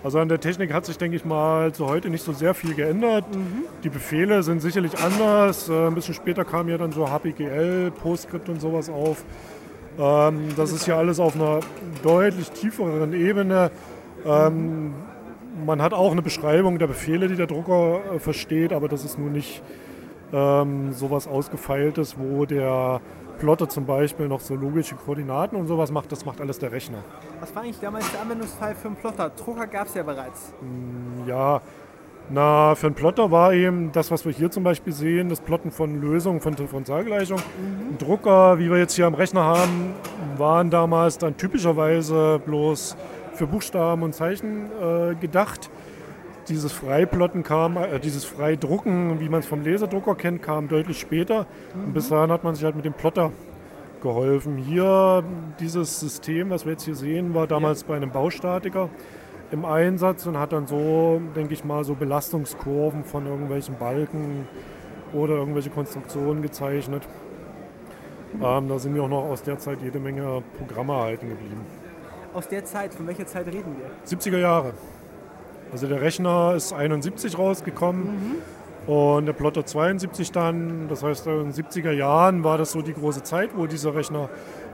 Also 0.03 0.19
an 0.19 0.29
der 0.29 0.39
Technik 0.39 0.71
hat 0.71 0.85
sich, 0.85 0.99
denke 0.99 1.17
ich 1.17 1.25
mal, 1.25 1.73
zu 1.73 1.87
heute 1.87 2.11
nicht 2.11 2.23
so 2.23 2.31
sehr 2.31 2.53
viel 2.53 2.75
geändert. 2.75 3.25
Die 3.83 3.89
Befehle 3.89 4.43
sind 4.43 4.61
sicherlich 4.61 4.99
anders. 4.99 5.67
Äh, 5.67 5.87
Ein 5.87 5.95
bisschen 5.95 6.13
später 6.13 6.45
kam 6.45 6.69
ja 6.69 6.77
dann 6.77 6.91
so 6.91 7.09
HPGL, 7.09 7.89
PostScript 7.89 8.47
und 8.49 8.61
sowas 8.61 8.87
auf. 8.87 9.23
Ähm, 9.97 10.49
Das 10.55 10.71
ist 10.71 10.85
ja 10.85 10.97
alles 10.97 11.19
auf 11.19 11.33
einer 11.35 11.61
deutlich 12.03 12.51
tieferen 12.51 13.13
Ebene. 13.13 13.71
Ähm, 14.23 14.93
Man 15.63 15.81
hat 15.81 15.93
auch 15.93 16.11
eine 16.11 16.21
Beschreibung 16.21 16.79
der 16.79 16.87
Befehle, 16.87 17.27
die 17.27 17.35
der 17.35 17.47
Drucker 17.47 18.01
äh, 18.15 18.19
versteht, 18.19 18.73
aber 18.73 18.87
das 18.87 19.05
ist 19.05 19.17
nun 19.17 19.31
nicht 19.31 19.61
ähm, 20.33 20.91
sowas 20.91 21.27
Ausgefeiltes, 21.27 22.15
wo 22.17 22.45
der 22.45 22.99
Plotter 23.39 23.69
zum 23.69 23.85
Beispiel 23.85 24.27
noch 24.27 24.39
so 24.41 24.55
logische 24.55 24.95
Koordinaten 24.95 25.55
und 25.55 25.67
sowas 25.67 25.91
macht. 25.91 26.11
Das 26.11 26.25
macht 26.25 26.41
alles 26.41 26.59
der 26.59 26.71
Rechner. 26.71 26.99
Was 27.39 27.55
war 27.55 27.63
eigentlich 27.63 27.79
damals 27.79 28.11
der 28.11 28.21
Anwendungsfall 28.21 28.75
für 28.75 28.87
einen 28.87 28.97
Plotter? 28.97 29.29
Drucker 29.29 29.67
gab 29.67 29.87
es 29.87 29.93
ja 29.93 30.03
bereits. 30.03 30.53
Ja, 31.27 31.61
na, 32.29 32.73
für 32.73 32.87
einen 32.87 32.95
Plotter 32.95 33.29
war 33.29 33.53
eben 33.53 33.91
das, 33.91 34.09
was 34.09 34.25
wir 34.25 34.31
hier 34.31 34.49
zum 34.49 34.63
Beispiel 34.63 34.93
sehen, 34.93 35.29
das 35.29 35.41
Plotten 35.41 35.69
von 35.69 36.01
Lösungen 36.01 36.41
von 36.41 36.55
Differentialgleichung. 36.55 37.37
Ein 37.37 37.97
Drucker, 37.99 38.57
wie 38.57 38.69
wir 38.69 38.79
jetzt 38.79 38.95
hier 38.95 39.05
am 39.05 39.13
Rechner 39.13 39.43
haben, 39.43 39.93
waren 40.37 40.71
damals 40.71 41.19
dann 41.19 41.37
typischerweise 41.37 42.41
bloß 42.43 42.97
für 43.35 43.47
Buchstaben 43.47 44.03
und 44.03 44.13
Zeichen 44.13 44.69
äh, 44.81 45.15
gedacht. 45.15 45.69
Dieses 46.47 46.71
Freiplotten 46.71 47.43
kam, 47.43 47.77
äh, 47.77 47.99
dieses 47.99 48.25
Freidrucken, 48.25 49.19
wie 49.19 49.29
man 49.29 49.39
es 49.39 49.45
vom 49.47 49.63
Laserdrucker 49.63 50.15
kennt, 50.15 50.41
kam 50.41 50.67
deutlich 50.67 50.99
später. 50.99 51.47
Und 51.73 51.93
bis 51.93 52.09
dahin 52.09 52.31
hat 52.31 52.43
man 52.43 52.55
sich 52.55 52.63
halt 52.63 52.75
mit 52.75 52.85
dem 52.85 52.93
Plotter 52.93 53.31
geholfen. 54.01 54.57
Hier, 54.57 55.23
dieses 55.59 55.99
System, 55.99 56.51
was 56.51 56.65
wir 56.65 56.73
jetzt 56.73 56.83
hier 56.83 56.95
sehen, 56.95 57.33
war 57.33 57.47
damals 57.47 57.83
bei 57.83 57.95
einem 57.95 58.11
Baustatiker 58.11 58.89
im 59.51 59.65
Einsatz 59.65 60.25
und 60.25 60.37
hat 60.37 60.51
dann 60.51 60.67
so, 60.67 61.21
denke 61.35 61.53
ich 61.53 61.63
mal, 61.63 61.83
so 61.83 61.95
Belastungskurven 61.95 63.03
von 63.03 63.25
irgendwelchen 63.25 63.77
Balken 63.77 64.47
oder 65.13 65.35
irgendwelche 65.35 65.69
Konstruktionen 65.69 66.41
gezeichnet. 66.41 67.03
Ähm, 68.41 68.67
da 68.67 68.79
sind 68.79 68.93
mir 68.93 69.03
auch 69.03 69.09
noch 69.09 69.23
aus 69.23 69.43
der 69.43 69.57
Zeit 69.57 69.79
jede 69.81 69.99
Menge 69.99 70.43
Programme 70.57 70.93
erhalten 70.93 71.29
geblieben. 71.29 71.61
Aus 72.35 72.49
der 72.49 72.65
Zeit, 72.65 72.93
von 72.93 73.07
welcher 73.07 73.25
Zeit 73.25 73.47
reden 73.47 73.77
wir? 73.77 74.17
70er 74.17 74.39
Jahre. 74.39 74.73
Also 75.71 75.87
der 75.87 76.01
Rechner 76.01 76.53
ist 76.53 76.73
71 76.73 77.37
rausgekommen 77.37 78.41
und 78.87 79.25
der 79.25 79.31
Plotter 79.31 79.65
72 79.65 80.33
dann. 80.33 80.89
Das 80.89 81.01
heißt, 81.01 81.27
in 81.27 81.51
den 81.51 81.53
70er 81.53 81.91
Jahren 81.91 82.43
war 82.43 82.57
das 82.57 82.73
so 82.73 82.81
die 82.81 82.93
große 82.93 83.23
Zeit, 83.23 83.51
wo 83.55 83.67
diese 83.67 83.95
Rechner 83.95 84.27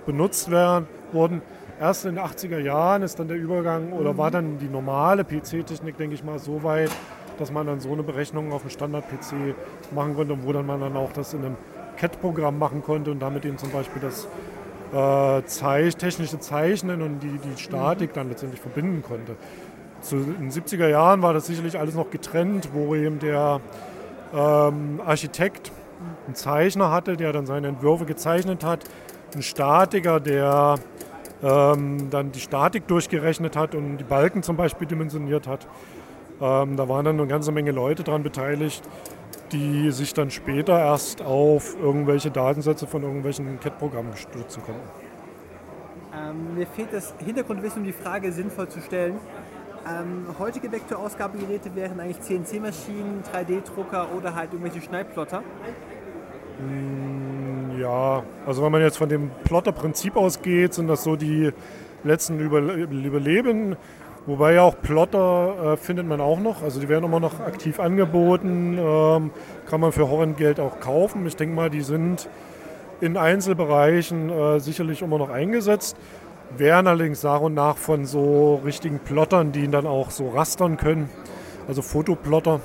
benutzt 0.07 0.49
werden, 0.49 0.87
wurden. 1.11 1.43
Erst 1.79 2.05
in 2.05 2.15
den 2.15 2.23
80er 2.23 2.57
Jahren 2.57 3.03
ist 3.03 3.19
dann 3.19 3.27
der 3.27 3.37
Übergang 3.37 3.93
oder 3.93 4.17
war 4.17 4.31
dann 4.31 4.57
die 4.57 4.67
normale 4.67 5.23
PC-Technik, 5.23 5.97
denke 5.97 6.15
ich 6.15 6.23
mal, 6.23 6.39
so 6.39 6.63
weit, 6.63 6.89
dass 7.37 7.51
man 7.51 7.67
dann 7.67 7.79
so 7.79 7.91
eine 7.91 8.01
Berechnung 8.01 8.53
auf 8.53 8.61
dem 8.61 8.71
Standard-PC 8.71 9.55
machen 9.93 10.15
konnte, 10.15 10.35
wo 10.43 10.51
dann 10.51 10.65
man 10.65 10.79
dann 10.81 10.97
auch 10.97 11.13
das 11.13 11.35
in 11.35 11.45
einem 11.45 11.57
CAD-Programm 11.97 12.57
machen 12.57 12.81
konnte 12.81 13.11
und 13.11 13.19
damit 13.19 13.45
eben 13.45 13.59
zum 13.59 13.69
Beispiel 13.69 14.01
das 14.01 14.27
äh, 14.93 15.43
Zeich, 15.45 15.95
technische 15.95 16.39
Zeichnen 16.39 17.01
und 17.01 17.19
die, 17.19 17.37
die 17.37 17.61
Statik 17.61 18.13
dann 18.13 18.29
letztendlich 18.29 18.61
verbinden 18.61 19.03
konnte. 19.03 19.35
Zu, 20.01 20.17
in 20.17 20.49
den 20.49 20.51
70er 20.51 20.87
Jahren 20.87 21.21
war 21.21 21.33
das 21.33 21.45
sicherlich 21.45 21.79
alles 21.79 21.95
noch 21.95 22.09
getrennt, 22.09 22.69
wo 22.73 22.95
eben 22.95 23.19
der 23.19 23.61
ähm, 24.33 25.01
Architekt 25.05 25.71
einen 26.25 26.35
Zeichner 26.35 26.91
hatte, 26.91 27.17
der 27.17 27.31
dann 27.31 27.45
seine 27.45 27.67
Entwürfe 27.67 28.05
gezeichnet 28.05 28.63
hat, 28.63 28.83
ein 29.35 29.43
Statiker, 29.43 30.19
der 30.19 30.75
ähm, 31.43 32.09
dann 32.09 32.31
die 32.31 32.39
Statik 32.39 32.87
durchgerechnet 32.87 33.55
hat 33.55 33.75
und 33.75 33.97
die 33.97 34.03
Balken 34.03 34.43
zum 34.43 34.57
Beispiel 34.57 34.87
dimensioniert 34.87 35.47
hat. 35.47 35.67
Ähm, 36.41 36.75
da 36.75 36.89
waren 36.89 37.05
dann 37.05 37.19
eine 37.19 37.27
ganze 37.27 37.51
Menge 37.51 37.71
Leute 37.71 38.03
daran 38.03 38.23
beteiligt, 38.23 38.81
die 39.51 39.91
sich 39.91 40.13
dann 40.13 40.31
später 40.31 40.77
erst 40.77 41.21
auf 41.21 41.75
irgendwelche 41.79 42.31
Datensätze 42.31 42.87
von 42.87 43.03
irgendwelchen 43.03 43.59
CAD-Programmen 43.59 44.15
stützen 44.15 44.63
konnten. 44.63 44.81
Ähm, 46.13 46.55
mir 46.55 46.67
fehlt 46.67 46.93
das 46.93 47.13
Hintergrundwissen, 47.23 47.79
um 47.79 47.85
die 47.85 47.93
Frage 47.93 48.31
sinnvoll 48.31 48.67
zu 48.67 48.81
stellen. 48.81 49.17
Ähm, 49.87 50.25
heutige 50.37 50.71
Vektorausgabegeräte 50.71 51.75
wären 51.75 51.99
eigentlich 51.99 52.21
CNC-Maschinen, 52.21 53.23
3D-Drucker 53.33 54.09
oder 54.15 54.35
halt 54.35 54.53
irgendwelche 54.53 54.81
Schneidplotter. 54.81 55.41
Ja, 57.79 58.23
also 58.45 58.63
wenn 58.63 58.71
man 58.71 58.81
jetzt 58.81 58.97
von 58.97 59.09
dem 59.09 59.31
Plotter-Prinzip 59.43 60.15
ausgeht, 60.15 60.73
sind 60.73 60.87
das 60.87 61.03
so 61.03 61.15
die 61.15 61.51
letzten 62.03 62.39
Überle 62.39 62.73
Überleben. 62.73 63.75
Wobei 64.27 64.53
ja 64.53 64.61
auch 64.61 64.75
Plotter 64.79 65.73
äh, 65.73 65.77
findet 65.77 66.07
man 66.07 66.21
auch 66.21 66.39
noch, 66.39 66.61
also 66.61 66.79
die 66.79 66.87
werden 66.87 67.05
immer 67.05 67.19
noch 67.19 67.39
aktiv 67.39 67.79
angeboten, 67.79 68.77
ähm, 68.79 69.31
kann 69.67 69.81
man 69.81 69.91
für 69.91 70.09
Horrendgeld 70.09 70.59
auch 70.59 70.79
kaufen. 70.79 71.25
Ich 71.25 71.35
denke 71.35 71.55
mal, 71.55 71.71
die 71.71 71.81
sind 71.81 72.29
in 72.99 73.17
Einzelbereichen 73.17 74.29
äh, 74.29 74.59
sicherlich 74.59 75.01
immer 75.01 75.17
noch 75.17 75.31
eingesetzt, 75.31 75.97
werden 76.55 76.85
allerdings 76.85 77.23
nach 77.23 77.41
und 77.41 77.55
nach 77.55 77.77
von 77.77 78.05
so 78.05 78.61
richtigen 78.63 78.99
Plottern, 78.99 79.51
die 79.53 79.63
ihn 79.63 79.71
dann 79.71 79.87
auch 79.87 80.11
so 80.11 80.29
rastern 80.29 80.77
können, 80.77 81.09
also 81.67 81.81
Fotoplotter, 81.81 82.59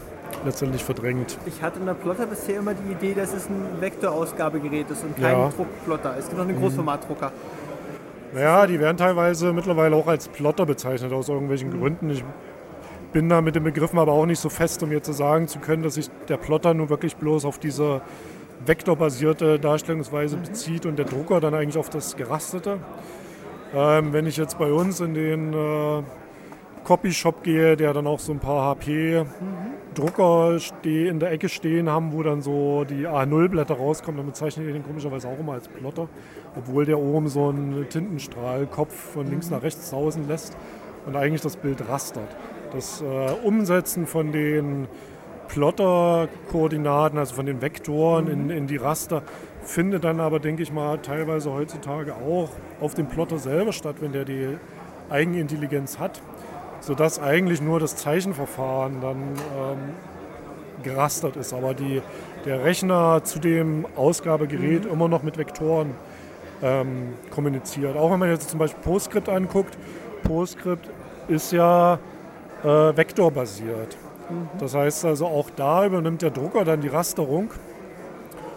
letztendlich 0.45 0.85
verdrängt. 0.85 1.39
Ich 1.47 1.63
hatte 1.63 1.79
in 1.81 1.87
der 1.87 1.95
Plotter 1.95 2.27
bisher 2.27 2.59
immer 2.59 2.75
die 2.75 2.93
Idee, 2.93 3.15
dass 3.15 3.33
es 3.33 3.49
ein 3.49 3.81
Vektorausgabegerät 3.81 4.91
ist 4.91 5.05
und 5.05 5.17
kein 5.17 5.39
Ja. 5.39 5.49
Druckplotter. 5.57 6.17
Es 6.19 6.27
gibt 6.27 6.39
noch 6.39 6.47
einen 6.47 6.61
Großformatdrucker. 6.61 7.33
Naja, 8.35 8.67
die 8.67 8.81
werden 8.81 8.97
teilweise 8.97 9.53
mittlerweile 9.53 9.97
auch 9.97 10.07
als 10.07 10.29
Plotter 10.29 10.67
bezeichnet 10.67 11.13
aus 11.13 11.29
irgendwelchen 11.29 11.71
Gründen. 11.71 12.11
Ich 12.11 12.25
bin 13.13 13.29
da 13.29 13.41
mit 13.41 13.55
den 13.55 13.65
Begriffen 13.65 13.99
aber 13.99 14.13
auch 14.13 14.27
nicht 14.27 14.41
so 14.41 14.49
fest, 14.49 14.83
um 14.83 14.93
jetzt 14.93 15.07
zu 15.07 15.13
sagen 15.13 15.49
zu 15.49 15.59
können, 15.59 15.83
dass 15.83 15.95
sich 15.95 16.11
der 16.29 16.37
Plotter 16.37 16.75
nur 16.75 16.91
wirklich 16.91 17.17
bloß 17.17 17.45
auf 17.45 17.59
diese 17.59 18.03
vektorbasierte 18.65 19.59
Darstellungsweise 19.59 20.37
bezieht 20.37 20.87
und 20.87 20.99
der 20.99 21.07
Drucker 21.07 21.41
dann 21.41 21.55
eigentlich 21.55 21.79
auf 21.79 21.89
das 21.89 22.17
Gerastete. 22.17 22.79
Ähm, 23.75 24.13
wenn 24.13 24.27
ich 24.27 24.37
jetzt 24.37 24.59
bei 24.59 24.71
uns 24.71 25.01
in 25.01 25.15
den 25.15 25.53
äh, 25.53 26.03
Copyshop 26.85 27.43
gehe, 27.43 27.77
der 27.77 27.93
dann 27.93 28.07
auch 28.07 28.21
so 28.21 28.33
ein 28.33 28.39
paar 28.39 28.63
HP-Drucker 28.71 29.27
steh, 30.59 31.09
in 31.09 31.21
der 31.21 31.33
Ecke 31.33 31.49
stehen 31.49 31.89
haben, 31.89 32.13
wo 32.13 32.23
dann 32.23 32.43
so 32.43 32.85
die 32.85 33.07
A0-Blätter 33.07 33.75
rauskommen, 33.75 34.19
dann 34.19 34.27
bezeichne 34.27 34.65
ich 34.65 34.73
den 34.73 34.85
komischerweise 34.85 35.29
auch 35.29 35.39
immer 35.39 35.55
als 35.55 35.69
Plotter, 35.69 36.09
obwohl 36.57 36.85
der 36.85 36.99
oben 36.99 37.29
so 37.29 37.49
einen 37.49 37.89
Tintenstrahlkopf 37.89 38.93
von 38.93 39.29
links 39.29 39.51
nach 39.51 39.63
rechts 39.63 39.91
sausen 39.91 40.29
lässt 40.29 40.57
und 41.07 41.17
eigentlich 41.17 41.43
das 41.43 41.57
Bild 41.57 41.89
rastert. 41.89 42.37
Das 42.73 43.01
äh, 43.01 43.47
Umsetzen 43.47 44.07
von 44.07 44.33
den 44.33 44.89
Plotter-Koordinaten, 45.49 47.19
also 47.19 47.35
von 47.35 47.47
den 47.47 47.63
Vektoren 47.63 48.29
in, 48.29 48.51
in 48.51 48.67
die 48.67 48.77
Raster, 48.77 49.23
findet 49.63 50.05
dann 50.05 50.21
aber, 50.21 50.41
denke 50.41 50.63
ich 50.63 50.73
mal, 50.73 50.99
teilweise 50.99 51.53
heutzutage 51.53 52.15
auch 52.15 52.51
auf 52.81 52.95
dem 52.95 53.07
Plotter 53.07 53.39
selber 53.39 53.73
statt, 53.73 53.97
wenn 54.01 54.13
der 54.13 54.25
die 54.25 54.59
Eigenintelligenz 55.09 55.99
hat, 55.99 56.21
sodass 56.87 57.19
eigentlich 57.19 57.61
nur 57.61 57.81
das 57.81 57.97
Zeichenverfahren 57.97 59.01
dann 59.01 59.17
ähm, 59.17 60.85
gerastert 60.85 61.35
ist, 61.35 61.53
aber 61.53 61.75
die, 61.75 62.01
der 62.45 62.63
Rechner 62.63 63.25
zu 63.25 63.41
dem 63.41 63.87
Ausgabegerät 63.97 64.87
immer 64.87 65.09
noch 65.09 65.25
mit 65.25 65.37
Vektoren 65.37 65.97
ähm, 66.63 67.15
kommuniziert. 67.31 67.97
Auch 67.97 68.13
wenn 68.13 68.21
man 68.21 68.31
jetzt 68.31 68.51
zum 68.51 68.61
Beispiel 68.61 68.81
PostScript 68.85 69.29
anguckt, 69.29 69.77
PostScript 70.23 70.89
ist 71.27 71.51
ja 71.51 71.99
äh, 72.63 72.69
vektorbasiert. 72.69 73.97
Das 74.61 74.77
heißt 74.77 75.07
also 75.07 75.27
auch 75.27 75.51
da 75.51 75.85
übernimmt 75.87 76.23
der 76.23 76.31
Drucker 76.31 76.65
dann 76.65 76.83
die 76.83 76.89
Rasterung, 76.89 77.51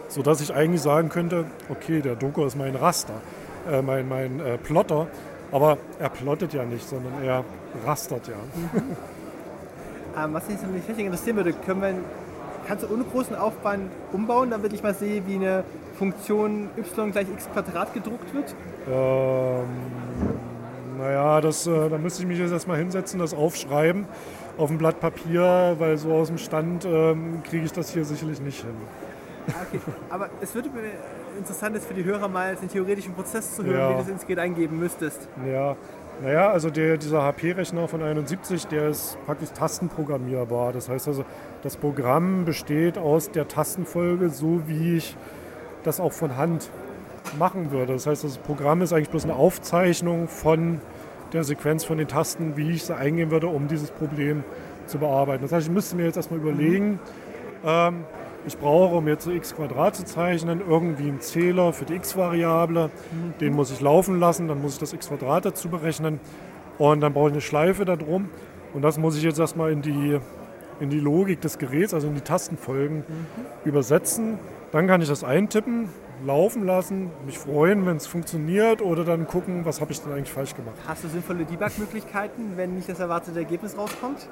sodass 0.07 0.39
ich 0.41 0.53
eigentlich 0.53 0.81
sagen 0.83 1.09
könnte, 1.09 1.45
okay, 1.69 2.01
der 2.01 2.15
Drucker 2.15 2.45
ist 2.45 2.55
mein 2.55 2.75
Raster, 2.75 3.21
äh, 3.71 3.81
mein, 3.81 4.07
mein 4.07 4.39
äh, 4.39 4.59
Plotter, 4.59 5.07
aber 5.51 5.77
er 5.99 6.09
plottet 6.09 6.53
ja 6.53 6.63
nicht, 6.63 6.87
sondern 6.87 7.23
er 7.23 7.43
rastert 7.85 8.27
ja. 8.27 8.35
Ähm, 10.23 10.33
was 10.33 10.47
mich 10.47 10.61
nicht 10.61 10.87
richtig 10.87 11.05
interessieren 11.05 11.37
würde, 11.37 11.53
können 11.53 11.81
wir, 11.81 11.93
kannst 12.67 12.83
du 12.83 12.93
ohne 12.93 13.03
großen 13.03 13.35
Aufwand 13.35 13.91
umbauen, 14.11 14.49
damit 14.49 14.73
ich 14.73 14.83
mal 14.83 14.93
sehe, 14.93 15.25
wie 15.27 15.35
eine 15.35 15.63
Funktion 15.97 16.69
y 16.77 17.11
gleich 17.11 17.27
x 17.29 17.47
Quadrat 17.51 17.93
gedruckt 17.93 18.33
wird? 18.33 18.55
Ähm, 18.91 19.67
naja, 20.97 21.41
das, 21.41 21.67
äh, 21.67 21.89
da 21.89 21.97
müsste 21.97 22.23
ich 22.23 22.27
mich 22.27 22.39
jetzt 22.39 22.51
erstmal 22.51 22.77
hinsetzen, 22.77 23.19
das 23.19 23.33
aufschreiben 23.33 24.07
auf 24.57 24.69
ein 24.69 24.77
Blatt 24.77 24.99
Papier, 24.99 25.75
weil 25.79 25.97
so 25.97 26.13
aus 26.13 26.27
dem 26.27 26.37
Stand 26.37 26.85
ähm, 26.85 27.41
kriege 27.43 27.65
ich 27.65 27.71
das 27.71 27.91
hier 27.91 28.03
sicherlich 28.03 28.41
nicht 28.41 28.61
hin. 28.61 28.75
Okay, 29.47 29.79
aber 30.09 30.29
es 30.41 30.53
würde 30.53 30.69
mir 30.69 30.81
interessant 31.39 31.75
ist 31.75 31.85
für 31.87 31.93
die 31.95 32.03
Hörer 32.03 32.27
mal 32.27 32.55
den 32.55 32.69
theoretischen 32.69 33.13
Prozess 33.13 33.55
zu 33.55 33.63
hören, 33.63 33.75
Ja. 33.79 33.89
wie 33.89 33.93
du 33.93 33.99
das 33.99 34.09
ins 34.09 34.21
Gerät 34.27 34.39
eingeben 34.39 34.77
müsstest. 34.79 35.27
Ja, 35.51 35.75
naja, 36.21 36.51
also 36.51 36.69
der, 36.69 36.97
dieser 36.97 37.23
HP-Rechner 37.23 37.87
von 37.87 38.03
71, 38.03 38.67
der 38.67 38.89
ist 38.89 39.17
praktisch 39.25 39.49
tastenprogrammierbar. 39.51 40.73
Das 40.73 40.89
heißt 40.89 41.07
also, 41.07 41.23
das 41.63 41.77
Programm 41.77 42.45
besteht 42.45 42.97
aus 42.97 43.31
der 43.31 43.47
Tastenfolge, 43.47 44.29
so 44.29 44.61
wie 44.67 44.97
ich 44.97 45.15
das 45.83 45.99
auch 45.99 46.11
von 46.11 46.35
Hand 46.37 46.69
machen 47.37 47.71
würde. 47.71 47.93
Das 47.93 48.05
heißt, 48.05 48.23
das 48.23 48.37
Programm 48.37 48.81
ist 48.81 48.91
eigentlich 48.93 49.09
bloß 49.09 49.23
eine 49.23 49.35
Aufzeichnung 49.35 50.27
von 50.27 50.81
der 51.31 51.43
Sequenz 51.43 51.85
von 51.85 51.97
den 51.97 52.07
Tasten, 52.07 52.57
wie 52.57 52.71
ich 52.71 52.83
sie 52.83 52.95
eingehen 52.95 53.31
würde, 53.31 53.47
um 53.47 53.67
dieses 53.67 53.91
Problem 53.91 54.43
zu 54.87 54.97
bearbeiten. 54.97 55.43
Das 55.43 55.51
heißt, 55.51 55.67
ich 55.67 55.73
müsste 55.73 55.95
mir 55.95 56.05
jetzt 56.05 56.17
erstmal 56.17 56.39
überlegen, 56.39 56.99
ähm, 57.63 58.03
ich 58.45 58.57
brauche, 58.57 58.95
um 58.95 59.07
jetzt 59.07 59.27
x 59.27 59.55
Quadrat 59.55 59.95
zu 59.95 60.05
zeichnen, 60.05 60.61
irgendwie 60.67 61.09
einen 61.09 61.21
Zähler 61.21 61.73
für 61.73 61.85
die 61.85 61.95
x-Variable. 61.95 62.89
Den 63.39 63.53
muss 63.53 63.71
ich 63.71 63.81
laufen 63.81 64.19
lassen, 64.19 64.47
dann 64.47 64.61
muss 64.61 64.73
ich 64.73 64.79
das 64.79 64.93
x 64.93 65.09
Quadrat 65.09 65.45
dazu 65.45 65.69
berechnen 65.69 66.19
und 66.77 67.01
dann 67.01 67.13
brauche 67.13 67.27
ich 67.27 67.33
eine 67.33 67.41
Schleife 67.41 67.85
da 67.85 67.95
drum. 67.95 68.29
Und 68.73 68.81
das 68.81 68.97
muss 68.97 69.17
ich 69.17 69.23
jetzt 69.23 69.39
erstmal 69.39 69.71
in 69.71 69.81
die, 69.81 70.19
in 70.79 70.89
die 70.89 70.99
Logik 70.99 71.41
des 71.41 71.57
Geräts, 71.57 71.93
also 71.93 72.07
in 72.07 72.15
die 72.15 72.21
Tastenfolgen 72.21 73.03
übersetzen. 73.65 74.39
Dann 74.71 74.87
kann 74.87 75.01
ich 75.01 75.09
das 75.09 75.23
eintippen, 75.23 75.89
laufen 76.25 76.65
lassen, 76.65 77.09
mich 77.25 77.39
freuen, 77.39 77.85
wenn 77.85 77.97
es 77.97 78.07
funktioniert 78.07 78.81
oder 78.81 79.03
dann 79.03 79.27
gucken, 79.27 79.65
was 79.65 79.81
habe 79.81 79.91
ich 79.91 80.01
denn 80.01 80.11
eigentlich 80.13 80.31
falsch 80.31 80.55
gemacht. 80.55 80.75
Hast 80.87 81.03
du 81.03 81.07
sinnvolle 81.07 81.45
Debug-Möglichkeiten, 81.45 82.53
wenn 82.55 82.75
nicht 82.75 82.87
das 82.87 82.99
erwartete 82.99 83.39
Ergebnis 83.39 83.77
rauskommt? 83.77 84.27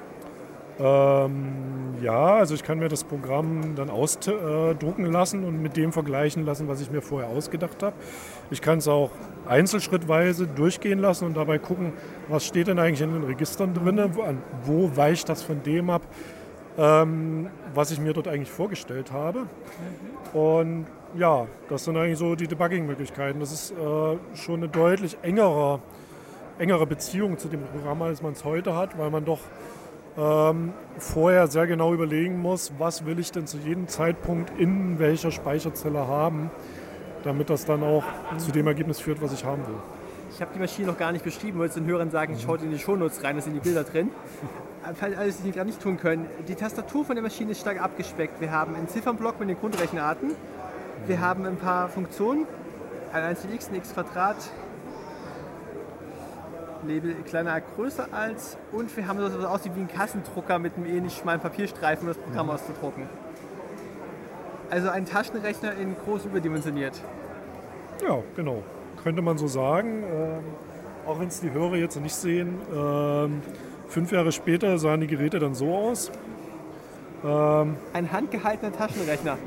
Ähm, 0.80 1.94
ja, 2.00 2.36
also 2.36 2.54
ich 2.54 2.62
kann 2.62 2.78
mir 2.78 2.88
das 2.88 3.02
Programm 3.02 3.74
dann 3.74 3.90
ausdrucken 3.90 5.06
lassen 5.06 5.44
und 5.44 5.60
mit 5.60 5.76
dem 5.76 5.92
vergleichen 5.92 6.44
lassen, 6.44 6.68
was 6.68 6.80
ich 6.80 6.90
mir 6.90 7.02
vorher 7.02 7.28
ausgedacht 7.28 7.82
habe. 7.82 7.96
Ich 8.50 8.62
kann 8.62 8.78
es 8.78 8.86
auch 8.86 9.10
einzelschrittweise 9.48 10.46
durchgehen 10.46 11.00
lassen 11.00 11.24
und 11.24 11.36
dabei 11.36 11.58
gucken, 11.58 11.92
was 12.28 12.44
steht 12.44 12.68
denn 12.68 12.78
eigentlich 12.78 13.00
in 13.00 13.12
den 13.12 13.24
Registern 13.24 13.74
drin, 13.74 14.00
wo 14.64 14.96
weicht 14.96 15.28
das 15.28 15.42
von 15.42 15.62
dem 15.64 15.90
ab, 15.90 16.02
ähm, 16.78 17.48
was 17.74 17.90
ich 17.90 17.98
mir 17.98 18.12
dort 18.12 18.28
eigentlich 18.28 18.50
vorgestellt 18.50 19.10
habe. 19.10 19.46
Und 20.32 20.86
ja, 21.16 21.46
das 21.68 21.84
sind 21.84 21.96
eigentlich 21.96 22.18
so 22.18 22.36
die 22.36 22.46
Debugging-Möglichkeiten. 22.46 23.40
Das 23.40 23.50
ist 23.50 23.72
äh, 23.72 24.36
schon 24.36 24.56
eine 24.56 24.68
deutlich 24.68 25.18
engere, 25.22 25.80
engere 26.58 26.86
Beziehung 26.86 27.38
zu 27.38 27.48
dem 27.48 27.62
Programm, 27.62 28.02
als 28.02 28.22
man 28.22 28.34
es 28.34 28.44
heute 28.44 28.76
hat, 28.76 28.96
weil 28.96 29.10
man 29.10 29.24
doch 29.24 29.40
ähm, 30.18 30.72
vorher 30.98 31.46
sehr 31.46 31.66
genau 31.66 31.94
überlegen 31.94 32.38
muss, 32.38 32.72
was 32.78 33.06
will 33.06 33.18
ich 33.18 33.30
denn 33.30 33.46
zu 33.46 33.58
jedem 33.58 33.86
Zeitpunkt 33.86 34.58
in 34.58 34.98
welcher 34.98 35.30
Speicherzelle 35.30 36.08
haben, 36.08 36.50
damit 37.22 37.50
das 37.50 37.64
dann 37.64 37.82
auch 37.82 38.04
zu 38.36 38.50
dem 38.50 38.66
Ergebnis 38.66 39.00
führt, 39.00 39.22
was 39.22 39.32
ich 39.32 39.44
haben 39.44 39.64
will. 39.66 39.76
Ich 40.34 40.40
habe 40.40 40.50
die 40.54 40.58
Maschine 40.58 40.88
noch 40.88 40.98
gar 40.98 41.12
nicht 41.12 41.24
beschrieben, 41.24 41.58
wollte 41.58 41.80
den 41.80 41.88
Hörern 41.88 42.10
sagen, 42.10 42.36
schaut 42.38 42.62
in 42.62 42.70
die 42.70 42.78
Shownotes 42.78 43.22
rein, 43.22 43.36
da 43.36 43.42
sind 43.42 43.54
die 43.54 43.60
Bilder 43.60 43.84
drin. 43.84 44.10
Falls 44.94 45.16
alles 45.16 45.42
die 45.42 45.52
gerade 45.52 45.66
nicht 45.66 45.82
tun 45.82 45.98
können. 45.98 46.26
Die 46.46 46.54
Tastatur 46.54 47.04
von 47.04 47.14
der 47.14 47.22
Maschine 47.22 47.52
ist 47.52 47.60
stark 47.60 47.80
abgespeckt. 47.80 48.40
Wir 48.40 48.50
haben 48.50 48.74
einen 48.74 48.88
Ziffernblock 48.88 49.38
mit 49.38 49.48
den 49.48 49.58
Grundrechenarten. 49.58 50.30
Wir 51.06 51.20
haben 51.20 51.44
ein 51.44 51.56
paar 51.56 51.88
Funktionen. 51.88 52.46
Ein 53.12 53.22
einzelnes 53.22 53.56
x, 53.56 53.68
ein 53.68 53.74
x 53.76 53.92
Quadrat. 53.92 54.36
Label 56.86 57.14
kleiner 57.24 57.52
als 57.52 57.64
größer 57.74 58.08
als. 58.12 58.56
Und 58.72 58.94
wir 58.96 59.06
haben 59.06 59.18
so 59.18 59.38
was 59.38 59.44
aussieht 59.44 59.72
wie 59.74 59.80
ein 59.80 59.88
Kassendrucker 59.88 60.58
mit 60.58 60.76
einem 60.76 60.86
ähnlich 60.86 61.16
schmalen 61.16 61.40
Papierstreifen, 61.40 62.08
um 62.08 62.14
das 62.14 62.22
Programm 62.22 62.50
auszudrucken. 62.50 63.04
Also 64.70 64.90
ein 64.90 65.06
Taschenrechner 65.06 65.72
in 65.74 65.96
groß 66.04 66.26
überdimensioniert. 66.26 67.00
Ja, 68.06 68.18
genau. 68.36 68.62
Könnte 69.02 69.22
man 69.22 69.38
so 69.38 69.46
sagen. 69.46 70.02
Ähm, 70.02 70.44
auch 71.06 71.18
wenn 71.18 71.28
es 71.28 71.40
die 71.40 71.50
Hörer 71.50 71.76
jetzt 71.76 71.98
nicht 72.00 72.14
sehen. 72.14 72.60
Ähm, 72.74 73.40
fünf 73.88 74.12
Jahre 74.12 74.30
später 74.30 74.78
sahen 74.78 75.00
die 75.00 75.06
Geräte 75.06 75.38
dann 75.38 75.54
so 75.54 75.74
aus. 75.74 76.10
Ähm, 77.24 77.76
Ein 77.94 78.12
handgehaltener 78.12 78.72
Taschenrechner. 78.72 79.38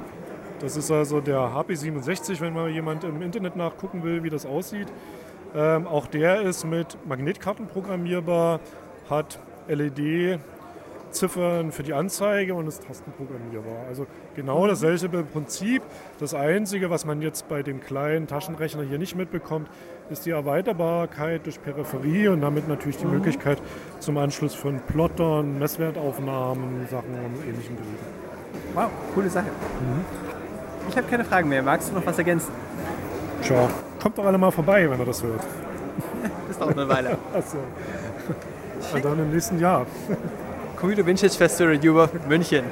Das 0.60 0.76
ist 0.78 0.92
also 0.92 1.22
der 1.22 1.38
HP67, 1.38 2.40
wenn 2.42 2.54
mal 2.54 2.70
jemand 2.70 3.04
im 3.04 3.22
Internet 3.22 3.56
nachgucken 3.56 4.04
will, 4.04 4.24
wie 4.24 4.30
das 4.30 4.46
aussieht. 4.46 4.88
Ähm, 5.54 5.88
auch 5.88 6.08
der 6.08 6.42
ist 6.42 6.66
mit 6.66 6.98
Magnetkarten 7.06 7.68
programmierbar, 7.68 8.60
hat 9.10 9.40
LED-Ziffern 9.68 11.72
für 11.72 11.84
die 11.84 11.94
Anzeige 11.94 12.54
und 12.54 12.68
ist 12.68 12.88
tastenprogrammierbar. 12.88 13.86
Also 13.90 14.08
genau 14.36 14.66
dasselbe 14.66 15.24
Prinzip. 15.24 15.84
Das 16.20 16.34
Einzige, 16.34 16.90
was 16.90 17.06
man 17.06 17.22
jetzt 17.22 17.50
bei 17.50 17.64
dem 17.64 17.82
kleinen 17.82 18.28
Taschenrechner 18.28 18.84
hier 18.84 18.98
nicht 18.98 19.16
mitbekommt, 19.16 19.70
ist 20.10 20.26
die 20.26 20.32
Erweiterbarkeit 20.32 21.46
durch 21.46 21.62
Peripherie 21.62 22.30
und 22.30 22.42
damit 22.42 22.70
natürlich 22.70 22.98
die 22.98 23.06
Möglichkeit 23.06 23.62
zum 24.00 24.18
Anschluss 24.18 24.56
von 24.56 24.80
Plottern, 24.80 25.60
Messwertaufnahmen, 25.60 26.88
Sachen 26.90 27.14
und 27.14 27.46
ähnlichen 27.46 27.76
Geräten. 27.76 28.06
Wow, 28.74 28.90
coole 29.14 29.30
Sache. 29.30 29.48
Ich 30.90 30.98
habe 30.98 31.08
keine 31.08 31.26
Fragen 31.26 31.50
mehr. 31.50 31.62
Magst 31.62 31.90
du 31.90 31.96
noch 31.96 32.06
was 32.06 32.18
ergänzen? 32.18 32.52
Tja, 33.42 33.70
kommt 34.02 34.18
doch 34.18 34.26
alle 34.26 34.38
mal 34.38 34.52
vorbei, 34.52 34.90
wenn 34.90 35.00
ihr 35.00 35.06
das 35.06 35.24
hört. 35.24 35.42
Das 36.48 36.58
dauert 36.58 36.78
eine 36.78 36.90
Weile. 36.90 37.18
Achso. 37.34 37.58
Und 38.94 39.06
dann 39.06 39.20
im 39.20 39.32
nächsten 39.32 39.60
Jahr. 39.60 39.86
Computer 40.76 41.06
Vintage 41.06 41.34
Festival 41.34 41.80
Europe 41.82 42.20
München. 42.28 42.66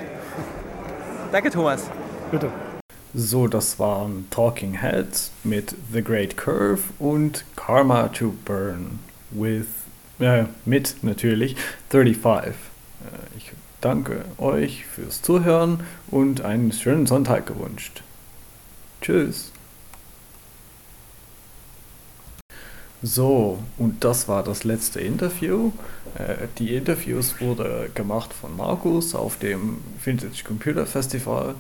Danke, 1.32 1.50
Thomas. 1.50 1.90
Bitte. 2.30 2.50
So, 3.14 3.48
das 3.48 3.80
waren 3.80 4.28
Talking 4.30 4.74
Heads 4.74 5.32
mit 5.44 5.76
The 5.94 6.04
Great 6.04 6.36
Curve 6.36 6.82
und 7.00 7.46
Karma 7.56 8.10
to 8.10 8.34
Burn 8.46 9.00
with, 9.32 9.68
äh, 10.20 10.44
mit 10.66 10.98
natürlich 11.04 11.56
35. 11.90 12.50
Äh, 12.50 12.56
ich 13.38 13.52
danke 13.82 14.26
euch 14.38 14.86
fürs 14.86 15.22
Zuhören 15.22 15.82
und 16.12 16.42
einen 16.42 16.72
schönen 16.72 17.08
Sonntag 17.08 17.48
gewünscht. 17.48 18.04
Tschüss. 19.02 19.52
So, 23.02 23.60
und 23.78 24.04
das 24.04 24.28
war 24.28 24.44
das 24.44 24.66
letzte 24.66 25.00
Interview. 25.00 25.72
Äh, 26.16 26.48
die 26.58 26.76
Interviews 26.76 27.40
wurde 27.40 27.90
gemacht 27.96 28.34
von 28.34 28.56
Markus 28.58 29.16
auf 29.16 29.40
dem 29.40 29.78
Vintage 30.04 30.44
Computer 30.44 30.86
Festival 30.86 31.56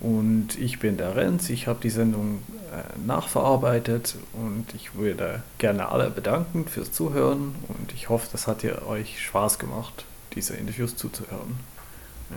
und 0.00 0.58
ich 0.58 0.78
bin 0.78 0.96
der 0.96 1.14
Renz. 1.14 1.50
Ich 1.50 1.66
habe 1.66 1.80
die 1.82 1.90
Sendung 1.90 2.42
äh, 2.72 3.06
nachverarbeitet 3.06 4.16
und 4.32 4.66
ich 4.74 4.94
würde 4.94 5.42
gerne 5.58 5.90
alle 5.90 6.08
bedanken 6.08 6.66
fürs 6.66 6.90
Zuhören 6.90 7.54
und 7.68 7.92
ich 7.92 8.08
hoffe, 8.08 8.28
das 8.32 8.46
hat 8.46 8.64
ihr 8.64 8.86
euch 8.86 9.22
Spaß 9.22 9.58
gemacht, 9.58 10.06
diese 10.34 10.54
Interviews 10.54 10.96
zuzuhören. 10.96 11.58
Äh, 12.30 12.34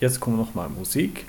jetzt 0.00 0.20
kommt 0.20 0.36
noch 0.36 0.54
mal 0.54 0.68
Musik. 0.68 1.24